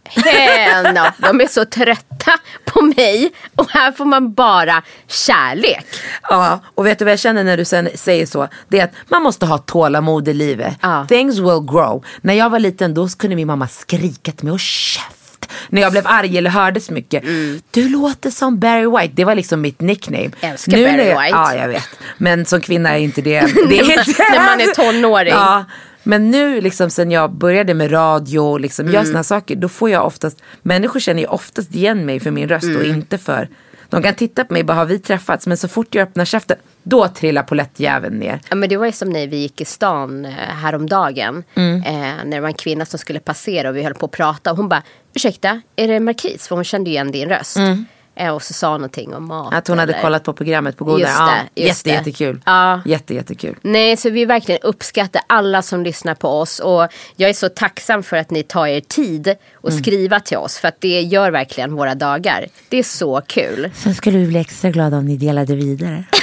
Hell 0.05 0.95
no. 0.95 1.03
De 1.18 1.41
är 1.41 1.47
så 1.47 1.64
trötta 1.64 2.33
på 2.64 2.83
mig 2.83 3.33
och 3.57 3.70
här 3.70 3.93
får 3.93 4.05
man 4.05 4.33
bara 4.33 4.83
kärlek. 5.07 5.87
Ja, 6.22 6.61
och 6.74 6.87
vet 6.87 6.99
du 6.99 7.05
vad 7.05 7.12
jag 7.12 7.18
känner 7.18 7.45
när 7.45 7.57
du 7.57 7.64
sen 7.64 7.89
säger 7.95 8.26
så? 8.26 8.49
Det 8.68 8.81
är 8.81 8.85
att 8.85 8.93
man 9.09 9.22
måste 9.22 9.47
ha 9.47 9.59
tålamod 9.59 10.28
i 10.28 10.35
livet. 10.35 10.76
Ja. 10.83 11.07
Things 11.09 11.39
will 11.39 11.66
grow. 11.72 12.05
När 12.20 12.35
jag 12.35 12.51
var 12.51 12.59
liten 12.59 12.95
då 12.95 13.09
kunde 13.09 13.37
min 13.37 13.47
mamma 13.47 13.68
skrika 13.68 14.33
till 14.33 14.45
mig 14.45 14.53
och 14.53 14.61
käft. 14.61 15.19
När 15.68 15.82
jag 15.82 15.92
blev 15.92 16.07
arg 16.07 16.38
eller 16.38 16.51
hördes 16.51 16.90
mycket. 16.90 17.24
Du 17.70 17.88
låter 17.88 18.30
som 18.30 18.59
Barry 18.61 18.86
White, 19.01 19.14
det 19.16 19.24
var 19.24 19.34
liksom 19.34 19.61
mitt 19.61 19.80
nickname. 19.80 20.30
Älskar 20.40 20.72
Barry 20.72 20.82
när 20.96 21.05
jag, 21.05 21.20
White. 21.22 21.30
Ja, 21.36 21.55
jag 21.55 21.68
vet. 21.68 21.88
Men 22.18 22.44
som 22.46 22.61
kvinna 22.61 22.90
är 22.98 22.98
inte 23.03 23.22
det. 23.22 23.40
det 23.68 23.78
är 23.78 23.98
inte, 23.98 24.22
När 24.30 24.44
man 24.46 24.61
är 24.61 24.74
tonåring. 24.74 25.32
Ja. 25.32 25.64
Men 26.03 26.30
nu 26.30 26.61
liksom 26.61 26.90
sen 26.90 27.11
jag 27.11 27.32
började 27.32 27.74
med 27.74 27.92
radio 27.92 28.38
och 28.38 28.61
liksom 28.61 28.86
Mm. 28.86 28.94
gör 28.94 29.05
såna 29.05 29.24
saker, 29.24 29.57
då 29.57 29.68
får 29.68 29.90
jag 29.90 30.07
oftast, 30.07 30.38
människor 30.62 31.01
känner 31.01 31.20
ju 31.22 31.28
oftast 31.28 31.74
igen 31.74 32.07
mig 32.07 32.20
för 32.20 32.30
min 32.30 32.48
röst 32.48 32.64
och 32.64 32.70
Mm. 32.84 32.90
inte 32.96 33.18
för, 33.18 33.48
de 33.91 34.03
kan 34.03 34.14
titta 34.14 34.45
på 34.45 34.53
mig 34.53 34.61
och 34.61 34.66
bara 34.66 34.76
har 34.76 34.86
vi 34.86 34.99
träffats? 34.99 35.47
Men 35.47 35.57
så 35.57 35.68
fort 35.68 35.95
jag 35.95 36.03
öppnar 36.03 36.24
käften, 36.24 36.57
då 36.82 37.09
trillar 37.09 37.43
pollettjäveln 37.43 38.18
ner. 38.18 38.41
Ja, 38.49 38.57
men 38.57 38.68
det 38.68 38.76
var 38.76 38.86
ju 38.86 38.93
som 38.93 39.11
när 39.11 39.26
vi 39.26 39.36
gick 39.36 39.61
i 39.61 39.64
stan 39.64 40.24
eh, 40.24 40.32
häromdagen. 40.32 41.45
Mm. 41.55 41.82
Eh, 41.82 42.24
när 42.24 42.30
det 42.30 42.41
var 42.41 42.49
en 42.49 42.55
kvinna 42.55 42.84
som 42.84 42.99
skulle 42.99 43.20
passera 43.20 43.68
och 43.68 43.76
vi 43.76 43.82
höll 43.82 43.95
på 43.95 44.07
att 44.07 44.12
prata. 44.12 44.51
Och 44.51 44.57
hon 44.57 44.68
bara, 44.68 44.82
ursäkta, 45.14 45.61
är 45.76 45.88
det 45.88 46.01
Marquis? 46.01 46.49
För 46.49 46.55
hon 46.55 46.64
kände 46.64 46.91
ju 46.91 46.95
igen 46.95 47.12
din 47.12 47.28
röst. 47.28 47.57
Eh, 47.57 47.76
och 48.28 48.42
så 48.42 48.52
sa 48.54 48.70
någonting 48.70 49.14
om 49.14 49.26
mat. 49.28 49.54
Att 49.54 49.68
hon 49.68 49.78
hade 49.78 49.92
eller- 49.92 50.02
kollat 50.02 50.24
på 50.24 50.32
programmet 50.32 50.76
på 50.76 50.84
Goda. 50.84 50.98
Just 51.00 51.12
Ja, 51.18 51.32
det, 51.54 51.62
just 51.62 51.86
jätte, 51.86 51.90
det. 51.90 51.94
jättekul. 52.08 52.40
Ja. 52.46 52.80
Jätte, 52.86 53.14
jättekul. 53.14 53.56
Nej, 53.62 53.96
så 53.96 54.10
vi 54.10 54.24
verkligen 54.24 54.60
uppskattar 54.62 55.22
alla 55.26 55.62
som 55.62 55.82
lyssnar 55.82 56.14
på 56.14 56.28
oss. 56.28 56.58
Och 56.58 56.86
jag 57.16 57.30
är 57.30 57.34
så 57.34 57.48
tacksam 57.48 58.02
för 58.02 58.16
att 58.16 58.30
ni 58.30 58.42
tar 58.42 58.66
er 58.66 58.80
tid 58.80 59.34
och 59.54 59.70
Mm. 59.70 59.82
skriva 59.82 60.20
till 60.20 60.36
oss. 60.38 60.58
För 60.58 60.68
att 60.68 60.80
det 60.80 61.00
gör 61.00 61.30
verkligen 61.30 61.74
våra 61.74 61.94
dagar. 61.94 62.46
Det 62.68 62.78
är 62.78 62.82
så 62.82 63.22
kul. 63.26 63.70
Sen 63.74 63.94
skulle 63.94 64.18
vi 64.18 64.26
bli 64.26 64.38
extra 64.38 64.70
glada 64.70 64.96
om 64.96 65.04
ni 65.06 65.16
delade 65.16 65.54
vidare. 65.54 66.04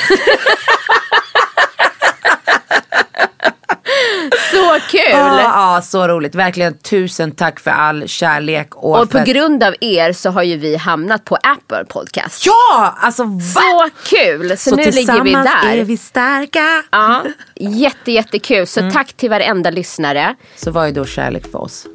Så 4.51 4.78
kul! 4.91 5.01
Ja, 5.11 5.41
ja, 5.75 5.82
så 5.82 6.07
roligt. 6.07 6.36
Verkligen 6.36 6.78
tusen 6.78 7.32
tack 7.32 7.59
för 7.59 7.71
all 7.71 8.07
kärlek. 8.07 8.75
Och, 8.75 8.99
Och 9.01 9.09
på 9.11 9.17
för... 9.17 9.25
grund 9.25 9.63
av 9.63 9.73
er 9.82 10.13
så 10.13 10.30
har 10.30 10.43
ju 10.43 10.57
vi 10.57 10.75
hamnat 10.75 11.25
på 11.25 11.36
Apple 11.36 11.86
Podcast. 11.86 12.45
Ja, 12.45 12.95
alltså 13.01 13.23
va? 13.23 13.39
Så 13.39 13.89
kul! 14.15 14.57
Så, 14.57 14.69
Så 14.69 14.75
nu 14.75 14.84
ligger 14.84 14.91
vi 14.93 15.30
tillsammans 15.30 15.49
där. 15.63 15.78
är 15.78 15.84
vi 15.84 15.97
starka. 15.97 16.84
Ja, 16.91 17.23
jätte, 17.55 18.11
jättekul. 18.11 18.67
Så 18.67 18.80
Mm. 18.80 18.93
tack 18.93 19.13
till 19.13 19.30
varenda 19.30 19.69
lyssnare. 19.69 20.36
Så 20.55 20.71
vad 20.71 20.88
är 20.88 20.91
då 20.91 21.05
kärlek 21.05 21.51
för 21.51 21.61
oss? 21.61 21.86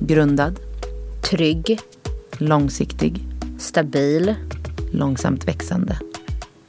Grundad, 0.00 0.58
Trygg, 1.30 1.80
långsiktig, 2.38 3.20
stabil, 3.58 4.34
långsamt 4.92 5.44
växande, 5.48 5.98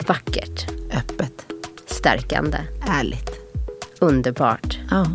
vackert, 0.08 0.66
öppet, 0.94 1.46
stärkande, 1.88 2.58
ärligt. 3.00 3.29
Underbart. 4.00 4.80
Ja, 4.92 5.06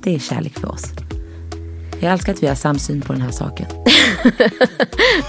det 0.00 0.14
är 0.14 0.18
kärlek 0.18 0.58
för 0.58 0.72
oss. 0.72 0.84
Jag 2.00 2.12
älskar 2.12 2.32
att 2.32 2.42
vi 2.42 2.46
har 2.46 2.54
samsyn 2.54 3.02
på 3.02 3.12
den 3.12 3.22
här 3.22 3.30
saken. 3.30 3.66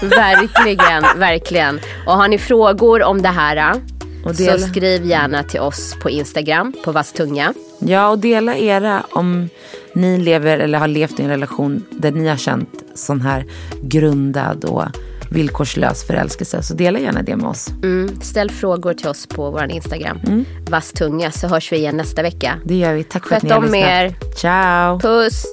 Verkligen, 0.02 1.02
verkligen. 1.18 1.80
Och 2.06 2.12
har 2.12 2.28
ni 2.28 2.38
frågor 2.38 3.02
om 3.02 3.22
det 3.22 3.28
här 3.28 3.74
så 4.34 4.58
skriv 4.58 5.06
gärna 5.06 5.42
till 5.42 5.60
oss 5.60 5.96
på 6.02 6.10
Instagram, 6.10 6.72
på 6.84 6.92
Vasstunga. 6.92 7.54
Ja, 7.78 8.08
och 8.08 8.18
dela 8.18 8.56
era 8.56 9.02
om 9.12 9.48
ni 9.92 10.18
lever 10.18 10.58
eller 10.58 10.78
har 10.78 10.88
levt 10.88 11.20
i 11.20 11.22
en 11.22 11.28
relation 11.28 11.84
där 11.90 12.12
ni 12.12 12.28
har 12.28 12.36
känt 12.36 12.70
sån 12.94 13.20
här 13.20 13.46
grundad 13.82 14.64
och 14.64 14.84
villkorslös 15.30 16.04
förälskelse. 16.04 16.62
Så 16.62 16.74
dela 16.74 16.98
gärna 16.98 17.22
det 17.22 17.36
med 17.36 17.46
oss. 17.46 17.68
Mm, 17.82 18.20
ställ 18.20 18.50
frågor 18.50 18.94
till 18.94 19.08
oss 19.08 19.26
på 19.26 19.50
vår 19.50 19.64
Instagram, 19.70 20.20
Mm. 20.26 20.44
Vasstunga, 20.70 21.30
så 21.30 21.48
hörs 21.48 21.72
vi 21.72 21.76
igen 21.76 21.96
nästa 21.96 22.22
vecka. 22.22 22.58
Det 22.64 22.74
gör 22.74 22.94
vi. 22.94 23.04
Tack 23.04 23.26
för 23.26 23.36
att 23.36 23.42
Sköt 23.42 23.48
ni 23.48 23.50
har 23.50 23.62
lyssnat. 23.62 23.80
er. 23.82 24.14
Ciao! 24.36 25.00
Puss! 25.00 25.44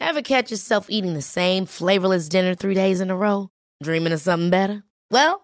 Ever 0.00 0.22
catch 0.22 0.50
yourself 0.50 0.86
eating 0.90 1.14
the 1.14 1.22
same 1.22 1.66
flavorless 1.66 2.28
dinner 2.28 2.54
three 2.54 2.74
days 2.74 3.00
in 3.00 3.10
a 3.10 3.16
row? 3.16 3.48
Dreaming 3.82 4.12
of 4.12 4.20
something 4.20 4.50
better? 4.50 4.82
Well, 5.10 5.43